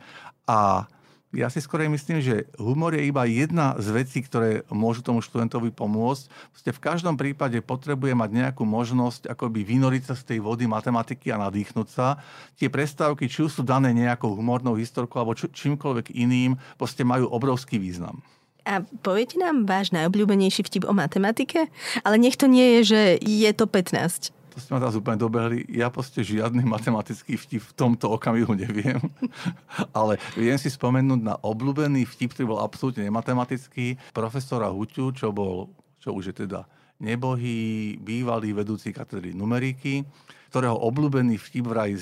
A 0.51 0.91
ja 1.35 1.51
si 1.51 1.59
skôr 1.59 1.83
myslím, 1.91 2.23
že 2.23 2.47
humor 2.57 2.95
je 2.95 3.05
iba 3.05 3.27
jedna 3.27 3.75
z 3.77 3.91
vecí, 3.91 4.23
ktoré 4.23 4.63
môžu 4.71 5.03
tomu 5.03 5.19
študentovi 5.21 5.75
pomôcť. 5.75 6.31
Proste 6.55 6.71
v 6.71 6.81
každom 6.83 7.19
prípade 7.19 7.59
potrebuje 7.59 8.15
mať 8.15 8.31
nejakú 8.31 8.63
možnosť 8.63 9.27
akoby 9.29 9.67
vynoriť 9.67 10.03
sa 10.09 10.15
z 10.15 10.35
tej 10.35 10.39
vody 10.41 10.71
matematiky 10.71 11.35
a 11.35 11.43
nadýchnuť 11.43 11.89
sa. 11.91 12.23
Tie 12.55 12.71
prestávky, 12.71 13.27
či 13.27 13.43
už 13.43 13.61
sú 13.61 13.63
dané 13.67 13.91
nejakou 13.91 14.33
humornou 14.33 14.79
historkou 14.79 15.21
alebo 15.21 15.35
čímkoľvek 15.35 16.15
iným, 16.15 16.55
proste 16.79 17.03
majú 17.03 17.27
obrovský 17.29 17.83
význam. 17.83 18.23
A 18.65 18.81
poviete 19.05 19.37
nám 19.37 19.69
váš 19.69 19.93
najobľúbenejší 19.93 20.65
vtip 20.65 20.89
o 20.89 20.97
matematike? 20.97 21.69
Ale 22.01 22.17
nech 22.17 22.41
to 22.41 22.49
nie 22.49 22.81
je, 22.81 22.97
že 22.97 23.01
je 23.21 23.51
to 23.53 23.69
15 23.69 24.33
to 24.55 24.63
ste 24.63 24.71
ma 24.71 24.79
teraz 24.79 24.95
úplne 24.95 25.19
dobehli. 25.19 25.67
Ja 25.67 25.91
proste 25.91 26.23
žiadny 26.23 26.63
matematický 26.75 27.35
vtip 27.35 27.63
v 27.67 27.75
tomto 27.75 28.15
okamihu 28.15 28.55
neviem. 28.55 29.03
Ale 29.99 30.23
viem 30.39 30.55
si 30.55 30.71
spomenúť 30.71 31.21
na 31.21 31.35
obľúbený 31.43 32.07
vtip, 32.07 32.39
ktorý 32.39 32.55
bol 32.55 32.63
absolútne 32.63 33.03
nematematický, 33.03 34.15
profesora 34.15 34.71
Huťu, 34.71 35.11
čo 35.11 35.35
bol, 35.35 35.75
čo 35.99 36.15
už 36.15 36.31
je 36.31 36.47
teda 36.47 36.71
nebohý, 37.03 37.99
bývalý 37.99 38.55
vedúci 38.55 38.95
katedry 38.95 39.35
numeriky, 39.35 40.07
ktorého 40.55 40.79
obľúbený 40.79 41.35
vtip 41.35 41.67
vraj 41.67 41.99
e, 41.99 42.01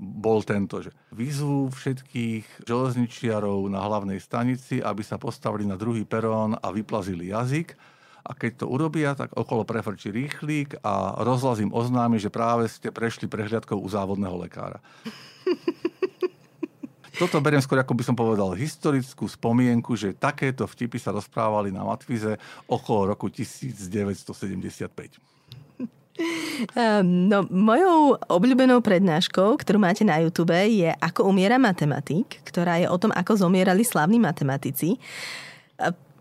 bol 0.00 0.40
tento, 0.40 0.80
že 0.80 0.96
vyzvú 1.12 1.68
všetkých 1.68 2.64
železničiarov 2.64 3.68
na 3.68 3.84
hlavnej 3.84 4.16
stanici, 4.16 4.80
aby 4.80 5.04
sa 5.04 5.20
postavili 5.20 5.68
na 5.68 5.76
druhý 5.76 6.08
perón 6.08 6.56
a 6.56 6.72
vyplazili 6.72 7.28
jazyk 7.28 7.99
a 8.20 8.30
keď 8.36 8.64
to 8.64 8.66
urobia, 8.68 9.16
tak 9.16 9.32
okolo 9.32 9.64
prefrčí 9.64 10.12
rýchlík 10.12 10.80
a 10.84 11.20
rozhlas 11.24 11.60
im 11.60 11.72
oznámi, 11.72 12.20
že 12.20 12.32
práve 12.32 12.68
ste 12.68 12.92
prešli 12.92 13.26
prehliadkou 13.26 13.80
u 13.80 13.88
závodného 13.88 14.36
lekára. 14.36 14.80
Toto 17.20 17.36
beriem 17.44 17.60
skôr, 17.60 17.76
ako 17.76 17.92
by 17.92 18.04
som 18.06 18.16
povedal, 18.16 18.56
historickú 18.56 19.28
spomienku, 19.28 19.92
že 19.92 20.16
takéto 20.16 20.64
vtipy 20.64 20.96
sa 20.96 21.12
rozprávali 21.12 21.68
na 21.68 21.84
Matvize 21.84 22.40
okolo 22.64 23.12
roku 23.12 23.28
1975. 23.28 25.20
Ehm, 26.76 27.28
no, 27.28 27.48
mojou 27.48 28.16
obľúbenou 28.28 28.84
prednáškou, 28.84 29.56
ktorú 29.56 29.80
máte 29.80 30.04
na 30.04 30.20
YouTube, 30.20 30.52
je 30.52 30.92
Ako 31.00 31.28
umiera 31.28 31.56
matematik, 31.56 32.44
ktorá 32.44 32.76
je 32.80 32.88
o 32.88 32.96
tom, 33.00 33.12
ako 33.12 33.48
zomierali 33.48 33.84
slavní 33.84 34.20
matematici. 34.20 35.00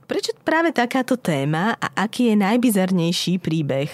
Prečo 0.09 0.33
práve 0.41 0.73
takáto 0.73 1.21
téma 1.21 1.77
a 1.77 1.93
aký 1.93 2.33
je 2.33 2.35
najbizarnejší 2.41 3.37
príbeh 3.37 3.93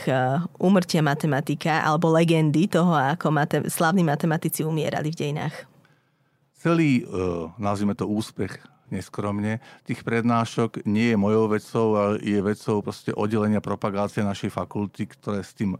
umrtia 0.55 1.03
uh, 1.03 1.07
matematika 1.11 1.83
alebo 1.83 2.07
legendy 2.07 2.71
toho, 2.71 2.95
ako 2.95 3.35
mate- 3.35 3.67
slavní 3.67 4.07
matematici 4.07 4.63
umierali 4.63 5.11
v 5.11 5.19
dejinách? 5.19 5.67
Celý, 6.55 7.03
uh, 7.03 7.51
nazvime 7.59 7.99
to 7.99 8.07
úspech 8.07 8.63
neskromne, 8.93 9.61
tých 9.85 10.05
prednášok 10.05 10.85
nie 10.85 11.13
je 11.13 11.17
mojou 11.17 11.45
vecou, 11.49 11.87
ale 11.97 12.21
je 12.21 12.39
vecou 12.41 12.81
proste 12.85 13.11
oddelenia 13.13 13.61
propagácie 13.61 14.21
našej 14.21 14.53
fakulty, 14.53 15.09
ktoré 15.09 15.41
s 15.41 15.57
tým 15.57 15.75
uh, 15.75 15.79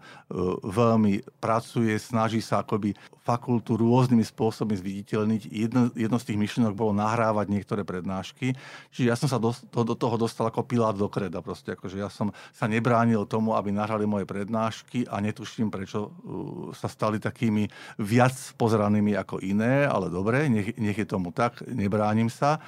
veľmi 0.66 1.22
pracuje, 1.38 1.94
snaží 2.02 2.42
sa 2.42 2.66
akoby 2.66 2.98
fakultu 3.26 3.74
rôznymi 3.74 4.22
spôsobmi 4.22 4.78
zviditeľniť. 4.78 5.42
Jedno, 5.50 5.90
jedno 5.98 6.18
z 6.22 6.30
tých 6.30 6.38
myšlienok 6.38 6.78
bolo 6.78 6.94
nahrávať 6.94 7.50
niektoré 7.50 7.82
prednášky. 7.82 8.54
Čiže 8.94 9.06
ja 9.10 9.18
som 9.18 9.26
sa 9.26 9.42
do, 9.42 9.50
do 9.74 9.96
toho 9.98 10.14
dostal 10.14 10.46
ako 10.46 10.62
pilát 10.62 10.94
do 10.94 11.10
kreda. 11.10 11.42
Proste, 11.42 11.74
akože 11.74 11.98
ja 11.98 12.10
som 12.14 12.30
sa 12.54 12.70
nebránil 12.70 13.26
tomu, 13.26 13.58
aby 13.58 13.74
nahrali 13.74 14.06
moje 14.06 14.30
prednášky 14.30 15.10
a 15.10 15.18
netuším, 15.26 15.74
prečo 15.74 16.10
uh, 16.10 16.70
sa 16.78 16.86
stali 16.86 17.18
takými 17.18 17.66
viac 17.98 18.38
pozeranými 18.62 19.18
ako 19.18 19.42
iné, 19.42 19.90
ale 19.90 20.14
dobre, 20.14 20.46
nech, 20.46 20.78
nech 20.78 20.98
je 20.98 21.08
tomu 21.10 21.34
tak, 21.34 21.66
nebránim 21.66 22.30
sa 22.30 22.62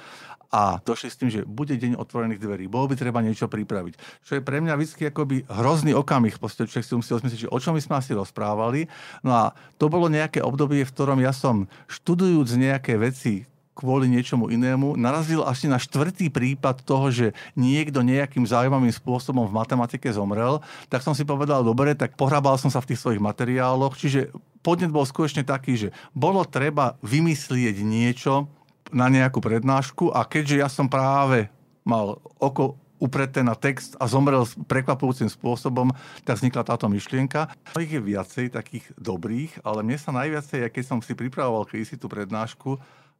a 0.48 0.80
došli 0.80 1.08
s 1.12 1.18
tým, 1.20 1.28
že 1.28 1.44
bude 1.44 1.76
deň 1.76 2.00
otvorených 2.00 2.40
dverí, 2.40 2.64
bolo 2.72 2.88
by 2.88 2.96
treba 2.96 3.20
niečo 3.20 3.48
pripraviť. 3.52 4.24
Čo 4.24 4.32
je 4.40 4.42
pre 4.44 4.64
mňa 4.64 4.80
vždy 4.80 5.12
akoby 5.12 5.44
hrozný 5.44 5.92
okamih, 5.92 6.40
proste 6.40 6.64
človek 6.64 6.86
si 6.88 6.94
musí 6.96 7.10
osmyslieť, 7.12 7.52
o 7.52 7.58
čom 7.60 7.76
my 7.76 7.82
sme 7.84 8.00
asi 8.00 8.16
rozprávali. 8.16 8.88
No 9.20 9.36
a 9.36 9.44
to 9.76 9.92
bolo 9.92 10.08
nejaké 10.08 10.40
obdobie, 10.40 10.88
v 10.88 10.94
ktorom 10.94 11.20
ja 11.20 11.36
som 11.36 11.68
študujúc 11.92 12.48
nejaké 12.56 12.96
veci, 12.96 13.44
kvôli 13.78 14.10
niečomu 14.10 14.50
inému, 14.50 14.98
narazil 14.98 15.46
asi 15.46 15.70
na 15.70 15.78
štvrtý 15.78 16.34
prípad 16.34 16.82
toho, 16.82 17.14
že 17.14 17.26
niekto 17.54 18.02
nejakým 18.02 18.42
zaujímavým 18.42 18.90
spôsobom 18.90 19.46
v 19.46 19.54
matematike 19.54 20.10
zomrel, 20.10 20.58
tak 20.90 21.06
som 21.06 21.14
si 21.14 21.22
povedal, 21.22 21.62
dobre, 21.62 21.94
tak 21.94 22.18
pohrabal 22.18 22.58
som 22.58 22.74
sa 22.74 22.82
v 22.82 22.90
tých 22.90 22.98
svojich 23.06 23.22
materiáloch, 23.22 23.94
čiže 23.94 24.34
podnet 24.66 24.90
bol 24.90 25.06
skutočne 25.06 25.46
taký, 25.46 25.78
že 25.78 25.88
bolo 26.10 26.42
treba 26.42 26.98
vymyslieť 27.06 27.78
niečo, 27.86 28.50
na 28.92 29.06
nejakú 29.12 29.40
prednášku 29.42 30.10
a 30.12 30.24
keďže 30.24 30.56
ja 30.60 30.68
som 30.68 30.88
práve 30.88 31.48
mal 31.84 32.20
oko 32.40 32.76
upreté 32.98 33.46
na 33.46 33.54
text 33.54 33.94
a 34.02 34.10
zomrel 34.10 34.42
prekvapujúcim 34.66 35.30
spôsobom, 35.30 35.94
tak 36.26 36.42
vznikla 36.42 36.66
táto 36.66 36.90
myšlienka. 36.90 37.46
Ich 37.78 37.94
je 37.94 38.02
viacej 38.02 38.50
takých 38.50 38.90
dobrých, 38.98 39.62
ale 39.62 39.86
mne 39.86 39.98
sa 40.02 40.10
najviacej, 40.10 40.66
keď 40.68 40.84
som 40.84 40.98
si 40.98 41.14
pripravoval 41.14 41.70
si 41.86 41.94
tú 41.94 42.10
prednášku, 42.10 42.76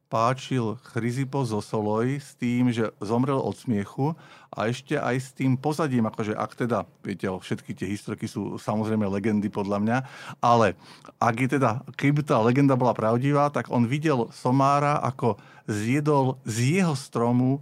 páčil 0.09 0.81
Chryzipo 0.81 1.45
zo 1.45 1.61
Soloj 1.61 2.17
s 2.17 2.33
tým, 2.33 2.73
že 2.73 2.89
zomrel 2.97 3.37
od 3.37 3.53
smiechu 3.53 4.17
a 4.49 4.65
ešte 4.65 4.97
aj 4.97 5.15
s 5.21 5.29
tým 5.37 5.53
pozadím, 5.53 6.09
akože 6.09 6.33
ak 6.33 6.51
teda, 6.57 6.89
viete, 7.05 7.29
všetky 7.29 7.77
tie 7.77 7.85
historky 7.85 8.25
sú 8.25 8.57
samozrejme 8.57 9.05
legendy 9.05 9.53
podľa 9.53 9.77
mňa, 9.77 9.97
ale 10.41 10.73
ak 11.21 11.35
je 11.37 11.49
teda, 11.61 11.85
keby 11.93 12.25
tá 12.25 12.41
legenda 12.41 12.73
bola 12.73 12.97
pravdivá, 12.97 13.53
tak 13.53 13.69
on 13.69 13.85
videl 13.85 14.33
Somára, 14.33 14.97
ako 15.05 15.37
zjedol 15.69 16.41
z 16.49 16.81
jeho 16.81 16.97
stromu 16.97 17.61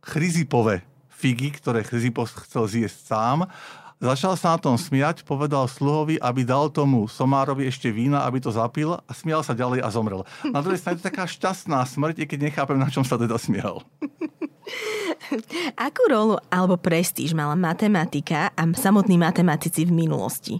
chryzipové 0.00 0.88
figy, 1.12 1.54
ktoré 1.54 1.86
Chryzipo 1.86 2.26
chcel 2.26 2.66
zjesť 2.66 2.98
sám 3.06 3.38
Začal 4.02 4.34
sa 4.34 4.54
na 4.54 4.58
tom 4.58 4.74
smiať, 4.74 5.22
povedal 5.22 5.70
sluhovi, 5.70 6.18
aby 6.18 6.42
dal 6.42 6.74
tomu 6.74 7.06
somárovi 7.06 7.70
ešte 7.70 7.86
vína, 7.94 8.26
aby 8.26 8.42
to 8.42 8.50
zapil 8.50 8.98
a 8.98 9.10
smial 9.14 9.46
sa 9.46 9.54
ďalej 9.54 9.78
a 9.78 9.94
zomrel. 9.94 10.26
Na 10.42 10.58
druhej 10.58 10.82
strane 10.82 10.98
to 10.98 11.06
taká 11.06 11.22
šťastná 11.22 11.78
smrť, 11.86 12.18
i 12.18 12.26
keď 12.26 12.50
nechápem, 12.50 12.82
na 12.82 12.90
čom 12.90 13.06
sa 13.06 13.14
teda 13.14 13.38
smial. 13.38 13.86
Akú 15.86 16.02
rolu 16.10 16.34
alebo 16.50 16.74
prestíž 16.74 17.30
mala 17.30 17.54
matematika 17.54 18.50
a 18.58 18.62
samotní 18.74 19.22
matematici 19.22 19.86
v 19.86 19.94
minulosti? 19.94 20.58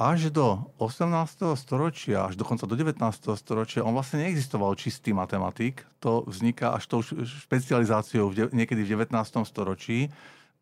Až 0.00 0.32
do 0.32 0.64
18. 0.80 1.60
storočia, 1.60 2.32
až 2.32 2.40
dokonca 2.40 2.64
do 2.64 2.72
19. 2.80 2.96
storočia, 3.36 3.84
on 3.84 3.92
vlastne 3.92 4.24
neexistoval 4.24 4.72
čistý 4.80 5.12
matematik. 5.12 5.84
To 6.00 6.24
vzniká 6.24 6.72
až 6.72 6.88
tou 6.88 7.04
špecializáciou 7.04 8.32
niekedy 8.56 8.88
v 8.88 9.04
19. 9.04 9.20
storočí 9.44 10.08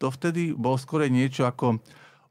to 0.02 0.10
vtedy 0.10 0.50
bolo 0.50 0.74
skôr 0.74 1.06
niečo 1.06 1.46
ako 1.46 1.78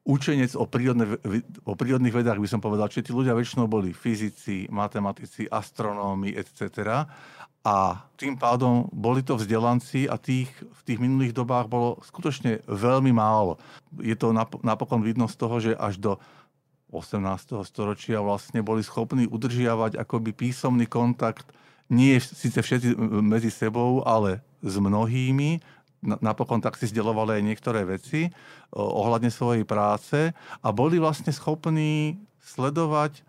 učenec 0.03 0.51
o, 0.59 0.67
prírodne, 0.67 1.15
o 1.63 1.73
prírodných 1.77 2.11
vedách, 2.11 2.43
by 2.43 2.49
som 2.51 2.59
povedal, 2.59 2.91
že 2.91 3.05
tí 3.05 3.15
ľudia 3.15 3.31
väčšinou 3.31 3.71
boli 3.71 3.95
fyzici, 3.95 4.67
matematici, 4.67 5.47
astronómi, 5.47 6.35
etc. 6.35 7.07
A 7.63 8.01
tým 8.19 8.35
pádom 8.35 8.89
boli 8.91 9.23
to 9.23 9.37
vzdelanci 9.37 10.09
a 10.09 10.17
tých 10.19 10.51
v 10.51 10.81
tých 10.83 10.99
minulých 10.99 11.31
dobách 11.37 11.69
bolo 11.69 12.01
skutočne 12.03 12.65
veľmi 12.65 13.13
málo. 13.13 13.61
Je 14.01 14.17
to 14.17 14.33
napokon 14.65 15.05
vidno 15.05 15.29
z 15.31 15.35
toho, 15.37 15.55
že 15.61 15.77
až 15.77 16.01
do 16.01 16.11
18. 16.91 17.61
storočia 17.63 18.19
vlastne 18.19 18.59
boli 18.59 18.83
schopní 18.83 19.29
udržiavať 19.29 19.95
akoby 19.95 20.35
písomný 20.35 20.89
kontakt 20.89 21.53
nie 21.91 22.15
síce 22.23 22.63
všetci 22.63 22.95
medzi 23.19 23.51
sebou, 23.51 23.99
ale 24.07 24.39
s 24.63 24.79
mnohými, 24.79 25.59
napokon 26.01 26.61
tak 26.61 26.77
si 26.77 26.89
zdelovali 26.89 27.37
aj 27.37 27.43
niektoré 27.45 27.85
veci 27.85 28.29
ohľadne 28.73 29.29
svojej 29.29 29.63
práce 29.63 30.33
a 30.33 30.67
boli 30.73 30.97
vlastne 30.97 31.29
schopní 31.29 32.17
sledovať 32.41 33.21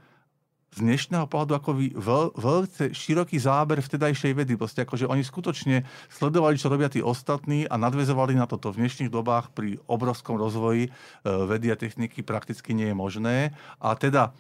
z 0.73 0.79
dnešného 0.81 1.29
pohľadu 1.29 1.53
ako 1.53 1.71
veľ, 2.01 2.27
veľce 2.33 2.97
široký 2.97 3.37
záber 3.37 3.85
vtedajšej 3.85 4.33
vedy. 4.33 4.57
Proste 4.57 4.89
akože 4.89 5.05
oni 5.05 5.21
skutočne 5.21 5.85
sledovali, 6.09 6.57
čo 6.57 6.73
robia 6.73 6.89
tí 6.89 7.05
ostatní 7.05 7.69
a 7.69 7.77
nadvezovali 7.77 8.33
na 8.33 8.49
toto. 8.49 8.73
V 8.73 8.81
dnešných 8.81 9.13
dobách 9.13 9.53
pri 9.53 9.77
obrovskom 9.85 10.41
rozvoji 10.41 10.89
e, 10.89 10.91
vedy 11.29 11.69
a 11.69 11.77
techniky 11.77 12.25
prakticky 12.25 12.73
nie 12.73 12.89
je 12.89 12.97
možné. 12.97 13.37
A 13.85 13.93
teda 14.01 14.33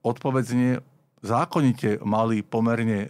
odpoveď 0.00 0.80
zákonite 1.20 2.00
mali 2.04 2.40
pomerne 2.40 3.06
e, 3.06 3.08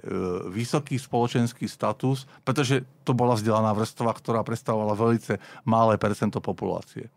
vysoký 0.50 0.98
spoločenský 0.98 1.66
status, 1.70 2.26
pretože 2.42 2.82
to 3.06 3.14
bola 3.14 3.38
vzdelaná 3.38 3.70
vrstva, 3.74 4.10
ktorá 4.14 4.42
predstavovala 4.42 4.98
veľmi 4.98 5.38
malé 5.66 5.94
percento 5.98 6.42
populácie. 6.42 7.10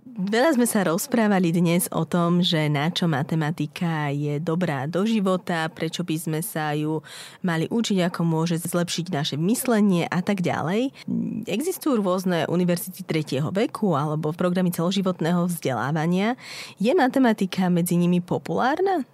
Veľa 0.00 0.56
sme 0.56 0.64
sa 0.64 0.80
rozprávali 0.88 1.52
dnes 1.52 1.84
o 1.92 2.08
tom, 2.08 2.40
že 2.40 2.72
na 2.72 2.88
čo 2.88 3.04
matematika 3.04 4.08
je 4.08 4.40
dobrá 4.40 4.88
do 4.88 5.04
života, 5.04 5.68
prečo 5.68 6.02
by 6.02 6.16
sme 6.16 6.40
sa 6.40 6.72
ju 6.72 7.04
mali 7.44 7.68
učiť, 7.68 8.08
ako 8.08 8.20
môže 8.24 8.64
zlepšiť 8.64 9.06
naše 9.12 9.36
myslenie 9.36 10.08
a 10.08 10.24
tak 10.24 10.40
ďalej. 10.40 10.96
Existujú 11.44 12.00
rôzne 12.00 12.48
univerzity 12.48 13.04
tretieho 13.04 13.52
veku 13.52 13.92
alebo 13.92 14.32
programy 14.32 14.72
celoživotného 14.72 15.46
vzdelávania. 15.46 16.34
Je 16.80 16.90
matematika 16.96 17.68
medzi 17.68 18.00
nimi 18.00 18.24
populárna? 18.24 19.04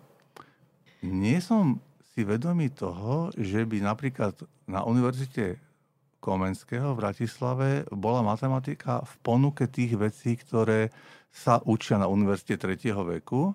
Nie 1.05 1.44
som 1.44 1.80
si 2.14 2.24
vedomý 2.24 2.72
toho, 2.72 3.28
že 3.36 3.68
by 3.68 3.84
napríklad 3.84 4.32
na 4.64 4.80
univerzite 4.86 5.61
Komenského 6.26 6.97
v 6.97 7.01
Bratislave 7.07 7.68
bola 7.92 8.24
matematika 8.24 9.05
v 9.05 9.14
ponuke 9.22 9.70
tých 9.70 9.94
vecí, 9.94 10.34
ktoré 10.34 10.90
sa 11.30 11.61
učia 11.62 12.01
na 12.01 12.09
univerzite 12.09 12.59
3. 12.59 12.97
veku. 13.20 13.55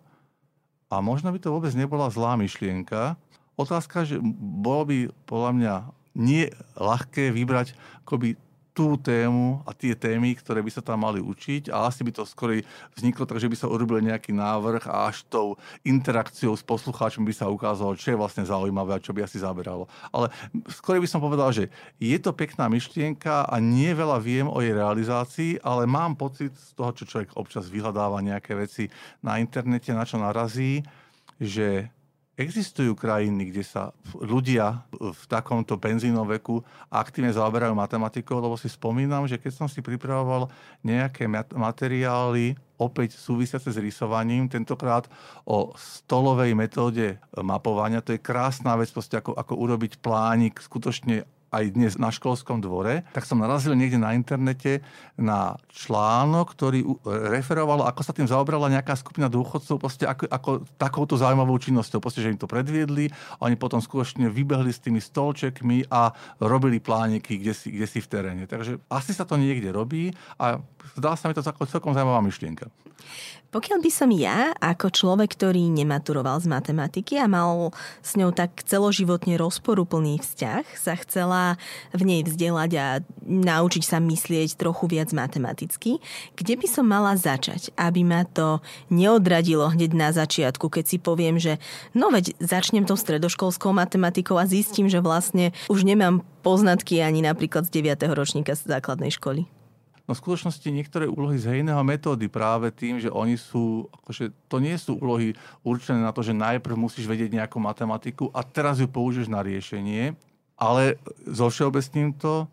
A 0.87 1.01
možno 1.03 1.33
by 1.33 1.39
to 1.41 1.51
vôbec 1.51 1.73
nebola 1.75 2.07
zlá 2.13 2.37
myšlienka. 2.39 3.19
Otázka, 3.59 4.07
že 4.07 4.21
bolo 4.39 4.87
by 4.87 4.97
podľa 5.27 5.51
mňa 5.57 5.73
nie 6.15 6.47
ľahké 6.79 7.31
vybrať 7.31 7.75
akoby 8.03 8.35
tú 8.71 8.95
tému 8.95 9.59
a 9.67 9.75
tie 9.75 9.91
témy, 9.91 10.31
ktoré 10.39 10.63
by 10.63 10.71
sa 10.71 10.79
tam 10.79 11.03
mali 11.03 11.19
učiť 11.19 11.67
a 11.75 11.91
asi 11.91 12.07
by 12.07 12.11
to 12.15 12.23
skôr 12.23 12.63
vzniklo 12.95 13.27
tak, 13.27 13.43
že 13.43 13.51
by 13.51 13.57
sa 13.59 13.67
urobil 13.67 13.99
nejaký 13.99 14.31
návrh 14.31 14.87
a 14.87 15.11
až 15.11 15.27
tou 15.27 15.59
interakciou 15.83 16.55
s 16.55 16.63
poslucháčom 16.63 17.27
by 17.27 17.33
sa 17.35 17.51
ukázalo, 17.51 17.99
čo 17.99 18.15
je 18.15 18.19
vlastne 18.19 18.47
zaujímavé 18.47 18.95
a 18.95 19.03
čo 19.03 19.11
by 19.11 19.27
asi 19.27 19.43
zaberalo. 19.43 19.91
Ale 20.15 20.31
skôr 20.71 21.03
by 21.03 21.07
som 21.07 21.19
povedal, 21.19 21.51
že 21.51 21.67
je 21.99 22.15
to 22.15 22.31
pekná 22.31 22.71
myšlienka 22.71 23.43
a 23.43 23.55
nie 23.59 23.91
veľa 23.91 24.17
viem 24.23 24.47
o 24.47 24.63
jej 24.63 24.71
realizácii, 24.71 25.59
ale 25.61 25.83
mám 25.83 26.15
pocit 26.15 26.55
z 26.55 26.71
toho, 26.71 26.95
čo 26.95 27.03
človek 27.03 27.35
občas 27.35 27.67
vyhľadáva 27.67 28.23
nejaké 28.23 28.55
veci 28.55 28.87
na 29.19 29.35
internete, 29.37 29.91
na 29.91 30.07
čo 30.07 30.15
narazí, 30.15 30.79
že 31.37 31.91
Existujú 32.39 32.95
krajiny, 32.95 33.51
kde 33.51 33.59
sa 33.61 33.91
ľudia 34.15 34.87
v 34.89 35.23
takomto 35.27 35.75
penzínom 35.75 36.23
veku 36.23 36.63
aktívne 36.87 37.29
zaoberajú 37.29 37.75
matematikou, 37.75 38.39
lebo 38.39 38.55
si 38.55 38.71
spomínam, 38.71 39.27
že 39.27 39.35
keď 39.35 39.51
som 39.51 39.67
si 39.67 39.83
pripravoval 39.83 40.47
nejaké 40.81 41.27
materiály 41.53 42.55
opäť 42.79 43.19
súvisiace 43.19 43.69
s 43.69 43.77
rysovaním, 43.77 44.47
tentokrát 44.47 45.11
o 45.43 45.75
stolovej 45.75 46.55
metóde 46.55 47.19
mapovania. 47.35 48.01
To 48.01 48.15
je 48.15 48.23
krásna 48.23 48.73
vec, 48.79 48.89
ako, 48.95 49.35
ako 49.35 49.53
urobiť 49.53 49.99
plánik 50.01 50.57
skutočne 50.63 51.27
aj 51.51 51.63
dnes 51.75 51.93
na 51.99 52.09
školskom 52.09 52.63
dvore, 52.63 53.03
tak 53.11 53.27
som 53.27 53.43
narazil 53.43 53.75
niekde 53.75 53.99
na 53.99 54.15
internete 54.15 54.79
na 55.19 55.59
článok, 55.67 56.55
ktorý 56.55 56.79
referoval, 57.05 57.83
ako 57.85 58.01
sa 58.01 58.15
tým 58.15 58.25
zaobrala 58.25 58.71
nejaká 58.71 58.95
skupina 58.95 59.27
dôchodcov, 59.27 59.75
proste 59.75 60.07
ako, 60.07 60.31
ako 60.31 60.49
takouto 60.79 61.19
zaujímavou 61.19 61.59
činnosťou, 61.59 61.99
proste, 61.99 62.23
že 62.23 62.31
im 62.31 62.39
to 62.39 62.47
predviedli, 62.47 63.11
oni 63.43 63.59
potom 63.59 63.83
skutočne 63.83 64.31
vybehli 64.31 64.71
s 64.71 64.79
tými 64.79 65.03
stolčekmi 65.03 65.91
a 65.91 66.15
robili 66.39 66.79
plániky, 66.79 67.37
kde 67.43 67.53
si, 67.53 67.67
kde 67.75 67.87
si 67.87 67.99
v 67.99 68.07
teréne. 68.07 68.43
Takže 68.47 68.79
asi 68.87 69.11
sa 69.11 69.27
to 69.27 69.35
niekde 69.35 69.75
robí 69.75 70.15
a 70.39 70.63
zdá 70.95 71.19
sa 71.19 71.27
mi 71.27 71.35
to 71.35 71.43
celkom 71.43 71.91
zaujímavá 71.91 72.23
myšlienka. 72.23 72.71
Pokiaľ 73.51 73.83
by 73.83 73.91
som 73.91 74.09
ja, 74.15 74.55
ako 74.63 74.87
človek, 74.93 75.35
ktorý 75.35 75.67
nematuroval 75.73 76.39
z 76.39 76.47
matematiky 76.47 77.19
a 77.19 77.27
mal 77.27 77.75
s 77.99 78.15
ňou 78.15 78.31
tak 78.31 78.63
celoživotne 78.63 79.35
rozporúplný 79.35 80.23
vzťah, 80.23 80.63
sa 80.79 80.95
chcela 81.03 81.40
v 81.91 82.01
nej 82.01 82.21
vzdelať 82.23 82.71
a 82.77 82.85
naučiť 83.25 83.83
sa 83.85 83.97
myslieť 83.99 84.57
trochu 84.57 84.87
viac 84.89 85.09
matematicky, 85.13 85.99
kde 86.37 86.53
by 86.57 86.67
som 86.67 86.85
mala 86.87 87.13
začať, 87.17 87.73
aby 87.77 88.01
ma 88.05 88.23
to 88.27 88.59
neodradilo 88.91 89.71
hneď 89.71 89.91
na 89.93 90.09
začiatku, 90.11 90.67
keď 90.67 90.85
si 90.87 90.97
poviem, 90.97 91.37
že 91.37 91.57
no 91.97 92.11
veď 92.11 92.37
začnem 92.39 92.85
tou 92.87 92.97
stredoškolskou 92.97 93.71
matematikou 93.71 94.37
a 94.37 94.49
zistím, 94.49 94.87
že 94.91 95.03
vlastne 95.03 95.55
už 95.71 95.85
nemám 95.87 96.25
poznatky 96.41 96.99
ani 97.01 97.21
napríklad 97.21 97.69
z 97.69 97.81
9. 97.81 98.11
ročníka 98.13 98.57
základnej 98.57 99.13
školy. 99.13 99.45
No 100.09 100.17
v 100.17 100.21
skutočnosti 100.27 100.67
niektoré 100.67 101.07
úlohy 101.07 101.39
z 101.39 101.47
hejného 101.55 101.79
metódy 101.87 102.27
práve 102.27 102.73
tým, 102.73 102.99
že 102.99 103.07
oni 103.07 103.39
sú, 103.39 103.87
akože 104.01 104.33
to 104.51 104.57
nie 104.59 104.75
sú 104.75 104.99
úlohy 104.99 105.37
určené 105.63 106.03
na 106.03 106.11
to, 106.11 106.19
že 106.25 106.35
najprv 106.35 106.75
musíš 106.75 107.07
vedieť 107.07 107.31
nejakú 107.31 107.61
matematiku 107.63 108.27
a 108.35 108.43
teraz 108.43 108.83
ju 108.83 108.91
použiješ 108.91 109.31
na 109.31 109.39
riešenie, 109.39 110.17
ale 110.61 111.01
zo 111.25 111.49
všeobecním 111.49 112.13
to 112.13 112.45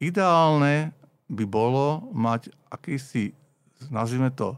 ideálne 0.00 0.96
by 1.28 1.44
bolo 1.44 2.08
mať 2.16 2.48
akýsi, 2.72 3.36
nazvime 3.92 4.32
to, 4.32 4.56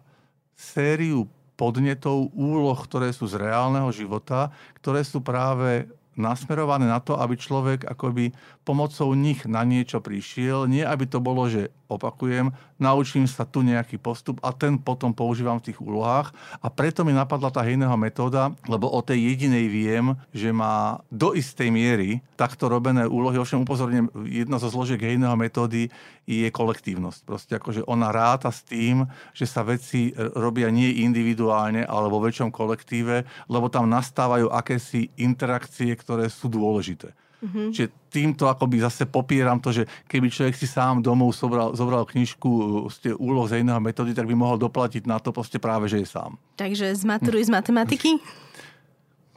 sériu 0.54 1.26
podnetov, 1.58 2.30
úloh, 2.32 2.78
ktoré 2.78 3.10
sú 3.10 3.26
z 3.26 3.42
reálneho 3.42 3.90
života, 3.90 4.54
ktoré 4.78 5.02
sú 5.02 5.18
práve 5.18 5.90
nasmerované 6.14 6.86
na 6.86 7.02
to, 7.02 7.18
aby 7.18 7.34
človek 7.34 7.88
akoby 7.88 8.30
pomocou 8.62 9.12
nich 9.16 9.42
na 9.48 9.64
niečo 9.64 9.98
prišiel. 9.98 10.68
Nie, 10.68 10.84
aby 10.84 11.08
to 11.08 11.18
bolo, 11.18 11.48
že 11.48 11.72
opakujem, 11.96 12.50
naučím 12.80 13.28
sa 13.28 13.46
tu 13.46 13.62
nejaký 13.62 14.00
postup 14.00 14.42
a 14.42 14.50
ten 14.50 14.80
potom 14.80 15.14
používam 15.14 15.60
v 15.60 15.70
tých 15.70 15.78
úlohách. 15.78 16.34
A 16.58 16.66
preto 16.72 17.06
mi 17.06 17.14
napadla 17.14 17.52
tá 17.52 17.62
hejného 17.62 17.94
metóda, 17.94 18.50
lebo 18.66 18.90
o 18.90 19.00
tej 19.04 19.32
jedinej 19.32 19.70
viem, 19.70 20.16
že 20.34 20.50
má 20.50 21.04
do 21.12 21.36
istej 21.36 21.68
miery 21.70 22.24
takto 22.34 22.66
robené 22.66 23.06
úlohy. 23.06 23.38
Ovšem 23.38 23.62
upozorním, 23.62 24.10
jedna 24.26 24.58
zo 24.58 24.72
zložiek 24.72 24.98
hejného 24.98 25.36
metódy 25.38 25.92
je 26.26 26.48
kolektívnosť. 26.50 27.20
Proste 27.26 27.52
akože 27.58 27.82
ona 27.86 28.14
ráta 28.14 28.50
s 28.50 28.62
tým, 28.62 29.06
že 29.34 29.46
sa 29.46 29.66
veci 29.66 30.14
robia 30.34 30.70
nie 30.70 31.02
individuálne, 31.02 31.86
ale 31.86 32.06
vo 32.06 32.22
väčšom 32.22 32.54
kolektíve, 32.54 33.26
lebo 33.50 33.66
tam 33.70 33.90
nastávajú 33.90 34.50
akési 34.50 35.10
interakcie, 35.18 35.90
ktoré 35.98 36.30
sú 36.30 36.46
dôležité. 36.46 37.14
Mm-hmm. 37.42 37.68
Čiže 37.74 37.88
týmto 38.06 38.46
akoby 38.46 38.86
zase 38.86 39.02
popieram 39.10 39.58
to, 39.58 39.74
že 39.74 39.82
keby 40.06 40.30
človek 40.30 40.54
si 40.54 40.70
sám 40.70 41.02
domov 41.02 41.34
zobral, 41.34 41.74
zobral 41.74 42.06
knižku 42.06 42.50
z 42.86 43.12
uh, 43.12 43.18
úloh 43.18 43.50
z 43.50 43.66
iného 43.66 43.82
metódy, 43.82 44.14
tak 44.14 44.30
by 44.30 44.34
mohol 44.38 44.54
doplatiť 44.62 45.10
na 45.10 45.18
to 45.18 45.34
proste 45.34 45.58
práve, 45.58 45.90
že 45.90 45.98
je 45.98 46.06
sám. 46.06 46.38
Takže 46.54 46.94
zmaturuj 46.94 47.42
hm. 47.42 47.48
z 47.48 47.50
matematiky? 47.50 48.10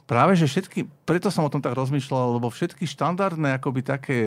Práve, 0.06 0.38
že 0.38 0.46
všetky, 0.46 0.86
preto 1.02 1.34
som 1.34 1.42
o 1.42 1.50
tom 1.50 1.58
tak 1.58 1.74
rozmýšľal, 1.74 2.38
lebo 2.38 2.46
všetky 2.46 2.86
štandardné 2.86 3.58
akoby 3.58 3.82
také 3.82 4.18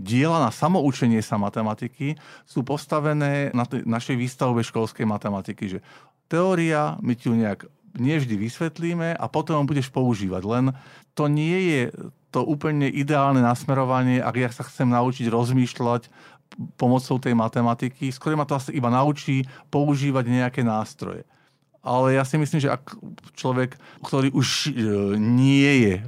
diela 0.00 0.40
na 0.40 0.48
samoučenie 0.48 1.20
sa 1.20 1.36
matematiky 1.36 2.16
sú 2.48 2.64
postavené 2.64 3.52
na 3.52 3.68
tej 3.68 3.84
našej 3.84 4.16
výstavbe 4.16 4.64
školskej 4.64 5.04
matematiky, 5.04 5.76
že 5.76 5.78
teória, 6.32 6.96
my 7.04 7.12
ti 7.12 7.28
ju 7.28 7.36
nejak 7.36 7.68
nevždy 8.00 8.36
vysvetlíme 8.36 9.12
a 9.12 9.24
potom 9.28 9.68
budeš 9.68 9.92
používať. 9.92 10.42
Len 10.44 10.64
to 11.12 11.28
nie 11.28 11.58
je 11.68 11.82
to 12.36 12.44
úplne 12.44 12.92
ideálne 12.92 13.40
nasmerovanie, 13.40 14.20
ak 14.20 14.36
ja 14.36 14.52
sa 14.52 14.60
chcem 14.68 14.92
naučiť 14.92 15.32
rozmýšľať 15.32 16.12
pomocou 16.76 17.16
tej 17.16 17.32
matematiky. 17.32 18.12
Skôr 18.12 18.36
ma 18.36 18.44
to 18.44 18.60
asi 18.60 18.76
iba 18.76 18.92
naučí 18.92 19.48
používať 19.72 20.28
nejaké 20.28 20.60
nástroje. 20.60 21.24
Ale 21.86 22.18
ja 22.18 22.26
si 22.26 22.36
myslím, 22.36 22.60
že 22.60 22.74
ak 22.74 22.98
človek, 23.38 23.78
ktorý 24.02 24.34
už 24.34 24.48
e, 24.68 24.70
nie 25.16 25.72
je 25.86 25.94
e, 25.96 26.02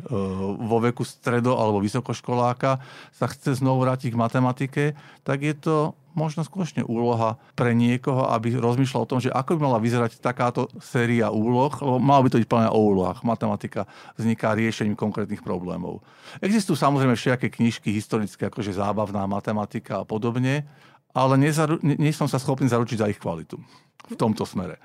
vo 0.59 0.83
veku 0.83 1.07
stredo- 1.07 1.55
alebo 1.55 1.79
vysokoškoláka, 1.79 2.83
sa 3.15 3.27
chce 3.31 3.63
znovu 3.63 3.87
vrátiť 3.87 4.11
k 4.11 4.21
matematike, 4.21 4.85
tak 5.23 5.39
je 5.47 5.55
to 5.55 5.95
možno 6.19 6.43
skutočne 6.43 6.83
úloha 6.83 7.39
pre 7.55 7.71
niekoho, 7.79 8.27
aby 8.35 8.59
rozmýšľal 8.59 9.07
o 9.07 9.11
tom, 9.15 9.23
že 9.23 9.31
ako 9.31 9.55
by 9.55 9.61
mala 9.71 9.79
vyzerať 9.79 10.19
takáto 10.19 10.67
séria 10.83 11.31
úloh, 11.31 11.71
lebo 11.79 12.03
malo 12.03 12.27
by 12.27 12.35
to 12.35 12.41
byť 12.43 12.51
plné 12.51 12.67
o 12.67 12.79
úlohách. 12.83 13.23
Matematika 13.23 13.87
vzniká 14.19 14.59
riešením 14.59 14.99
konkrétnych 14.99 15.47
problémov. 15.47 16.03
Existujú 16.43 16.75
samozrejme 16.75 17.15
všetké 17.15 17.55
knižky 17.55 17.95
historické, 17.95 18.51
akože 18.51 18.75
zábavná 18.75 19.23
matematika 19.31 20.03
a 20.03 20.05
podobne, 20.05 20.67
ale 21.15 21.39
nezaru- 21.39 21.79
nie, 21.87 21.95
nie 21.95 22.11
som 22.11 22.27
sa 22.27 22.43
schopný 22.43 22.67
zaručiť 22.67 22.99
za 22.99 23.07
ich 23.07 23.23
kvalitu 23.23 23.63
v 24.11 24.17
tomto 24.19 24.43
smere. 24.43 24.83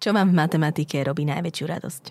Čo 0.00 0.16
vám 0.16 0.32
v 0.32 0.38
matematike 0.38 1.02
robí 1.04 1.26
najväčšiu 1.28 1.64
radosť? 1.66 2.04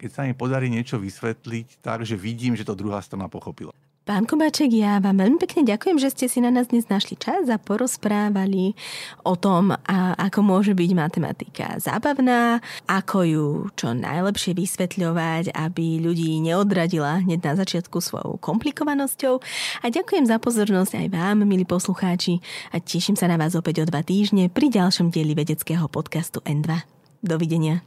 Keď 0.00 0.10
sa 0.10 0.24
mi 0.24 0.32
podarí 0.32 0.72
niečo 0.72 0.96
vysvetliť 0.96 1.84
tak, 1.84 2.08
že 2.08 2.16
vidím, 2.16 2.56
že 2.56 2.64
to 2.64 2.72
druhá 2.72 3.04
strana 3.04 3.28
pochopila. 3.28 3.76
Pán 4.10 4.26
Kobaček, 4.26 4.74
ja 4.74 4.98
vám 4.98 5.22
veľmi 5.22 5.38
pekne 5.38 5.62
ďakujem, 5.70 6.02
že 6.02 6.10
ste 6.10 6.26
si 6.26 6.42
na 6.42 6.50
nás 6.50 6.66
dnes 6.74 6.90
našli 6.90 7.14
čas 7.14 7.46
a 7.46 7.62
porozprávali 7.62 8.74
o 9.22 9.38
tom, 9.38 9.70
a 9.70 10.18
ako 10.18 10.42
môže 10.42 10.74
byť 10.74 10.90
matematika 10.98 11.78
zábavná, 11.78 12.58
ako 12.90 13.18
ju 13.22 13.46
čo 13.78 13.94
najlepšie 13.94 14.58
vysvetľovať, 14.58 15.54
aby 15.54 16.02
ľudí 16.02 16.42
neodradila 16.42 17.22
hneď 17.22 17.38
na 17.38 17.54
začiatku 17.62 18.02
svojou 18.02 18.34
komplikovanosťou. 18.42 19.38
A 19.78 19.94
ďakujem 19.94 20.26
za 20.26 20.42
pozornosť 20.42 21.06
aj 21.06 21.08
vám, 21.14 21.46
milí 21.46 21.62
poslucháči, 21.62 22.42
a 22.74 22.82
teším 22.82 23.14
sa 23.14 23.30
na 23.30 23.38
vás 23.38 23.54
opäť 23.54 23.78
o 23.78 23.84
dva 23.86 24.02
týždne 24.02 24.50
pri 24.50 24.74
ďalšom 24.74 25.14
dieli 25.14 25.38
vedeckého 25.38 25.86
podcastu 25.86 26.42
N2. 26.42 26.82
Dovidenia. 27.22 27.86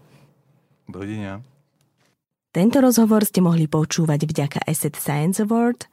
Dovidenia. 0.87 1.43
Tento 2.55 2.79
rozhovor 2.79 3.27
ste 3.27 3.43
mohli 3.43 3.67
počúvať 3.67 4.23
vďaka 4.23 4.63
Asset 4.63 4.95
Science 4.95 5.43
Award– 5.43 5.91